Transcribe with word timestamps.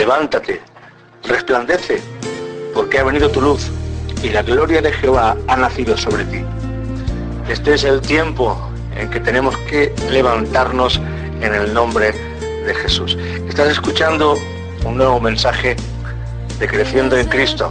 levántate, 0.00 0.62
resplandece, 1.24 2.00
porque 2.72 2.98
ha 2.98 3.04
venido 3.04 3.30
tu 3.30 3.42
luz 3.42 3.70
y 4.22 4.30
la 4.30 4.42
gloria 4.42 4.80
de 4.80 4.90
Jehová 4.92 5.36
ha 5.46 5.56
nacido 5.56 5.94
sobre 5.94 6.24
ti. 6.24 6.42
Este 7.50 7.74
es 7.74 7.84
el 7.84 8.00
tiempo 8.00 8.58
en 8.96 9.10
que 9.10 9.20
tenemos 9.20 9.54
que 9.68 9.94
levantarnos 10.10 10.98
en 11.42 11.54
el 11.54 11.74
nombre 11.74 12.12
de 12.40 12.74
Jesús. 12.74 13.18
Estás 13.46 13.68
escuchando 13.68 14.38
un 14.86 14.96
nuevo 14.96 15.20
mensaje 15.20 15.76
de 16.58 16.66
Creciendo 16.66 17.18
en 17.18 17.28
Cristo. 17.28 17.68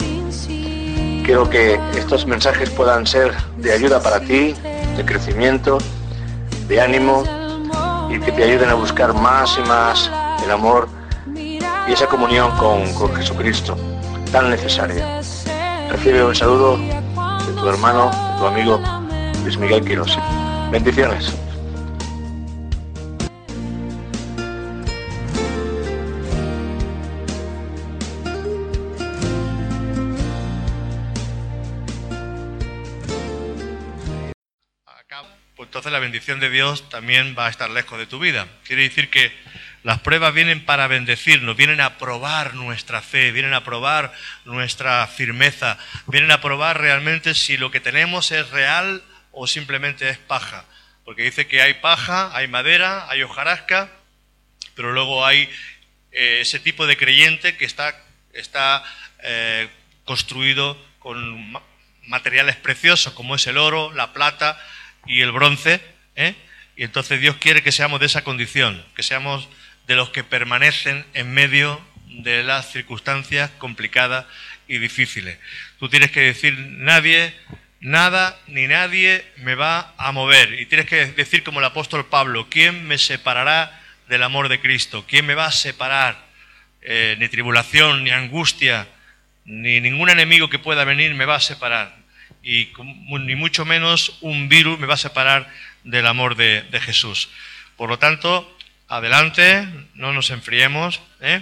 Quiero 1.26 1.50
que 1.50 1.80
estos 1.98 2.28
mensajes 2.28 2.70
puedan 2.70 3.08
ser 3.08 3.34
de 3.58 3.74
ayuda 3.74 4.04
para 4.04 4.20
ti, 4.20 4.54
de 4.98 5.04
crecimiento, 5.04 5.80
de 6.68 6.80
ánimo 6.80 7.24
y 8.12 8.20
que 8.20 8.32
te 8.32 8.44
ayuden 8.44 8.70
a 8.70 8.76
buscar 8.76 9.16
más 9.16 9.58
y 9.58 9.68
más 9.68 10.12
el 10.46 10.52
amor 10.52 10.99
y 11.90 11.94
esa 11.94 12.06
comunión 12.06 12.56
con, 12.58 12.94
con 12.94 13.16
Jesucristo 13.16 13.76
tan 14.32 14.52
necesaria. 14.52 15.22
Recibe 15.90 16.24
un 16.24 16.36
saludo 16.36 16.78
de 16.78 17.54
tu 17.60 17.68
hermano, 17.68 18.12
de 18.12 18.40
tu 18.40 18.46
amigo 18.46 18.80
Luis 19.44 19.58
Miguel 19.58 19.84
Quiroz. 19.84 20.16
Bendiciones. 20.72 21.34
Pues 35.56 35.68
entonces 35.68 35.92
la 35.92 36.00
bendición 36.00 36.40
de 36.40 36.50
Dios 36.50 36.88
también 36.90 37.36
va 37.38 37.48
a 37.48 37.50
estar 37.50 37.70
lejos 37.70 38.00
de 38.00 38.06
tu 38.06 38.18
vida. 38.20 38.48
Quiere 38.64 38.84
decir 38.84 39.10
que 39.10 39.30
las 39.84 40.00
pruebas 40.00 40.34
vienen 40.34 40.66
para 40.66 40.88
bendecirnos, 40.88 41.56
vienen 41.56 41.80
a 41.80 41.98
probar 41.98 42.54
nuestra 42.54 43.02
fe, 43.02 43.32
vienen 43.32 43.54
a 43.54 43.64
probar 43.64 44.14
nuestra 44.46 45.08
firmeza, 45.08 45.78
vienen 46.08 46.32
a 46.32 46.42
probar 46.42 46.80
realmente 46.82 47.34
si 47.34 47.58
lo 47.58 47.72
que 47.72 47.80
tenemos 47.80 48.32
es 48.32 48.50
real 48.50 49.02
o 49.32 49.48
simplemente 49.48 50.10
es 50.10 50.18
paja. 50.18 50.66
Porque 51.06 51.24
dice 51.24 51.48
que 51.48 51.62
hay 51.62 51.76
paja, 51.76 52.36
hay 52.36 52.48
madera, 52.48 53.10
hay 53.10 53.24
hojarasca, 53.24 53.90
pero 54.76 54.92
luego 54.92 55.26
hay 55.26 55.50
eh, 56.12 56.40
ese 56.42 56.60
tipo 56.60 56.86
de 56.86 56.98
creyente 56.98 57.56
que 57.56 57.66
está, 57.66 57.96
está 58.34 58.84
eh, 59.24 59.70
construido 60.04 60.78
con 61.00 61.54
materiales 62.04 62.58
preciosos 62.58 63.14
como 63.14 63.36
es 63.36 63.48
el 63.48 63.58
oro, 63.58 63.94
la 63.94 64.12
plata 64.12 64.60
y 65.06 65.22
el 65.22 65.32
bronce. 65.32 65.82
¿eh? 66.16 66.36
Y 66.76 66.84
entonces 66.84 67.22
Dios 67.22 67.38
quiere 67.38 67.64
que 67.64 67.72
seamos 67.72 68.00
de 68.00 68.08
esa 68.08 68.24
condición, 68.24 68.86
que 68.96 69.04
seamos 69.04 69.48
de 69.90 69.96
los 69.96 70.12
que 70.12 70.24
permanecen 70.24 71.04
en 71.16 71.34
medio 71.34 71.82
de 72.22 72.44
las 72.44 72.72
circunstancias 72.72 73.50
complicadas 73.58 74.28
y 74.68 74.78
difíciles. 74.78 75.40
Tú 75.80 75.90
tienes 75.90 76.12
que 76.12 76.20
decir, 76.20 76.56
nadie, 76.60 77.34
nada 77.80 78.40
ni 78.46 78.68
nadie 78.68 79.26
me 79.38 79.56
va 79.56 79.96
a 79.98 80.12
mover. 80.12 80.60
Y 80.60 80.68
tienes 80.68 80.86
que 80.86 81.08
decir 81.08 81.42
como 81.42 81.58
el 81.58 81.66
apóstol 81.66 82.06
Pablo, 82.06 82.46
¿quién 82.52 82.88
me 82.88 83.00
separará 83.00 83.82
del 84.08 84.22
amor 84.22 84.48
de 84.48 84.60
Cristo? 84.60 85.06
¿Quién 85.08 85.26
me 85.26 85.34
va 85.34 85.48
a 85.48 85.52
separar? 85.52 86.24
Eh, 86.84 87.16
ni 87.18 87.28
tribulación, 87.28 88.04
ni 88.04 88.12
angustia, 88.12 88.88
ni 89.46 89.82
ningún 89.82 90.12
enemigo 90.12 90.52
que 90.52 90.60
pueda 90.60 90.84
venir 90.84 91.16
me 91.16 91.26
va 91.26 91.38
a 91.38 91.42
separar. 91.42 91.98
Y 92.44 92.70
ni 93.22 93.36
mucho 93.36 93.66
menos 93.66 94.20
un 94.22 94.50
virus 94.50 94.78
me 94.78 94.86
va 94.86 94.94
a 94.94 94.98
separar 94.98 95.52
del 95.84 96.06
amor 96.06 96.36
de, 96.36 96.62
de 96.62 96.80
Jesús. 96.80 97.32
Por 97.76 97.90
lo 97.90 97.98
tanto, 97.98 98.56
adelante, 98.90 99.68
no 99.94 100.12
nos 100.12 100.32
enfriemos 100.32 101.00
¿eh? 101.22 101.42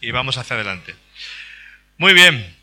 y 0.00 0.10
vamos 0.10 0.36
hacia 0.36 0.56
adelante. 0.56 0.94
Muy 1.96 2.12
bien, 2.12 2.56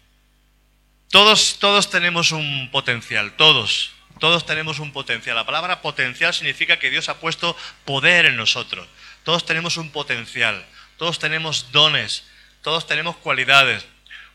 todos, 1.10 1.58
todos 1.60 1.90
tenemos 1.90 2.32
un 2.32 2.70
potencial, 2.72 3.34
todos, 3.38 3.92
todos 4.20 4.46
tenemos 4.46 4.80
un 4.80 4.92
potencial. 4.92 5.36
La 5.36 5.46
palabra 5.46 5.82
potencial 5.82 6.34
significa 6.34 6.78
que 6.78 6.90
Dios 6.90 7.10
ha 7.10 7.20
puesto 7.20 7.56
poder 7.86 8.26
en 8.26 8.36
nosotros. 8.36 8.88
Todos 9.24 9.46
tenemos 9.46 9.78
un 9.78 9.90
potencial, 9.90 10.64
todos 10.98 11.18
tenemos 11.18 11.72
dones, 11.72 12.26
todos 12.62 12.86
tenemos 12.86 13.16
cualidades, 13.18 13.86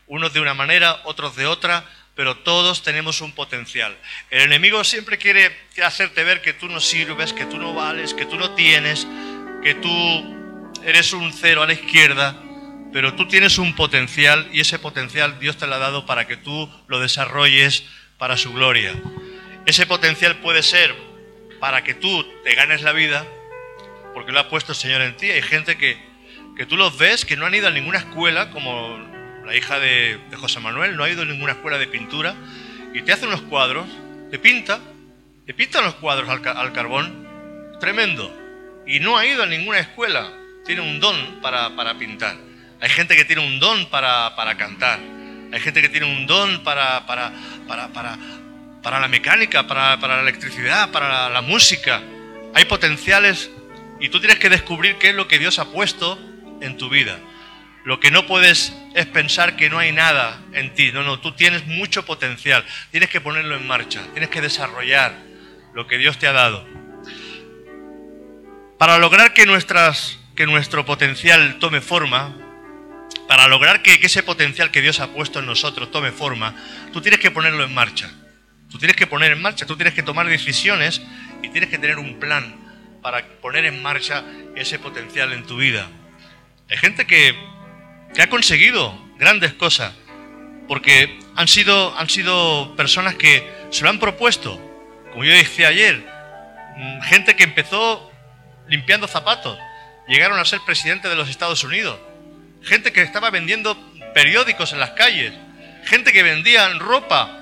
unos 0.07 0.33
de 0.33 0.41
una 0.41 0.53
manera, 0.53 1.01
otros 1.05 1.35
de 1.35 1.45
otra, 1.45 1.85
pero 2.15 2.37
todos 2.37 2.83
tenemos 2.83 3.21
un 3.21 3.31
potencial. 3.31 3.97
El 4.29 4.41
enemigo 4.41 4.83
siempre 4.83 5.17
quiere 5.17 5.55
hacerte 5.83 6.23
ver 6.23 6.41
que 6.41 6.53
tú 6.53 6.67
no 6.67 6.79
sirves, 6.79 7.33
que 7.33 7.45
tú 7.45 7.57
no 7.57 7.73
vales, 7.73 8.13
que 8.13 8.25
tú 8.25 8.37
no 8.37 8.51
tienes, 8.51 9.07
que 9.61 9.75
tú 9.75 9.89
eres 10.83 11.13
un 11.13 11.31
cero 11.31 11.63
a 11.63 11.67
la 11.67 11.73
izquierda, 11.73 12.35
pero 12.91 13.13
tú 13.13 13.27
tienes 13.27 13.57
un 13.57 13.75
potencial 13.75 14.49
y 14.51 14.59
ese 14.59 14.79
potencial 14.79 15.39
Dios 15.39 15.57
te 15.57 15.67
lo 15.67 15.75
ha 15.75 15.79
dado 15.79 16.05
para 16.05 16.27
que 16.27 16.37
tú 16.37 16.69
lo 16.87 16.99
desarrolles 16.99 17.83
para 18.17 18.37
su 18.37 18.53
gloria. 18.53 18.93
Ese 19.65 19.85
potencial 19.85 20.37
puede 20.37 20.63
ser 20.63 20.95
para 21.59 21.83
que 21.83 21.93
tú 21.93 22.25
te 22.43 22.55
ganes 22.55 22.81
la 22.81 22.91
vida, 22.91 23.25
porque 24.13 24.31
lo 24.31 24.39
ha 24.39 24.49
puesto 24.49 24.71
el 24.71 24.77
Señor 24.77 25.01
en 25.01 25.15
ti. 25.15 25.29
Hay 25.29 25.43
gente 25.43 25.77
que, 25.77 25.97
que 26.57 26.65
tú 26.65 26.75
los 26.75 26.97
ves 26.97 27.23
que 27.23 27.37
no 27.37 27.45
han 27.45 27.53
ido 27.53 27.67
a 27.67 27.71
ninguna 27.71 27.99
escuela, 27.99 28.49
como 28.49 28.99
la 29.45 29.55
hija 29.55 29.79
de, 29.79 30.19
José 30.35 30.59
Manuel, 30.59 30.97
no 30.97 31.03
ha 31.03 31.09
ido 31.09 31.21
a 31.21 31.25
ninguna 31.25 31.53
escuela 31.53 31.77
de 31.77 31.87
pintura, 31.87 32.35
y 32.93 33.03
te 33.03 33.13
hace 33.13 33.27
unos 33.27 33.41
cuadros, 33.43 33.85
te 34.31 34.39
pinta, 34.39 34.79
te 35.45 35.53
pinta 35.53 35.81
los 35.81 35.95
cuadros 35.95 36.27
al, 36.29 36.45
al 36.45 36.73
carbón, 36.73 37.27
tremendo 37.79 38.40
y 38.91 38.99
no 38.99 39.17
ha 39.17 39.25
ido 39.25 39.43
a 39.43 39.45
ninguna 39.45 39.79
escuela. 39.79 40.29
Tiene 40.65 40.81
un 40.81 40.99
don 40.99 41.39
para, 41.41 41.97
pintar. 41.97 42.35
Hay 42.81 42.89
gente 42.89 43.15
que 43.15 43.23
tiene 43.23 43.41
un 43.41 43.57
don 43.57 43.85
para, 43.89 44.33
cantar. 44.57 44.99
Hay 45.53 45.59
gente 45.61 45.81
que 45.81 45.87
tiene 45.87 46.07
un 46.07 46.27
don 46.27 46.61
para, 46.65 47.05
para, 47.07 47.31
para, 48.83 48.99
la 48.99 49.07
mecánica, 49.07 49.65
para, 49.65 49.95
la 49.95 50.19
electricidad, 50.19 50.91
para 50.91 51.29
la, 51.29 51.41
música. 51.41 52.01
Hay 52.53 52.65
potenciales 52.65 53.49
y 54.01 54.09
tú 54.09 54.19
tienes 54.19 54.39
que 54.39 54.49
descubrir 54.49 54.97
qué 54.97 55.11
es 55.11 55.15
lo 55.15 55.25
que 55.25 55.39
Dios 55.39 55.57
ha 55.59 55.71
puesto 55.71 56.19
en 56.59 56.77
tu 56.77 56.89
vida. 56.89 57.17
Lo 57.85 58.01
que 58.01 58.11
no 58.11 58.27
puedes 58.27 58.75
es 58.93 59.05
pensar 59.05 59.55
que 59.55 59.69
no 59.69 59.79
hay 59.79 59.93
nada 59.93 60.41
en 60.51 60.73
ti. 60.73 60.91
No, 60.91 61.01
no, 61.03 61.17
tú 61.21 61.31
tienes 61.31 61.65
mucho 61.65 62.05
potencial. 62.05 62.65
Tienes 62.91 63.09
que 63.09 63.21
ponerlo 63.21 63.55
en 63.55 63.65
marcha. 63.65 64.01
Tienes 64.11 64.29
que 64.29 64.41
desarrollar 64.41 65.15
lo 65.73 65.87
que 65.87 65.97
Dios 65.97 66.17
te 66.17 66.27
ha 66.27 66.33
dado. 66.33 66.80
Para 68.81 68.97
lograr 68.97 69.35
que, 69.35 69.45
nuestras, 69.45 70.17
que 70.35 70.47
nuestro 70.47 70.83
potencial 70.85 71.59
tome 71.59 71.81
forma, 71.81 72.35
para 73.27 73.47
lograr 73.47 73.83
que, 73.83 73.93
ese 74.01 74.23
potencial 74.23 74.71
que 74.71 74.81
Dios 74.81 74.99
ha 75.01 75.13
puesto 75.13 75.37
en 75.37 75.45
nosotros 75.45 75.91
tome 75.91 76.11
forma, 76.11 76.55
tú 76.91 76.99
tienes 76.99 77.19
que 77.19 77.29
ponerlo 77.29 77.63
en 77.63 77.75
marcha. 77.75 78.09
Tú 78.71 78.79
tienes 78.79 78.97
que 78.97 79.05
poner 79.05 79.33
en 79.33 79.39
marcha, 79.39 79.67
tú 79.67 79.75
tienes 79.75 79.93
que 79.93 80.01
tomar 80.01 80.25
decisiones 80.25 80.99
y 81.43 81.49
tienes 81.49 81.69
que 81.69 81.77
tener 81.77 81.99
un 81.99 82.19
plan 82.19 82.55
para 83.03 83.23
poner 83.39 83.65
en 83.65 83.83
marcha 83.83 84.23
ese 84.55 84.79
potencial 84.79 85.31
en 85.31 85.45
tu 85.45 85.57
vida. 85.57 85.87
Hay 86.67 86.77
gente 86.77 87.05
que, 87.05 87.35
que 88.15 88.23
ha 88.23 88.31
conseguido 88.31 88.99
grandes 89.19 89.53
cosas 89.53 89.93
porque 90.67 91.19
han 91.35 91.47
sido, 91.47 91.95
han 91.99 92.09
sido 92.09 92.75
personas 92.75 93.13
que 93.13 93.47
se 93.69 93.83
lo 93.83 93.91
han 93.91 93.99
propuesto. 93.99 94.59
Como 95.11 95.23
yo 95.23 95.33
decía 95.33 95.67
ayer, 95.67 96.03
mm, 96.77 97.01
gente 97.01 97.35
que 97.35 97.43
empezó 97.43 98.10
limpiando 98.71 99.05
zapatos. 99.07 99.59
Llegaron 100.07 100.39
a 100.39 100.45
ser 100.45 100.61
presidente 100.65 101.09
de 101.09 101.15
los 101.15 101.29
Estados 101.29 101.63
Unidos. 101.63 101.99
Gente 102.63 102.91
que 102.93 103.01
estaba 103.01 103.29
vendiendo 103.29 103.77
periódicos 104.13 104.71
en 104.71 104.79
las 104.79 104.91
calles. 104.91 105.33
Gente 105.83 106.13
que 106.13 106.23
vendía 106.23 106.67
ropa. 106.79 107.37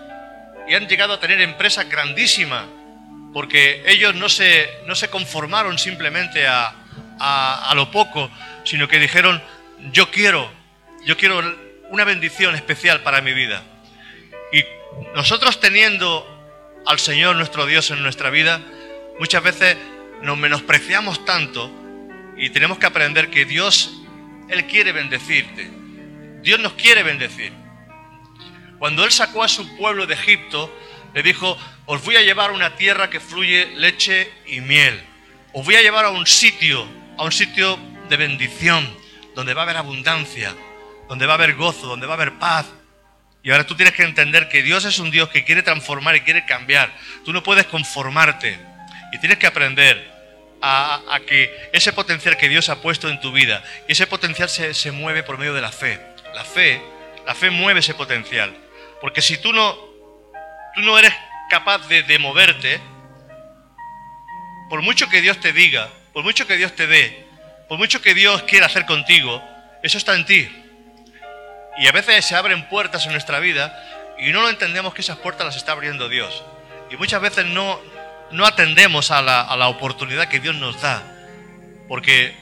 Y 0.68 0.73
han 0.73 0.88
llegado 0.88 1.13
a 1.13 1.19
tener 1.19 1.39
empresas 1.39 1.88
grandísimas. 1.88 2.66
Porque 3.31 3.84
ellos 3.85 4.16
no 4.16 4.28
se, 4.28 4.68
no 4.88 4.95
se 4.95 5.09
conformaron 5.09 5.78
simplemente 5.78 6.47
a, 6.47 6.73
a, 7.19 7.69
a 7.69 7.75
lo 7.75 7.91
poco, 7.91 8.31
sino 8.63 8.88
que 8.88 8.97
dijeron, 8.97 9.41
yo 9.91 10.09
quiero, 10.09 10.51
yo 11.06 11.15
quiero 11.15 11.39
una 11.89 12.06
bendición 12.06 12.56
especial 12.56 13.01
para 13.01 13.21
mi 13.21 13.33
vida. 13.33 13.62
Y 14.51 14.63
nosotros 15.13 15.59
teniendo 15.59 16.25
al 16.88 16.98
Señor 16.98 17.36
nuestro 17.36 17.68
Dios 17.68 17.92
en 17.92 18.01
nuestra 18.01 18.31
vida, 18.31 18.62
muchas 19.19 19.44
veces 19.44 19.77
nos 20.21 20.38
menospreciamos 20.38 21.25
tanto 21.25 21.71
y 22.38 22.50
tenemos 22.50 22.77
que 22.77 22.86
aprender 22.86 23.30
que 23.30 23.45
Dios, 23.45 24.01
Él 24.50 24.66
quiere 24.66 24.92
bendecirte. 24.92 25.69
Dios 26.42 26.60
nos 26.60 26.74
quiere 26.74 27.04
bendecir. 27.04 27.51
Cuando 28.77 29.04
Él 29.04 29.12
sacó 29.12 29.44
a 29.44 29.50
su 29.50 29.75
pueblo 29.77 30.07
de 30.07 30.13
Egipto, 30.13 30.74
le 31.13 31.24
dijo, 31.24 31.57
os 31.86 32.04
voy 32.04 32.16
a 32.16 32.21
llevar 32.21 32.51
a 32.51 32.54
una 32.54 32.75
tierra 32.75 33.10
que 33.10 33.19
fluye 33.19 33.68
leche 33.75 34.31
y 34.48 34.62
miel. 34.62 35.01
Os 35.54 35.66
voy 35.66 35.75
a 35.75 35.81
llevar 35.81 36.06
a 36.06 36.12
un 36.12 36.25
sitio, 36.25 36.88
a 37.18 37.24
un 37.24 37.31
sitio 37.31 37.77
de 38.07 38.15
bendición, 38.15 38.88
donde 39.36 39.54
va 39.54 39.62
a 39.62 39.63
haber 39.63 39.77
abundancia, 39.77 40.56
donde 41.10 41.25
va 41.25 41.33
a 41.33 41.36
haber 41.36 41.56
gozo, 41.56 41.88
donde 41.88 42.07
va 42.07 42.13
a 42.13 42.15
haber 42.15 42.38
paz. 42.39 42.68
Y 43.44 43.51
ahora 43.51 43.65
tú 43.65 43.75
tienes 43.75 43.94
que 43.94 44.04
entender 44.04 44.50
que 44.50 44.62
Dios 44.62 44.86
es 44.86 45.00
un 45.00 45.12
Dios 45.12 45.30
que 45.30 45.44
quiere 45.44 45.63
transformar 45.63 46.15
y 46.15 46.22
quiere 46.22 46.45
cambiar. 46.45 46.94
Tú 47.25 47.33
no 47.33 47.44
puedes 47.44 47.65
conformarte. 47.65 48.69
Y 49.11 49.19
tienes 49.19 49.38
que 49.38 49.47
aprender 49.47 50.09
a, 50.61 51.19
que 51.25 51.69
ese 51.73 51.94
potencial 51.94 52.38
que 52.38 52.50
Dios 52.50 52.69
ha 52.69 52.81
puesto 52.81 53.09
en 53.09 53.19
tu 53.19 53.31
vida, 53.31 53.63
y 53.88 53.94
ese 53.94 54.07
potencial 54.07 54.50
se, 54.50 54.91
mueve 54.91 55.23
por 55.23 55.38
medio 55.38 55.53
de 55.53 55.61
la 55.61 55.71
fe. 55.71 56.00
La 56.33 56.44
fe, 56.44 56.81
la 57.25 57.35
fe 57.35 57.50
mueve 57.50 57.79
ese 57.79 57.94
potencial. 57.94 58.56
Porque 59.01 59.21
si 59.21 59.38
tú 59.38 59.53
no, 59.53 59.75
tú 60.75 60.81
no 60.81 60.97
eres 61.00 61.13
capaz 61.50 61.88
de, 61.88 62.03
de 62.03 62.19
moverte, 62.19 62.79
por 64.69 64.81
mucho 64.81 65.09
que 65.09 65.21
Dios 65.21 65.39
te 65.39 65.53
diga, 65.53 65.89
por 66.13 66.23
mucho 66.23 66.45
que 66.45 66.57
Dios 66.57 66.75
te 66.75 66.85
dé, 66.85 67.25
por 67.67 67.77
mucho 67.77 68.01
que 68.01 68.13
Dios 68.13 68.44
quiera 68.44 68.67
hacer 68.67 68.85
contigo, 68.85 69.44
eso 69.81 69.97
está 69.97 70.15
en 70.15 70.25
ti. 70.25 70.50
Y 71.79 71.88
a 71.88 71.91
veces 71.91 72.25
se 72.25 72.35
abren 72.35 72.67
puertas 72.67 73.05
en 73.05 73.13
nuestra 73.13 73.39
vida 73.39 73.73
y 74.19 74.31
no 74.31 74.41
lo 74.41 74.50
entendemos 74.50 74.94
que 74.94 75.01
esas 75.01 75.17
puertas 75.17 75.45
las 75.45 75.55
está 75.55 75.71
abriendo 75.71 76.09
Dios. 76.09 76.44
Y 76.91 76.97
muchas 76.97 77.21
veces 77.21 77.45
no, 77.45 77.79
no 78.31 78.45
atendemos 78.45 79.11
a 79.11 79.21
la, 79.21 79.41
a 79.41 79.55
la 79.57 79.67
oportunidad 79.67 80.27
que 80.27 80.39
Dios 80.39 80.55
nos 80.55 80.81
da, 80.81 81.03
porque, 81.87 82.35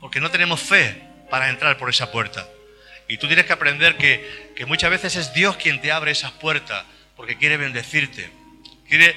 porque 0.00 0.20
no 0.20 0.30
tenemos 0.30 0.60
fe 0.60 1.02
para 1.30 1.48
entrar 1.48 1.76
por 1.76 1.90
esa 1.90 2.10
puerta. 2.10 2.46
Y 3.08 3.18
tú 3.18 3.26
tienes 3.26 3.46
que 3.46 3.52
aprender 3.52 3.96
que, 3.96 4.52
que 4.56 4.66
muchas 4.66 4.90
veces 4.90 5.16
es 5.16 5.32
Dios 5.32 5.56
quien 5.56 5.80
te 5.80 5.92
abre 5.92 6.10
esas 6.10 6.32
puertas, 6.32 6.84
porque 7.14 7.36
quiere 7.36 7.56
bendecirte, 7.56 8.30
quiere 8.88 9.14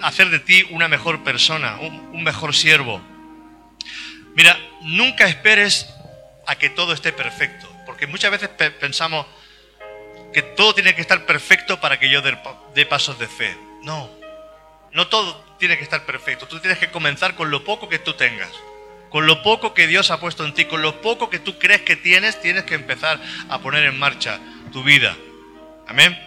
hacer 0.00 0.30
de 0.30 0.38
ti 0.38 0.66
una 0.70 0.88
mejor 0.88 1.22
persona, 1.22 1.78
un, 1.80 2.22
mejor 2.22 2.54
siervo. 2.54 3.02
Mira, 4.34 4.58
nunca 4.82 5.26
esperes 5.26 5.92
a 6.46 6.56
que 6.56 6.70
todo 6.70 6.92
esté 6.92 7.12
perfecto, 7.12 7.68
porque 7.86 8.06
muchas 8.06 8.30
veces 8.30 8.48
pensamos 8.80 9.26
que 10.32 10.42
todo 10.42 10.74
tiene 10.74 10.94
que 10.94 11.00
estar 11.00 11.26
perfecto 11.26 11.80
para 11.80 11.98
que 11.98 12.08
yo 12.08 12.22
dé 12.22 12.86
pasos 12.86 13.18
de 13.18 13.28
fe. 13.28 13.56
No, 13.82 14.10
no 14.94 15.08
todo 15.08 15.44
tiene 15.58 15.76
que 15.76 15.84
estar 15.84 16.06
perfecto. 16.06 16.48
Tú 16.48 16.60
tienes 16.60 16.78
que 16.78 16.90
comenzar 16.90 17.34
con 17.34 17.50
lo 17.50 17.64
poco 17.64 17.88
que 17.88 17.98
tú 17.98 18.14
tengas. 18.14 18.50
Con 19.10 19.26
lo 19.26 19.42
poco 19.42 19.74
que 19.74 19.86
Dios 19.86 20.10
ha 20.10 20.18
puesto 20.18 20.44
en 20.44 20.54
ti, 20.54 20.64
con 20.64 20.82
lo 20.82 21.00
poco 21.00 21.30
que 21.30 21.38
tú 21.38 21.58
crees 21.58 21.82
que 21.82 21.96
tienes, 21.96 22.40
tienes 22.40 22.64
que 22.64 22.74
empezar 22.74 23.20
a 23.48 23.58
poner 23.58 23.84
en 23.84 23.98
marcha 23.98 24.40
tu 24.72 24.82
vida. 24.82 25.16
Amén. 25.86 26.18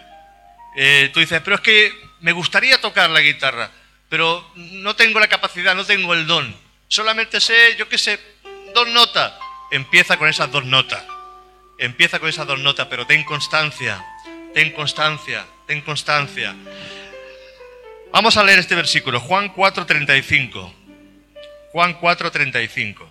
Eh, 0.76 1.10
tú 1.12 1.20
dices, 1.20 1.40
pero 1.42 1.56
es 1.56 1.62
que 1.62 1.92
me 2.20 2.32
gustaría 2.32 2.80
tocar 2.80 3.10
la 3.10 3.20
guitarra, 3.20 3.70
pero 4.08 4.48
no 4.54 4.96
tengo 4.96 5.18
la 5.18 5.28
capacidad, 5.28 5.74
no 5.74 5.84
tengo 5.84 6.14
el 6.14 6.26
don. 6.26 6.54
Solamente 6.88 7.40
sé, 7.40 7.76
yo 7.76 7.88
qué 7.88 7.98
sé, 7.98 8.20
dos 8.74 8.88
notas. 8.88 9.32
Empieza 9.70 10.16
con 10.16 10.28
esas 10.28 10.50
dos 10.50 10.64
notas. 10.64 11.04
Empieza 11.78 12.18
con 12.18 12.28
esas 12.28 12.46
dos 12.46 12.58
notas, 12.58 12.86
pero 12.88 13.06
ten 13.06 13.24
constancia, 13.24 14.04
ten 14.54 14.72
constancia, 14.72 15.46
ten 15.66 15.80
constancia. 15.82 16.54
Vamos 18.12 18.36
a 18.36 18.44
leer 18.44 18.58
este 18.58 18.74
versículo, 18.74 19.20
Juan 19.20 19.52
4:35. 19.54 20.72
Juan 21.72 21.94
4:35. 22.00 23.08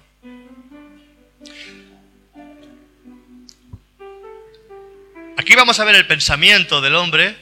Aquí 5.38 5.56
vamos 5.56 5.80
a 5.80 5.86
ver 5.86 5.96
el 5.96 6.08
pensamiento 6.08 6.82
del 6.82 6.96
hombre, 6.96 7.38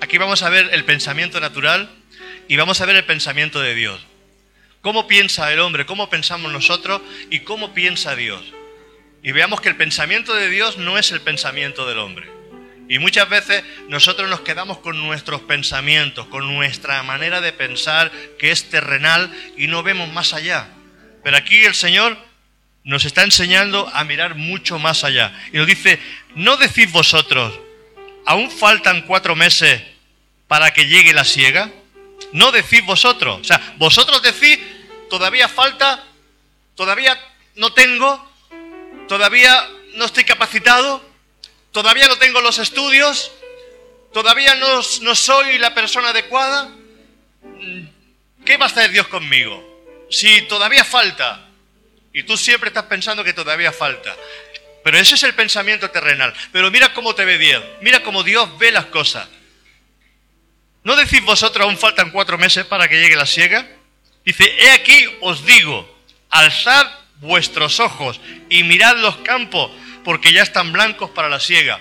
aquí 0.00 0.18
vamos 0.18 0.42
a 0.42 0.48
ver 0.48 0.70
el 0.72 0.84
pensamiento 0.84 1.40
natural 1.40 1.90
y 2.46 2.56
vamos 2.56 2.80
a 2.80 2.86
ver 2.86 2.96
el 2.96 3.04
pensamiento 3.04 3.60
de 3.60 3.74
Dios. 3.74 4.00
¿Cómo 4.80 5.08
piensa 5.08 5.52
el 5.52 5.60
hombre? 5.60 5.84
¿Cómo 5.84 6.08
pensamos 6.08 6.52
nosotros? 6.52 7.02
¿Y 7.28 7.40
cómo 7.40 7.74
piensa 7.74 8.14
Dios? 8.14 8.44
Y 9.22 9.32
veamos 9.32 9.60
que 9.60 9.68
el 9.68 9.76
pensamiento 9.76 10.32
de 10.32 10.48
Dios 10.48 10.78
no 10.78 10.96
es 10.96 11.10
el 11.10 11.22
pensamiento 11.22 11.86
del 11.86 11.98
hombre. 11.98 12.33
Y 12.88 12.98
muchas 12.98 13.28
veces 13.28 13.64
nosotros 13.88 14.28
nos 14.28 14.40
quedamos 14.40 14.78
con 14.78 14.98
nuestros 14.98 15.40
pensamientos, 15.42 16.26
con 16.26 16.54
nuestra 16.54 17.02
manera 17.02 17.40
de 17.40 17.52
pensar 17.52 18.12
que 18.38 18.50
es 18.50 18.68
terrenal 18.68 19.34
y 19.56 19.68
no 19.68 19.82
vemos 19.82 20.12
más 20.12 20.34
allá. 20.34 20.68
Pero 21.22 21.36
aquí 21.36 21.64
el 21.64 21.74
Señor 21.74 22.18
nos 22.84 23.06
está 23.06 23.22
enseñando 23.22 23.90
a 23.94 24.04
mirar 24.04 24.34
mucho 24.34 24.78
más 24.78 25.04
allá. 25.04 25.32
Y 25.52 25.56
nos 25.56 25.66
dice, 25.66 25.98
no 26.34 26.58
decís 26.58 26.92
vosotros, 26.92 27.58
aún 28.26 28.50
faltan 28.50 29.02
cuatro 29.02 29.34
meses 29.34 29.82
para 30.46 30.72
que 30.72 30.86
llegue 30.86 31.14
la 31.14 31.24
siega. 31.24 31.70
No 32.32 32.52
decís 32.52 32.84
vosotros. 32.84 33.40
O 33.40 33.44
sea, 33.44 33.74
vosotros 33.78 34.20
decís, 34.22 34.58
todavía 35.08 35.48
falta, 35.48 36.04
todavía 36.74 37.18
no 37.54 37.72
tengo, 37.72 38.30
todavía 39.08 39.66
no 39.94 40.04
estoy 40.04 40.24
capacitado, 40.24 41.13
todavía 41.74 42.06
no 42.06 42.16
tengo 42.16 42.40
los 42.40 42.58
estudios, 42.58 43.32
todavía 44.12 44.54
no, 44.54 44.80
no 45.02 45.14
soy 45.14 45.58
la 45.58 45.74
persona 45.74 46.10
adecuada. 46.10 46.70
¿Qué 48.46 48.56
va 48.56 48.66
a 48.66 48.68
hacer 48.68 48.90
Dios 48.90 49.08
conmigo? 49.08 49.62
Si 50.08 50.42
todavía 50.42 50.84
falta, 50.84 51.48
y 52.12 52.22
tú 52.22 52.36
siempre 52.36 52.68
estás 52.68 52.84
pensando 52.84 53.24
que 53.24 53.32
todavía 53.32 53.72
falta. 53.72 54.16
Pero 54.84 54.98
ese 54.98 55.16
es 55.16 55.22
el 55.24 55.34
pensamiento 55.34 55.90
terrenal. 55.90 56.32
Pero 56.52 56.70
mira 56.70 56.94
cómo 56.94 57.14
te 57.14 57.24
ve 57.24 57.38
Dios. 57.38 57.62
Mira 57.80 58.02
cómo 58.04 58.22
Dios 58.22 58.56
ve 58.58 58.70
las 58.70 58.86
cosas. 58.86 59.28
¿No 60.84 60.94
decís 60.94 61.24
vosotros 61.24 61.64
aún 61.64 61.76
faltan 61.76 62.12
cuatro 62.12 62.38
meses 62.38 62.66
para 62.66 62.86
que 62.86 63.00
llegue 63.00 63.16
la 63.16 63.26
siega? 63.26 63.66
Dice, 64.24 64.44
he 64.58 64.70
aquí 64.70 65.06
os 65.22 65.44
digo, 65.44 65.90
alzad 66.30 66.86
vuestros 67.24 67.80
ojos 67.80 68.20
y 68.48 68.62
mirad 68.62 68.96
los 68.98 69.16
campos, 69.18 69.70
porque 70.04 70.32
ya 70.32 70.42
están 70.42 70.72
blancos 70.72 71.10
para 71.10 71.28
la 71.28 71.40
siega. 71.40 71.80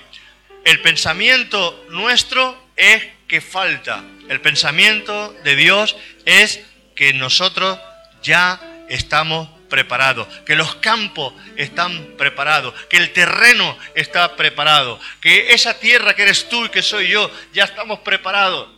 El 0.65 0.81
pensamiento 0.81 1.85
nuestro 1.89 2.57
es 2.75 3.03
que 3.27 3.41
falta. 3.41 4.03
El 4.29 4.41
pensamiento 4.41 5.33
de 5.43 5.55
Dios 5.55 5.95
es 6.25 6.61
que 6.95 7.13
nosotros 7.13 7.77
ya 8.21 8.59
estamos 8.89 9.49
preparados, 9.69 10.27
que 10.45 10.55
los 10.55 10.75
campos 10.75 11.33
están 11.55 12.15
preparados, 12.15 12.75
que 12.89 12.97
el 12.97 13.11
terreno 13.11 13.75
está 13.95 14.35
preparado, 14.35 14.99
que 15.19 15.51
esa 15.53 15.79
tierra 15.79 16.15
que 16.15 16.21
eres 16.21 16.47
tú 16.47 16.65
y 16.65 16.69
que 16.69 16.83
soy 16.83 17.07
yo, 17.07 17.31
ya 17.53 17.63
estamos 17.63 17.99
preparados. 17.99 18.69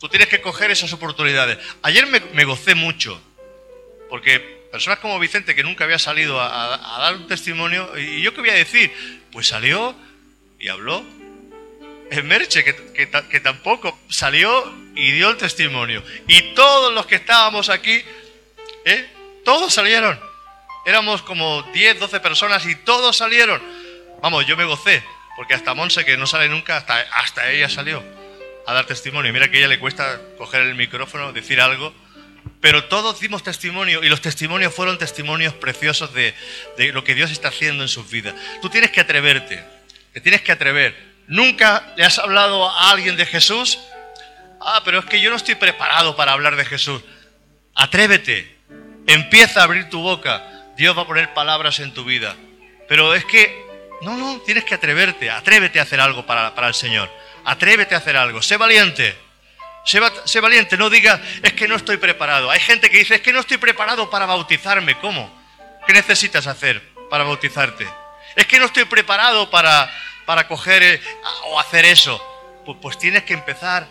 Tú 0.00 0.08
tienes 0.08 0.26
que 0.28 0.40
coger 0.40 0.72
esas 0.72 0.92
oportunidades. 0.92 1.56
Ayer 1.82 2.06
me, 2.06 2.44
gocé 2.44 2.74
mucho, 2.74 3.22
porque 4.10 4.63
personas 4.74 4.98
como 4.98 5.20
Vicente, 5.20 5.54
que 5.54 5.62
nunca 5.62 5.84
había 5.84 6.00
salido 6.00 6.40
a, 6.40 6.98
dar 6.98 7.14
un 7.14 7.28
testimonio, 7.28 7.96
y 7.96 8.22
yo 8.22 8.34
qué 8.34 8.40
voy 8.40 8.50
a 8.50 8.54
decir, 8.54 8.92
pues 9.30 9.46
salió 9.46 9.94
y 10.58 10.66
habló. 10.66 11.04
El 12.10 12.24
Merche, 12.24 12.64
que, 12.64 13.40
tampoco 13.40 13.96
salió 14.08 14.74
y 14.96 15.12
dio 15.12 15.30
el 15.30 15.36
testimonio. 15.36 16.02
Y 16.26 16.54
todos 16.56 16.92
los 16.92 17.06
que 17.06 17.14
estábamos 17.14 17.68
aquí, 17.68 18.02
¿eh? 18.84 19.08
todos 19.44 19.72
salieron. 19.72 20.18
Éramos 20.84 21.22
como 21.22 21.62
10, 21.72 22.00
12 22.00 22.18
personas 22.18 22.66
y 22.66 22.74
todos 22.74 23.16
salieron. 23.16 23.62
Vamos, 24.22 24.44
yo 24.44 24.56
me 24.56 24.64
gocé, 24.64 25.04
porque 25.36 25.54
hasta 25.54 25.72
Monse, 25.74 26.04
que 26.04 26.16
no 26.16 26.26
sale 26.26 26.48
nunca, 26.48 26.78
hasta, 26.78 26.98
hasta 27.12 27.48
ella 27.48 27.68
salió 27.68 28.02
a 28.66 28.74
dar 28.74 28.86
testimonio. 28.86 29.32
Mira 29.32 29.48
que 29.48 29.58
ella 29.58 29.68
le 29.68 29.78
cuesta 29.78 30.20
coger 30.36 30.62
el 30.62 30.74
micrófono, 30.74 31.32
decir 31.32 31.60
algo 31.60 31.94
pero 32.64 32.84
todos 32.84 33.20
dimos 33.20 33.42
testimonio 33.42 34.02
y 34.02 34.08
los 34.08 34.22
testimonios 34.22 34.74
fueron 34.74 34.96
testimonios 34.96 35.52
preciosos 35.52 36.14
de, 36.14 36.34
lo 36.94 37.04
que 37.04 37.14
Dios 37.14 37.30
está 37.30 37.48
haciendo 37.48 37.82
en 37.82 37.90
sus 37.90 38.08
vidas. 38.08 38.34
Tú 38.62 38.70
tienes 38.70 38.90
que 38.90 39.02
atreverte, 39.02 39.62
te 40.14 40.20
tienes 40.22 40.40
que 40.40 40.50
atrever. 40.50 40.96
¿Nunca 41.26 41.92
le 41.94 42.06
has 42.06 42.18
hablado 42.18 42.66
a 42.66 42.90
alguien 42.90 43.18
de 43.18 43.26
Jesús? 43.26 43.78
Ah, 44.62 44.80
pero 44.82 45.00
es 45.00 45.04
que 45.04 45.20
yo 45.20 45.28
no 45.28 45.36
estoy 45.36 45.56
preparado 45.56 46.16
para 46.16 46.32
hablar 46.32 46.56
de 46.56 46.64
Jesús. 46.64 47.02
Atrévete, 47.74 48.56
empieza 49.08 49.60
a 49.60 49.64
abrir 49.64 49.90
tu 49.90 50.00
boca. 50.00 50.42
Dios 50.74 50.96
va 50.96 51.02
a 51.02 51.06
poner 51.06 51.34
palabras 51.34 51.80
en 51.80 51.92
tu 51.92 52.02
vida. 52.06 52.34
Pero 52.88 53.14
es 53.14 53.26
que, 53.26 53.62
no, 54.00 54.16
no, 54.16 54.40
tienes 54.40 54.64
que 54.64 54.74
atreverte, 54.74 55.30
atrévete 55.30 55.80
a 55.80 55.82
hacer 55.82 56.00
algo 56.00 56.24
para, 56.24 56.54
para 56.54 56.68
el 56.68 56.74
Señor. 56.74 57.10
Atrévete 57.44 57.94
a 57.94 57.98
hacer 57.98 58.16
algo, 58.16 58.40
sé 58.40 58.56
valiente. 58.56 59.23
Sé, 59.84 60.40
valiente, 60.40 60.78
no 60.78 60.88
diga, 60.88 61.20
es 61.42 61.52
que 61.52 61.68
no 61.68 61.76
estoy 61.76 61.98
preparado. 61.98 62.50
Hay 62.50 62.60
gente 62.60 62.90
que 62.90 62.98
dice, 62.98 63.16
es 63.16 63.20
que 63.20 63.32
no 63.32 63.40
estoy 63.40 63.58
preparado 63.58 64.08
para 64.08 64.24
bautizarme. 64.24 64.98
¿Cómo? 64.98 65.30
¿Qué 65.86 65.92
necesitas 65.92 66.46
hacer 66.46 66.82
para 67.10 67.24
bautizarte? 67.24 67.86
Es 68.34 68.46
que 68.46 68.58
no 68.58 68.66
estoy 68.66 68.86
preparado 68.86 69.50
para, 69.50 69.90
para 70.24 70.48
coger 70.48 70.82
eh, 70.82 71.02
o 71.44 71.60
hacer 71.60 71.84
eso. 71.84 72.22
Pues, 72.64 72.78
pues 72.80 72.98
tienes 72.98 73.24
que 73.24 73.34
empezar 73.34 73.86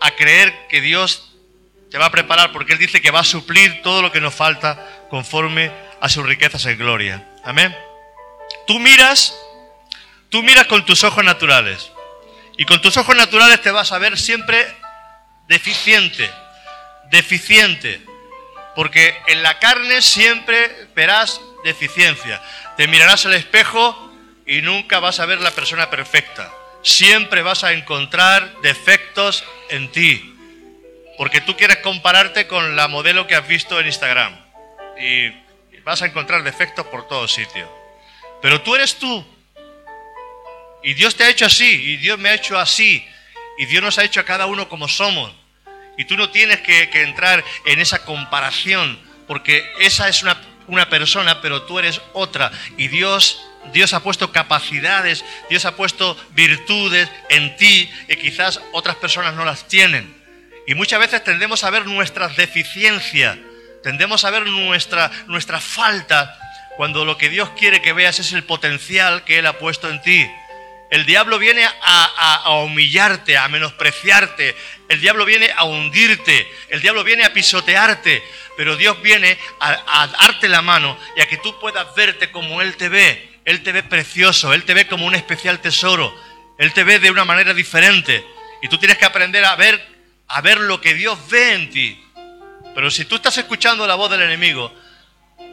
a 0.00 0.10
creer 0.10 0.66
que 0.68 0.80
Dios 0.80 1.36
te 1.90 1.98
va 1.98 2.06
a 2.06 2.10
preparar 2.10 2.52
porque 2.52 2.72
Él 2.72 2.78
dice 2.78 3.00
que 3.00 3.12
va 3.12 3.20
a 3.20 3.24
suplir 3.24 3.82
todo 3.82 4.02
lo 4.02 4.10
que 4.10 4.20
nos 4.20 4.34
falta 4.34 5.06
conforme 5.08 5.70
a 6.00 6.08
sus 6.08 6.26
riquezas 6.26 6.66
en 6.66 6.78
gloria. 6.78 7.28
Amén. 7.44 7.74
Tú 8.66 8.80
miras, 8.80 9.38
tú 10.30 10.42
miras 10.42 10.66
con 10.66 10.84
tus 10.84 11.04
ojos 11.04 11.24
naturales. 11.24 11.92
Y 12.58 12.64
con 12.64 12.80
tus 12.80 12.96
ojos 12.96 13.14
naturales 13.16 13.60
te 13.62 13.70
vas 13.70 13.92
a 13.92 13.98
ver 13.98 14.18
siempre 14.18 14.66
deficiente, 15.48 16.30
deficiente, 17.10 18.00
porque 18.74 19.16
en 19.26 19.42
la 19.42 19.58
carne 19.58 20.02
siempre 20.02 20.88
verás 20.94 21.40
deficiencia. 21.64 22.42
Te 22.76 22.88
mirarás 22.88 23.26
al 23.26 23.34
espejo 23.34 24.12
y 24.46 24.62
nunca 24.62 25.00
vas 25.00 25.20
a 25.20 25.26
ver 25.26 25.40
la 25.40 25.50
persona 25.50 25.90
perfecta. 25.90 26.52
Siempre 26.82 27.42
vas 27.42 27.64
a 27.64 27.72
encontrar 27.72 28.60
defectos 28.60 29.44
en 29.70 29.90
ti. 29.90 30.32
porque 31.18 31.40
tú 31.40 31.56
quieres 31.56 31.78
compararte 31.78 32.46
con 32.46 32.76
la 32.76 32.88
modelo 32.88 33.26
que 33.26 33.34
has 33.34 33.48
visto 33.48 33.80
en 33.80 33.86
Instagram. 33.86 34.38
Y 35.00 35.30
vas 35.80 36.02
a 36.02 36.06
encontrar 36.06 36.42
defectos 36.42 36.84
por 36.88 37.08
todos 37.08 37.32
sitios. 37.32 37.68
Pero 38.42 38.60
tú 38.60 38.74
eres 38.74 38.96
tú. 38.96 39.24
Y 40.82 40.94
Dios 40.94 41.16
te 41.16 41.24
ha 41.24 41.30
hecho 41.30 41.46
así, 41.46 41.64
y 41.64 41.96
Dios 41.96 42.18
me 42.18 42.28
ha 42.28 42.34
hecho 42.34 42.58
así, 42.58 43.04
y 43.58 43.66
Dios 43.66 43.82
nos 43.82 43.98
ha 43.98 44.04
hecho 44.04 44.20
a 44.20 44.24
cada 44.24 44.46
uno 44.46 44.68
como 44.68 44.88
somos. 44.88 45.32
Y 45.98 46.04
tú 46.04 46.16
no 46.16 46.30
tienes 46.30 46.60
que, 46.60 46.90
entrar 47.02 47.42
en 47.64 47.80
esa 47.80 48.04
comparación, 48.04 48.98
porque 49.26 49.64
esa 49.80 50.08
es 50.08 50.22
una, 50.22 50.36
una 50.66 50.88
persona, 50.88 51.40
pero 51.40 51.62
tú 51.62 51.78
eres 51.78 52.00
otra. 52.12 52.52
Y 52.76 52.88
Dios 52.88 53.42
Dios 53.72 53.94
ha 53.94 54.00
puesto 54.00 54.30
capacidades, 54.30 55.24
Dios 55.50 55.64
ha 55.64 55.74
puesto 55.74 56.16
virtudes 56.30 57.08
en 57.28 57.56
ti 57.56 57.90
que 58.06 58.16
quizás 58.16 58.60
otras 58.72 58.96
personas 58.96 59.34
no 59.34 59.44
las 59.44 59.66
tienen. 59.66 60.14
Y 60.66 60.74
muchas 60.74 61.00
veces 61.00 61.24
tendemos 61.24 61.64
a 61.64 61.70
ver 61.70 61.86
nuestras 61.86 62.36
deficiencias, 62.36 63.38
tendemos 63.82 64.24
a 64.24 64.30
ver 64.30 64.46
nuestra, 64.46 65.10
nuestra 65.26 65.60
falta, 65.60 66.38
cuando 66.76 67.04
lo 67.04 67.16
que 67.16 67.30
Dios 67.30 67.50
quiere 67.58 67.80
que 67.80 67.92
veas 67.92 68.18
es 68.18 68.32
el 68.32 68.44
potencial 68.44 69.24
que 69.24 69.38
Él 69.38 69.46
ha 69.46 69.58
puesto 69.58 69.88
en 69.88 70.00
ti. 70.02 70.30
El 70.90 71.04
diablo 71.04 71.38
viene 71.38 71.66
a, 71.82 72.50
humillarte, 72.64 73.36
a 73.36 73.48
menospreciarte. 73.48 74.54
El 74.88 75.00
diablo 75.00 75.24
viene 75.24 75.50
a 75.56 75.64
hundirte. 75.64 76.46
El 76.68 76.80
diablo 76.80 77.02
viene 77.02 77.24
a 77.24 77.32
pisotearte. 77.32 78.22
Pero 78.56 78.76
Dios 78.76 79.00
viene 79.02 79.36
a, 79.60 80.06
darte 80.06 80.48
la 80.48 80.62
mano 80.62 80.98
y 81.16 81.20
a 81.20 81.28
que 81.28 81.38
tú 81.38 81.58
puedas 81.58 81.94
verte 81.94 82.30
como 82.30 82.62
Él 82.62 82.76
te 82.76 82.88
ve. 82.88 83.40
Él 83.44 83.62
te 83.62 83.72
ve 83.72 83.82
precioso. 83.82 84.52
Él 84.54 84.64
te 84.64 84.74
ve 84.74 84.86
como 84.86 85.06
un 85.06 85.14
especial 85.14 85.60
tesoro. 85.60 86.14
Él 86.58 86.72
te 86.72 86.84
ve 86.84 86.98
de 86.98 87.10
una 87.10 87.24
manera 87.24 87.52
diferente. 87.52 88.24
Y 88.62 88.68
tú 88.68 88.78
tienes 88.78 88.96
que 88.96 89.04
aprender 89.04 89.44
a 89.44 89.56
ver, 89.56 89.84
a 90.28 90.40
ver 90.40 90.60
lo 90.60 90.80
que 90.80 90.94
Dios 90.94 91.18
ve 91.28 91.54
en 91.54 91.70
ti. 91.70 92.02
Pero 92.74 92.90
si 92.90 93.04
tú 93.06 93.16
estás 93.16 93.36
escuchando 93.38 93.86
la 93.86 93.94
voz 93.94 94.10
del 94.10 94.22
enemigo, 94.22 94.72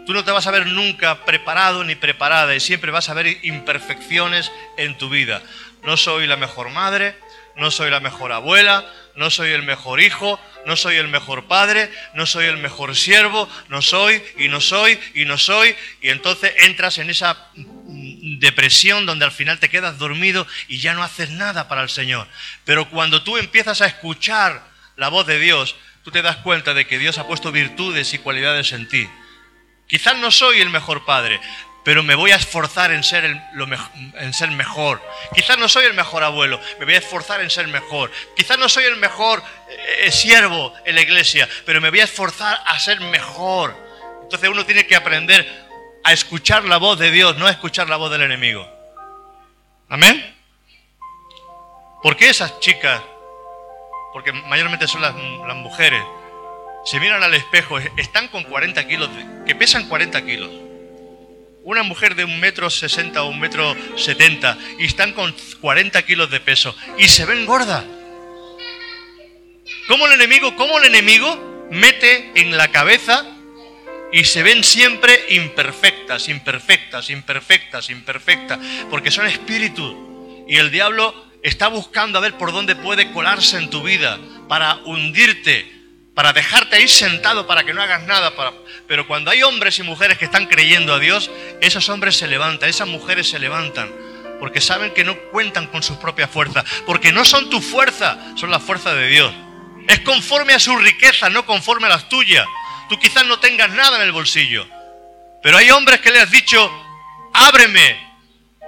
Tú 0.05 0.13
no 0.13 0.25
te 0.25 0.31
vas 0.31 0.47
a 0.47 0.51
ver 0.51 0.67
nunca 0.67 1.23
preparado 1.23 1.83
ni 1.85 1.95
preparada 1.95 2.53
y 2.55 2.59
siempre 2.59 2.91
vas 2.91 3.07
a 3.07 3.13
ver 3.13 3.37
imperfecciones 3.43 4.51
en 4.77 4.97
tu 4.97 5.09
vida. 5.09 5.41
No 5.83 5.95
soy 5.95 6.27
la 6.27 6.35
mejor 6.35 6.69
madre, 6.69 7.15
no 7.55 7.71
soy 7.71 7.89
la 7.89 8.01
mejor 8.01 8.33
abuela, 8.33 8.85
no 9.15 9.29
soy 9.29 9.51
el 9.51 9.63
mejor 9.63 10.01
hijo, 10.01 10.39
no 10.65 10.75
soy 10.75 10.97
el 10.97 11.07
mejor 11.07 11.45
padre, 11.45 11.89
no 12.15 12.25
soy 12.25 12.47
el 12.47 12.57
mejor 12.57 12.95
siervo, 12.97 13.47
no 13.69 13.81
soy 13.81 14.21
y 14.37 14.49
no 14.49 14.59
soy 14.59 14.99
y 15.13 15.23
no 15.23 15.37
soy. 15.37 15.73
Y 16.01 16.09
entonces 16.09 16.53
entras 16.59 16.97
en 16.97 17.09
esa 17.09 17.37
depresión 17.55 19.05
donde 19.05 19.23
al 19.23 19.31
final 19.31 19.59
te 19.59 19.69
quedas 19.69 19.99
dormido 19.99 20.45
y 20.67 20.79
ya 20.79 20.93
no 20.93 21.03
haces 21.03 21.29
nada 21.29 21.69
para 21.69 21.81
el 21.81 21.89
Señor. 21.89 22.27
Pero 22.65 22.89
cuando 22.89 23.23
tú 23.23 23.37
empiezas 23.37 23.81
a 23.81 23.85
escuchar 23.85 24.67
la 24.97 25.07
voz 25.07 25.25
de 25.27 25.39
Dios, 25.39 25.77
tú 26.03 26.11
te 26.11 26.21
das 26.21 26.37
cuenta 26.37 26.73
de 26.73 26.87
que 26.87 26.99
Dios 26.99 27.19
ha 27.19 27.27
puesto 27.27 27.53
virtudes 27.53 28.13
y 28.13 28.17
cualidades 28.17 28.73
en 28.73 28.89
ti 28.89 29.07
Quizás 29.87 30.17
no 30.17 30.31
soy 30.31 30.61
el 30.61 30.69
mejor 30.69 31.05
padre, 31.05 31.39
pero 31.83 32.01
me 32.01 32.15
voy 32.15 32.31
a 32.31 32.35
esforzar 32.35 32.91
en 32.91 33.03
ser, 33.03 33.25
en 33.25 34.33
ser 34.33 34.51
mejor. 34.51 35.01
Quizás 35.35 35.57
no 35.57 35.67
soy 35.67 35.85
el 35.85 35.93
mejor 35.93 36.23
abuelo, 36.23 36.59
me 36.79 36.85
voy 36.85 36.95
a 36.95 36.99
esforzar 36.99 37.41
en 37.41 37.49
ser 37.49 37.67
mejor. 37.67 38.09
Quizás 38.35 38.57
no 38.57 38.69
soy 38.69 38.85
el 38.85 38.95
mejor 38.95 39.43
eh, 39.69 40.11
siervo 40.11 40.73
en 40.85 40.95
la 40.95 41.01
iglesia, 41.01 41.47
pero 41.65 41.81
me 41.81 41.89
voy 41.89 41.99
a 41.99 42.05
esforzar 42.05 42.61
a 42.65 42.79
ser 42.79 43.01
mejor. 43.01 43.75
Entonces 44.23 44.49
uno 44.49 44.65
tiene 44.65 44.87
que 44.87 44.95
aprender 44.95 45.45
a 46.03 46.13
escuchar 46.13 46.63
la 46.63 46.77
voz 46.77 46.97
de 46.99 47.11
Dios, 47.11 47.37
no 47.37 47.47
a 47.47 47.51
escuchar 47.51 47.89
la 47.89 47.97
voz 47.97 48.11
del 48.11 48.21
enemigo. 48.21 48.67
Amén. 49.89 50.35
¿Por 52.01 52.15
qué 52.15 52.29
esas 52.29 52.59
chicas? 52.59 53.01
Porque 54.13 54.31
mayormente 54.31 54.87
son 54.87 55.01
las 55.01 55.13
mujeres 55.55 56.03
se 56.85 56.99
miran 56.99 57.23
al 57.23 57.33
espejo, 57.33 57.77
están 57.97 58.27
con 58.27 58.43
40 58.43 58.87
kilos, 58.87 59.09
que 59.45 59.55
pesan 59.55 59.87
40 59.87 60.25
kilos. 60.25 60.51
Una 61.63 61.83
mujer 61.83 62.15
de 62.15 62.25
un 62.25 62.39
metro 62.39 62.69
sesenta 62.69 63.23
o 63.23 63.29
un 63.29 63.39
metro 63.39 63.75
setenta 63.95 64.57
y 64.77 64.85
están 64.85 65.13
con 65.13 65.33
40 65.61 66.01
kilos 66.03 66.29
de 66.29 66.41
peso 66.41 66.75
y 66.97 67.07
se 67.07 67.25
ven 67.25 67.45
gordas. 67.45 67.85
¿Cómo 69.87 70.07
el 70.07 70.13
enemigo, 70.13 70.55
cómo 70.55 70.77
el 70.79 70.85
enemigo 70.85 71.67
mete 71.71 72.31
en 72.35 72.57
la 72.57 72.67
cabeza 72.69 73.25
y 74.13 74.25
se 74.25 74.43
ven 74.43 74.63
siempre 74.63 75.25
imperfectas, 75.29 76.29
imperfectas, 76.29 77.09
imperfectas, 77.09 77.89
imperfectas, 77.89 78.59
porque 78.89 79.09
son 79.09 79.25
espíritus. 79.25 79.95
Y 80.47 80.57
el 80.57 80.69
diablo 80.69 81.31
está 81.41 81.67
buscando 81.67 82.19
a 82.19 82.21
ver 82.21 82.37
por 82.37 82.51
dónde 82.51 82.75
puede 82.75 83.11
colarse 83.11 83.57
en 83.57 83.71
tu 83.71 83.81
vida 83.81 84.19
para 84.47 84.75
hundirte, 84.85 85.72
para 86.13 86.31
dejarte 86.33 86.75
ahí 86.75 86.87
sentado 86.87 87.47
para 87.47 87.63
que 87.63 87.73
no 87.73 87.81
hagas 87.81 88.03
nada. 88.03 88.33
Pero 88.87 89.07
cuando 89.07 89.31
hay 89.31 89.43
hombres 89.43 89.79
y 89.79 89.83
mujeres 89.83 90.17
que 90.17 90.25
están 90.25 90.45
creyendo 90.45 90.93
a 90.93 90.99
Dios, 90.99 91.31
esos 91.61 91.89
hombres 91.89 92.17
se 92.17 92.27
levantan, 92.27 92.69
esas 92.69 92.87
mujeres 92.87 93.29
se 93.29 93.39
levantan, 93.39 93.91
porque 94.39 94.61
saben 94.61 94.93
que 94.93 95.03
no 95.03 95.17
cuentan 95.31 95.67
con 95.67 95.81
sus 95.81 95.97
propias 95.97 96.29
fuerzas, 96.29 96.65
porque 96.85 97.11
no 97.11 97.25
son 97.25 97.49
tu 97.49 97.61
fuerza, 97.61 98.17
son 98.35 98.51
la 98.51 98.59
fuerza 98.59 98.93
de 98.93 99.07
Dios. 99.07 99.33
Es 99.87 99.99
conforme 100.01 100.53
a 100.53 100.59
su 100.59 100.75
riqueza, 100.77 101.29
no 101.29 101.45
conforme 101.45 101.87
a 101.87 101.89
las 101.89 102.09
tuyas. 102.09 102.45
Tú 102.89 102.99
quizás 102.99 103.25
no 103.25 103.39
tengas 103.39 103.69
nada 103.71 103.97
en 103.97 104.03
el 104.03 104.11
bolsillo, 104.11 104.67
pero 105.41 105.57
hay 105.57 105.71
hombres 105.71 105.99
que 106.01 106.11
le 106.11 106.19
has 106.19 106.29
dicho, 106.29 106.71
ábreme, 107.33 107.97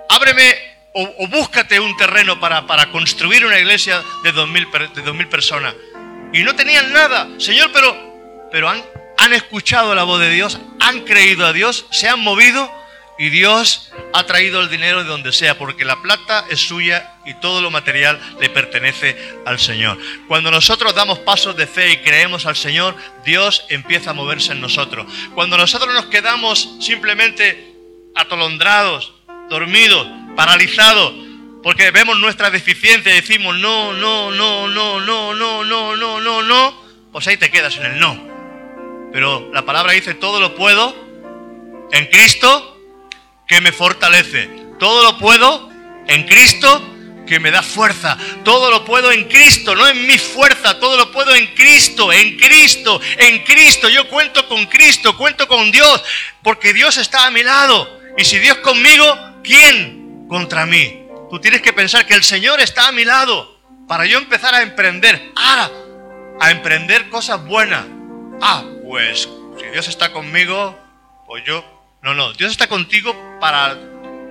ábreme 0.10 0.56
o, 0.94 1.28
búscate 1.28 1.80
un 1.80 1.96
terreno 1.98 2.40
para, 2.40 2.66
para, 2.66 2.90
construir 2.90 3.46
una 3.46 3.60
iglesia 3.60 4.02
de 4.24 4.32
dos 4.32 4.48
mil, 4.48 4.66
de 4.72 5.02
dos 5.02 5.14
mil 5.14 5.28
personas 5.28 5.76
y 6.36 6.44
no 6.44 6.54
tenían 6.54 6.92
nada. 6.92 7.30
Señor, 7.38 7.72
pero, 7.72 8.48
pero 8.52 8.70
han, 8.70 8.84
han 9.18 9.34
escuchado 9.34 9.96
la 9.96 10.04
voz 10.04 10.20
de 10.20 10.30
Dios, 10.30 10.60
han 10.82 11.02
creído 11.02 11.46
a 11.46 11.54
Dios, 11.54 11.86
se 11.92 12.10
han 12.10 12.20
movido 12.20 12.70
y 13.18 13.30
Dios 13.30 13.94
ha 14.14 14.26
traído 14.26 14.60
el 14.60 14.70
dinero 14.70 15.02
de 15.02 15.10
donde 15.10 15.32
sea, 15.32 15.58
porque 15.58 15.86
la 15.86 16.02
plata 16.02 16.46
es 16.50 16.60
suya 16.60 17.14
y 17.26 17.36
todo 17.36 17.62
lo 17.62 17.72
material 17.72 18.20
le 18.42 18.50
pertenece 18.50 19.18
al 19.46 19.60
Señor. 19.60 19.98
Cuando 20.28 20.52
nosotros 20.52 20.94
damos 20.94 21.20
pasos 21.20 21.56
de 21.56 21.68
fe 21.68 21.92
y 21.92 21.98
creemos 21.98 22.46
al 22.46 22.58
Señor, 22.58 22.98
Dios 23.24 23.64
empieza 23.70 24.10
a 24.10 24.14
moverse 24.14 24.52
en 24.52 24.60
nosotros. 24.60 25.08
Cuando 25.34 25.58
nosotros 25.58 25.94
nos 25.94 26.08
quedamos 26.08 26.76
simplemente 26.82 27.74
atolondrados, 28.14 29.14
dormidos, 29.50 30.06
paralizados, 30.36 31.14
porque 31.66 31.90
vemos 31.90 32.20
nuestra 32.20 32.52
deficiencia 32.52 33.12
y 33.12 33.22
decimos 33.22 33.58
no, 33.58 33.92
no, 33.92 34.30
no, 34.30 34.68
no, 34.68 35.00
no, 35.00 35.34
no, 35.34 35.64
no, 35.64 35.96
no, 35.96 36.22
no, 36.22 36.44
no, 36.44 36.84
pues 37.12 37.26
ahí 37.26 37.38
te 37.38 37.50
quedas 37.50 37.76
en 37.78 37.86
el 37.86 38.00
no. 38.00 39.10
Pero 39.12 39.50
la 39.52 39.66
palabra 39.66 39.94
dice, 39.94 40.14
todo 40.14 40.40
lo 40.40 40.54
puedo 40.54 40.96
en 41.92 42.06
Cristo 42.06 42.80
que 43.48 43.62
me 43.62 43.72
fortalece. 43.72 44.48
Todo 44.78 45.12
lo 45.12 45.18
puedo 45.18 45.72
en 46.08 46.28
Cristo 46.28 46.88
que 47.26 47.40
me 47.40 47.50
da 47.50 47.64
fuerza. 47.64 48.16
Todo 48.44 48.70
lo 48.70 48.86
puedo 48.86 49.12
en 49.12 49.24
Cristo, 49.24 49.74
no 49.74 49.88
en 49.88 50.06
mi 50.06 50.20
fuerza. 50.20 50.80
Todo 50.80 50.98
lo 50.98 51.12
puedo 51.12 51.34
en 51.34 51.48
Cristo, 51.56 52.14
en 52.14 52.38
Cristo, 52.38 53.02
en 53.18 53.40
Cristo. 53.40 53.90
Yo 53.90 54.08
cuento 54.08 54.48
con 54.48 54.68
Cristo, 54.68 55.18
cuento 55.18 55.48
con 55.48 55.72
Dios, 55.72 56.04
porque 56.44 56.74
Dios 56.74 56.98
está 56.98 57.26
a 57.26 57.32
mi 57.32 57.42
lado. 57.42 58.02
Y 58.20 58.24
si 58.24 58.38
Dios 58.38 58.58
conmigo, 58.58 59.42
¿quién 59.44 60.28
contra 60.30 60.68
mí? 60.68 61.05
Tú 61.30 61.40
tienes 61.40 61.62
que 61.62 61.74
pensar 61.74 62.06
que 62.06 62.14
el 62.14 62.24
Señor 62.24 62.60
está 62.60 62.88
a 62.88 62.92
mi 62.92 63.04
lado 63.04 63.58
para 63.88 64.06
yo 64.06 64.18
empezar 64.18 64.54
a 64.54 64.62
emprender. 64.62 65.32
Ah, 65.36 65.70
a 66.40 66.52
emprender 66.52 67.10
cosas 67.10 67.44
buenas. 67.46 67.86
Ah, 68.42 68.64
pues 68.84 69.28
si 69.60 69.66
Dios 69.68 69.88
está 69.88 70.12
conmigo, 70.12 70.78
pues 71.28 71.44
yo... 71.46 71.64
No, 72.02 72.14
no, 72.14 72.34
Dios 72.34 72.52
está 72.52 72.68
contigo 72.68 73.16
para 73.40 73.80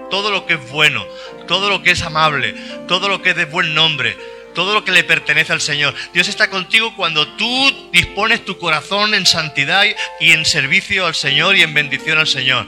todo 0.09 0.31
lo 0.31 0.47
que 0.47 0.55
es 0.55 0.71
bueno, 0.71 1.05
todo 1.49 1.69
lo 1.69 1.83
que 1.83 1.91
es 1.91 2.03
amable, 2.03 2.55
todo 2.87 3.09
lo 3.09 3.21
que 3.21 3.31
es 3.31 3.37
de 3.37 3.47
buen 3.47 3.75
nombre, 3.75 4.17
todo 4.55 4.75
lo 4.75 4.85
que 4.85 4.93
le 4.93 5.03
pertenece 5.03 5.53
al 5.53 5.61
Señor. 5.61 5.93
Dios 6.13 6.29
está 6.29 6.49
contigo 6.49 6.95
cuando 6.95 7.27
tú 7.37 7.91
dispones 7.91 8.45
tu 8.45 8.59
corazón 8.59 9.15
en 9.15 9.27
santidad 9.27 9.85
y 10.21 10.33
en 10.33 10.45
servicio 10.45 11.07
al 11.07 11.17
Señor 11.17 11.57
y 11.57 11.63
en 11.63 11.75
bendición 11.75 12.19
al 12.19 12.29
Señor. 12.29 12.67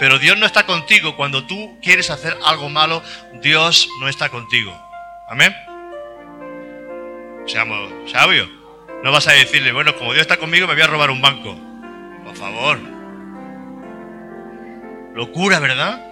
Pero 0.00 0.18
Dios 0.18 0.38
no 0.38 0.46
está 0.46 0.64
contigo 0.64 1.14
cuando 1.14 1.44
tú 1.44 1.78
quieres 1.82 2.08
hacer 2.08 2.34
algo 2.46 2.70
malo, 2.70 3.02
Dios 3.42 3.86
no 4.00 4.08
está 4.08 4.30
contigo. 4.30 4.74
Amén. 5.28 5.54
Seamos 7.46 7.92
sabios. 8.10 8.48
No 9.04 9.12
vas 9.12 9.28
a 9.28 9.32
decirle, 9.32 9.72
bueno, 9.72 9.94
como 9.96 10.14
Dios 10.14 10.22
está 10.22 10.38
conmigo, 10.38 10.66
me 10.66 10.72
voy 10.72 10.82
a 10.82 10.86
robar 10.86 11.10
un 11.10 11.20
banco. 11.20 11.54
Por 12.24 12.34
favor. 12.34 12.78
Locura, 15.14 15.58
¿verdad? 15.58 16.02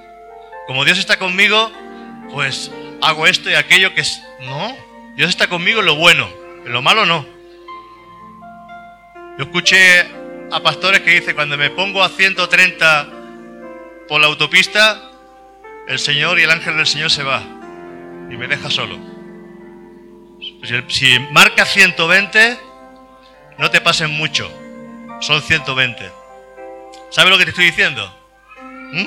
Como 0.66 0.84
Dios 0.84 0.98
está 0.98 1.18
conmigo, 1.18 1.72
pues 2.30 2.70
hago 3.00 3.26
esto 3.26 3.48
y 3.48 3.54
aquello 3.54 3.94
que 3.94 4.02
es... 4.02 4.22
No, 4.40 4.76
Dios 5.16 5.30
está 5.30 5.46
conmigo 5.46 5.80
en 5.80 5.86
lo 5.86 5.94
bueno, 5.94 6.28
en 6.66 6.72
lo 6.74 6.82
malo 6.82 7.06
no. 7.06 7.24
Yo 9.38 9.44
escuché 9.44 10.02
a 10.52 10.60
pastores 10.62 11.00
que 11.00 11.12
dicen, 11.12 11.34
cuando 11.34 11.56
me 11.56 11.70
pongo 11.70 12.02
a 12.02 12.10
130 12.10 13.14
por 14.08 14.20
la 14.20 14.26
autopista, 14.26 15.10
el 15.86 15.98
Señor 15.98 16.38
y 16.38 16.42
el 16.42 16.50
ángel 16.50 16.76
del 16.76 16.86
Señor 16.86 17.10
se 17.10 17.22
va 17.22 17.42
y 18.30 18.36
me 18.36 18.48
deja 18.48 18.70
solo. 18.70 18.98
Si 20.88 21.18
marca 21.30 21.64
120, 21.64 22.58
no 23.58 23.70
te 23.70 23.80
pasen 23.80 24.10
mucho. 24.10 24.50
Son 25.20 25.42
120. 25.42 26.10
¿Sabes 27.10 27.30
lo 27.30 27.38
que 27.38 27.44
te 27.44 27.50
estoy 27.50 27.66
diciendo? 27.66 28.14
¿Mm? 28.92 29.06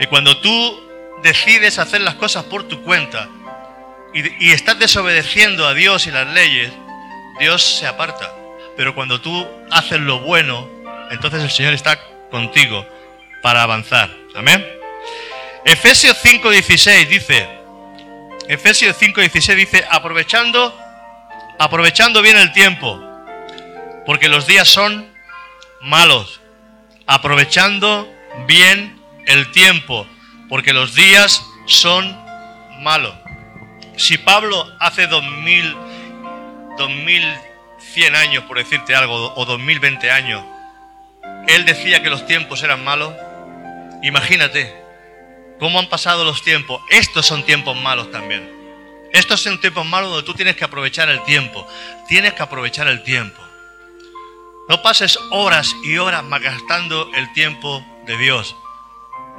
Y 0.00 0.06
cuando 0.06 0.36
tú 0.40 0.80
decides 1.22 1.78
hacer 1.78 2.02
las 2.02 2.14
cosas 2.14 2.44
por 2.44 2.64
tu 2.64 2.82
cuenta 2.82 3.28
y, 4.12 4.46
y 4.46 4.52
estás 4.52 4.78
desobedeciendo 4.78 5.66
a 5.66 5.74
Dios 5.74 6.06
y 6.06 6.10
las 6.10 6.26
leyes, 6.28 6.72
Dios 7.38 7.62
se 7.62 7.86
aparta. 7.86 8.34
Pero 8.76 8.94
cuando 8.94 9.20
tú 9.20 9.46
haces 9.70 10.00
lo 10.00 10.20
bueno, 10.20 10.68
entonces 11.10 11.42
el 11.42 11.50
Señor 11.50 11.72
está 11.72 11.98
contigo 12.30 12.84
para 13.46 13.62
avanzar. 13.62 14.10
Amén. 14.34 14.66
Efesios 15.64 16.16
5:16 16.20 17.06
dice, 17.06 17.48
Efesios 18.48 18.96
5:16 19.00 19.54
dice, 19.54 19.86
aprovechando, 19.88 20.76
aprovechando 21.56 22.22
bien 22.22 22.36
el 22.38 22.52
tiempo, 22.52 23.00
porque 24.04 24.28
los 24.28 24.48
días 24.48 24.66
son 24.66 25.08
malos. 25.80 26.40
Aprovechando 27.06 28.12
bien 28.48 29.00
el 29.26 29.52
tiempo, 29.52 30.08
porque 30.48 30.72
los 30.72 30.96
días 30.96 31.40
son 31.66 32.18
malos. 32.80 33.14
Si 33.96 34.18
Pablo 34.18 34.76
hace 34.80 35.06
2000, 35.06 35.76
2100 36.78 38.16
años, 38.16 38.42
por 38.42 38.58
decirte 38.58 38.96
algo, 38.96 39.34
o 39.36 39.44
2020 39.44 40.10
años, 40.10 40.42
él 41.46 41.64
decía 41.64 42.02
que 42.02 42.10
los 42.10 42.26
tiempos 42.26 42.64
eran 42.64 42.82
malos, 42.82 43.14
imagínate 44.06 44.74
cómo 45.58 45.78
han 45.78 45.88
pasado 45.88 46.24
los 46.24 46.42
tiempos. 46.42 46.80
Estos 46.90 47.26
son 47.26 47.44
tiempos 47.44 47.76
malos 47.76 48.10
también. 48.10 48.54
Estos 49.12 49.40
son 49.40 49.60
tiempos 49.60 49.86
malos 49.86 50.10
donde 50.10 50.26
tú 50.26 50.34
tienes 50.34 50.56
que 50.56 50.64
aprovechar 50.64 51.08
el 51.08 51.22
tiempo. 51.24 51.66
Tienes 52.08 52.34
que 52.34 52.42
aprovechar 52.42 52.88
el 52.88 53.02
tiempo. 53.02 53.40
No 54.68 54.82
pases 54.82 55.18
horas 55.30 55.74
y 55.84 55.96
horas 55.98 56.24
malgastando 56.24 57.10
el 57.14 57.32
tiempo 57.32 57.84
de 58.04 58.16
Dios. 58.18 58.56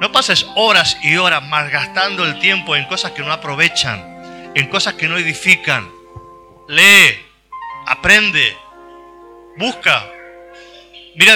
No 0.00 0.10
pases 0.12 0.46
horas 0.54 0.96
y 1.02 1.16
horas 1.16 1.42
malgastando 1.46 2.24
el 2.24 2.38
tiempo 2.38 2.76
en 2.76 2.86
cosas 2.86 3.12
que 3.12 3.22
no 3.22 3.32
aprovechan, 3.32 4.52
en 4.54 4.68
cosas 4.68 4.94
que 4.94 5.08
no 5.08 5.18
edifican. 5.18 5.90
Lee, 6.68 7.18
aprende, 7.86 8.56
busca. 9.56 10.06
Mira, 11.16 11.34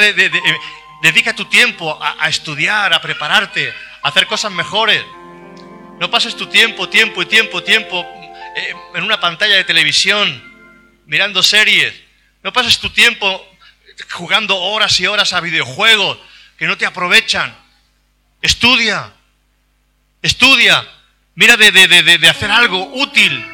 dedica 1.02 1.34
tu 1.34 1.46
tiempo 1.46 1.98
a, 2.00 2.28
estudiar, 2.28 2.94
a 2.94 3.00
prepararte, 3.00 3.74
a 4.02 4.08
hacer 4.08 4.28
cosas 4.28 4.52
mejores. 4.52 5.04
No 5.98 6.08
pases 6.08 6.36
tu 6.36 6.46
tiempo, 6.46 6.88
tiempo 6.88 7.22
y 7.22 7.26
tiempo, 7.26 7.62
tiempo 7.62 8.06
eh, 8.56 8.74
en 8.94 9.02
una 9.02 9.20
pantalla 9.20 9.56
de 9.56 9.64
televisión, 9.64 10.30
mirando 11.06 11.42
series. 11.42 11.92
No 12.44 12.52
pases 12.52 12.78
tu 12.78 12.88
tiempo 12.90 13.44
jugando 14.10 14.56
horas 14.56 14.98
y 15.00 15.06
horas 15.08 15.32
a 15.32 15.40
videojuegos 15.40 16.18
que 16.56 16.66
no 16.66 16.78
te 16.78 16.86
aprovechan. 16.86 17.52
Estudia, 18.40 19.12
estudia, 20.22 20.86
mira 21.34 21.56
de, 21.56 21.72
de, 21.72 22.28
hacer 22.28 22.50
algo 22.50 22.94
útil. 22.94 23.44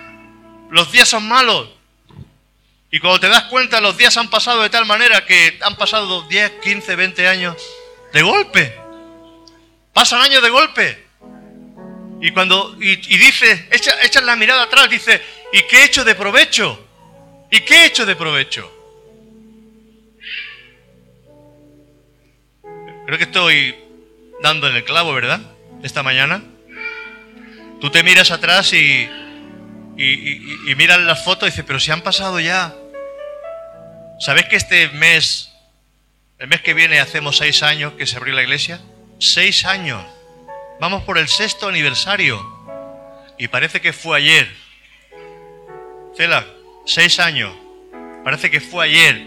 Los 0.71 0.93
días 0.93 1.09
son 1.09 1.27
malos. 1.27 1.71
Y 2.91 3.01
cuando 3.01 3.21
te 3.21 3.29
das 3.29 3.45
cuenta, 3.45 3.81
los 3.81 3.97
días 3.99 4.17
han 4.17 4.31
pasado 4.31 4.63
de 4.63 4.71
tal 4.71 4.87
manera 4.87 5.27
que 5.27 5.59
han 5.61 5.77
pasado 5.77 6.23
10, 6.23 6.53
15, 6.63 6.97
20 6.97 7.29
años 7.29 7.63
de 8.13 8.23
golpe. 8.23 8.75
Pasan 9.93 10.23
años 10.23 10.43
de 10.43 10.49
golpe. 10.49 11.07
Y 12.21 12.31
cuando 12.31 12.77
y, 12.81 12.97
dice, 12.97 13.69
echa, 13.71 14.21
la 14.23 14.37
mirada 14.37 14.65
atrás, 14.65 14.89
dice, 14.89 15.23
¿y 15.53 15.63
qué 15.63 15.83
he 15.83 15.85
hecho 15.85 16.05
de 16.05 16.15
provecho? 16.15 16.87
¿Y 17.51 17.61
qué 17.61 17.83
he 17.83 17.87
hecho 17.87 18.07
de 18.07 18.17
provecho? 18.17 18.73
Creo 23.07 23.19
que 23.19 23.25
estoy 23.25 23.75
dando 24.43 24.69
en 24.69 24.77
el 24.77 24.85
clavo, 24.85 25.13
¿verdad? 25.13 25.41
Esta 25.83 26.03
mañana. 26.03 26.43
Tú 27.81 27.91
te 27.91 28.03
miras 28.03 28.31
atrás 28.31 28.73
y, 28.73 29.09
y, 29.99 30.75
miras 30.77 31.01
las 31.01 31.25
fotos 31.25 31.49
y 31.49 31.51
dices, 31.51 31.65
pero 31.67 31.81
si 31.81 31.91
han 31.91 32.03
pasado 32.03 32.39
ya. 32.39 32.73
¿Sabes 34.21 34.47
que 34.47 34.57
este 34.57 34.89
mes, 34.91 35.53
el 36.39 36.49
mes 36.49 36.61
que 36.61 36.73
viene, 36.73 37.01
hacemos 37.01 37.37
seis 37.37 37.63
años 37.65 37.95
que 37.95 38.07
se 38.07 38.17
abrió 38.17 38.35
la 38.35 38.43
iglesia? 38.43 38.81
Seis 39.19 39.65
años. 39.65 40.05
Vamos 40.81 41.03
por 41.03 41.19
el 41.19 41.29
sexto 41.29 41.69
aniversario. 41.69 42.41
Y 43.39 43.49
parece 43.49 43.81
que 43.81 43.93
fue 43.93 44.19
ayer. 44.19 44.49
Cela, 46.17 46.47
seis 46.87 47.19
años. 47.19 47.53
Parece 48.23 48.51
que 48.51 48.61
fue 48.61 48.85
ayer 48.85 49.21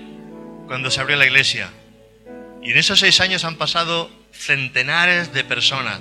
cuando 0.67 0.89
se 0.89 1.01
abrió 1.01 1.17
la 1.17 1.25
iglesia. 1.25 1.69
Y 2.63 2.71
en 2.71 2.77
esos 2.77 2.99
seis 2.99 3.19
años 3.19 3.43
han 3.43 3.57
pasado 3.57 4.09
centenares 4.31 5.33
de 5.33 5.43
personas. 5.43 5.99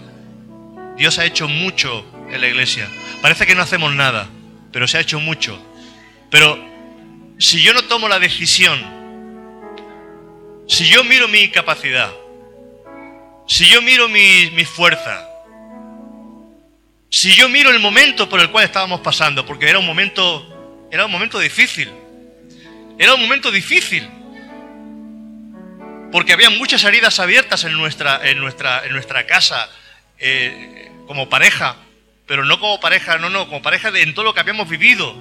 Dios 0.96 1.18
ha 1.18 1.24
hecho 1.24 1.48
mucho 1.48 2.04
en 2.30 2.40
la 2.40 2.46
iglesia. 2.46 2.88
Parece 3.20 3.46
que 3.46 3.54
no 3.54 3.62
hacemos 3.62 3.94
nada, 3.94 4.28
pero 4.72 4.86
se 4.86 4.98
ha 4.98 5.00
hecho 5.00 5.20
mucho. 5.20 5.60
Pero 6.30 6.58
si 7.38 7.62
yo 7.62 7.72
no 7.74 7.82
tomo 7.84 8.08
la 8.08 8.18
decisión, 8.18 8.78
si 10.68 10.88
yo 10.88 11.04
miro 11.04 11.28
mi 11.28 11.48
capacidad, 11.48 12.12
si 13.46 13.66
yo 13.68 13.82
miro 13.82 14.08
mi, 14.08 14.50
mi 14.52 14.64
fuerza, 14.64 15.26
si 17.08 17.34
yo 17.34 17.48
miro 17.48 17.70
el 17.70 17.80
momento 17.80 18.28
por 18.28 18.40
el 18.40 18.50
cual 18.50 18.64
estábamos 18.64 19.00
pasando, 19.00 19.44
porque 19.44 19.68
era 19.68 19.78
un 19.78 19.86
momento, 19.86 20.88
era 20.92 21.06
un 21.06 21.12
momento 21.12 21.38
difícil, 21.38 21.90
era 22.98 23.14
un 23.14 23.20
momento 23.20 23.50
difícil 23.50 24.08
porque 26.12 26.32
había 26.32 26.50
muchas 26.50 26.82
heridas 26.84 27.18
abiertas 27.20 27.64
en 27.64 27.72
nuestra, 27.72 28.20
en 28.28 28.38
nuestra, 28.38 28.84
en 28.84 28.92
nuestra 28.92 29.26
casa 29.26 29.68
eh, 30.18 30.90
como 31.06 31.28
pareja, 31.28 31.76
pero 32.30 32.44
no 32.44 32.60
como 32.60 32.78
pareja, 32.78 33.18
no, 33.18 33.28
no, 33.28 33.48
como 33.48 33.60
pareja 33.60 33.90
de, 33.90 34.02
en 34.02 34.14
todo 34.14 34.24
lo 34.24 34.32
que 34.32 34.38
habíamos 34.38 34.68
vivido 34.68 35.16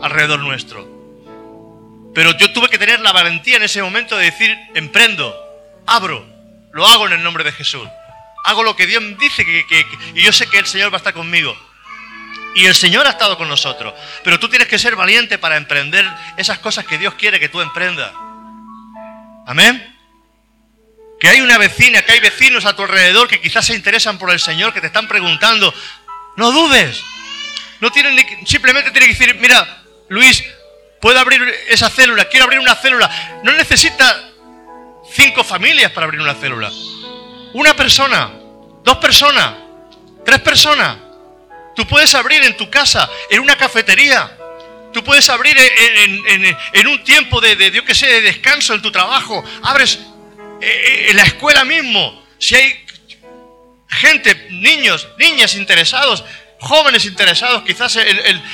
alrededor 0.00 0.38
nuestro. 0.38 0.86
Pero 2.14 2.30
yo 2.38 2.52
tuve 2.52 2.68
que 2.68 2.78
tener 2.78 3.00
la 3.00 3.10
valentía 3.10 3.56
en 3.56 3.64
ese 3.64 3.82
momento 3.82 4.16
de 4.16 4.26
decir, 4.26 4.56
emprendo, 4.76 5.36
abro, 5.84 6.24
lo 6.70 6.86
hago 6.86 7.08
en 7.08 7.14
el 7.14 7.24
nombre 7.24 7.42
de 7.42 7.50
Jesús. 7.50 7.88
Hago 8.44 8.62
lo 8.62 8.76
que 8.76 8.86
Dios 8.86 9.02
dice 9.18 9.44
que, 9.44 9.66
que, 9.66 9.84
y 10.14 10.22
yo 10.22 10.32
sé 10.32 10.48
que 10.48 10.60
el 10.60 10.66
Señor 10.66 10.92
va 10.92 10.98
a 10.98 10.98
estar 10.98 11.12
conmigo. 11.12 11.56
Y 12.54 12.66
el 12.66 12.76
Señor 12.76 13.04
ha 13.08 13.10
estado 13.10 13.36
con 13.36 13.48
nosotros. 13.48 13.92
Pero 14.22 14.38
tú 14.38 14.48
tienes 14.48 14.68
que 14.68 14.78
ser 14.78 14.94
valiente 14.94 15.38
para 15.38 15.56
emprender 15.56 16.08
esas 16.36 16.60
cosas 16.60 16.86
que 16.86 16.98
Dios 16.98 17.14
quiere 17.14 17.40
que 17.40 17.48
tú 17.48 17.60
emprendas. 17.60 18.12
Amén. 19.44 19.95
Que 21.20 21.28
hay 21.28 21.40
una 21.40 21.58
vecina, 21.58 22.02
que 22.02 22.12
hay 22.12 22.20
vecinos 22.20 22.64
a 22.64 22.76
tu 22.76 22.82
alrededor 22.82 23.28
que 23.28 23.40
quizás 23.40 23.66
se 23.66 23.74
interesan 23.74 24.18
por 24.18 24.30
el 24.30 24.40
Señor, 24.40 24.72
que 24.72 24.80
te 24.80 24.88
están 24.88 25.08
preguntando. 25.08 25.72
No 26.36 26.52
dudes. 26.52 27.02
No 27.80 27.90
tienen 27.90 28.14
ni, 28.16 28.46
simplemente 28.46 28.90
tiene 28.90 29.06
que 29.06 29.12
decir, 29.12 29.34
mira, 29.36 29.82
Luis, 30.08 30.44
puedo 31.00 31.18
abrir 31.18 31.42
esa 31.68 31.88
célula, 31.88 32.26
quiero 32.26 32.44
abrir 32.44 32.60
una 32.60 32.74
célula. 32.74 33.40
No 33.42 33.52
necesita 33.52 34.30
cinco 35.12 35.44
familias 35.44 35.92
para 35.92 36.04
abrir 36.04 36.20
una 36.20 36.34
célula. 36.34 36.70
Una 37.54 37.74
persona, 37.74 38.30
dos 38.82 38.98
personas, 38.98 39.54
tres 40.24 40.40
personas. 40.40 40.98
Tú 41.74 41.86
puedes 41.86 42.14
abrir 42.14 42.42
en 42.42 42.56
tu 42.56 42.70
casa, 42.70 43.08
en 43.30 43.40
una 43.40 43.56
cafetería, 43.56 44.36
Tú 44.96 45.04
puedes 45.04 45.28
abrir 45.28 45.54
en, 46.72 46.86
un 46.86 47.04
tiempo 47.04 47.38
de, 47.38 47.54
de, 47.54 47.84
que 47.84 47.94
sé, 47.94 48.06
de 48.06 48.22
descanso 48.22 48.72
en 48.72 48.80
tu 48.80 48.90
trabajo. 48.90 49.44
Abres 49.62 49.98
eh, 50.60 50.66
eh, 50.66 51.06
en 51.10 51.16
la 51.16 51.24
escuela 51.24 51.64
mismo. 51.64 52.24
Si 52.38 52.54
hay 52.54 52.84
gente, 53.88 54.48
niños, 54.50 55.08
niñas 55.18 55.54
interesados, 55.54 56.24
jóvenes 56.60 57.04
interesados 57.06 57.62
quizás 57.62 57.96
en, 57.96 58.44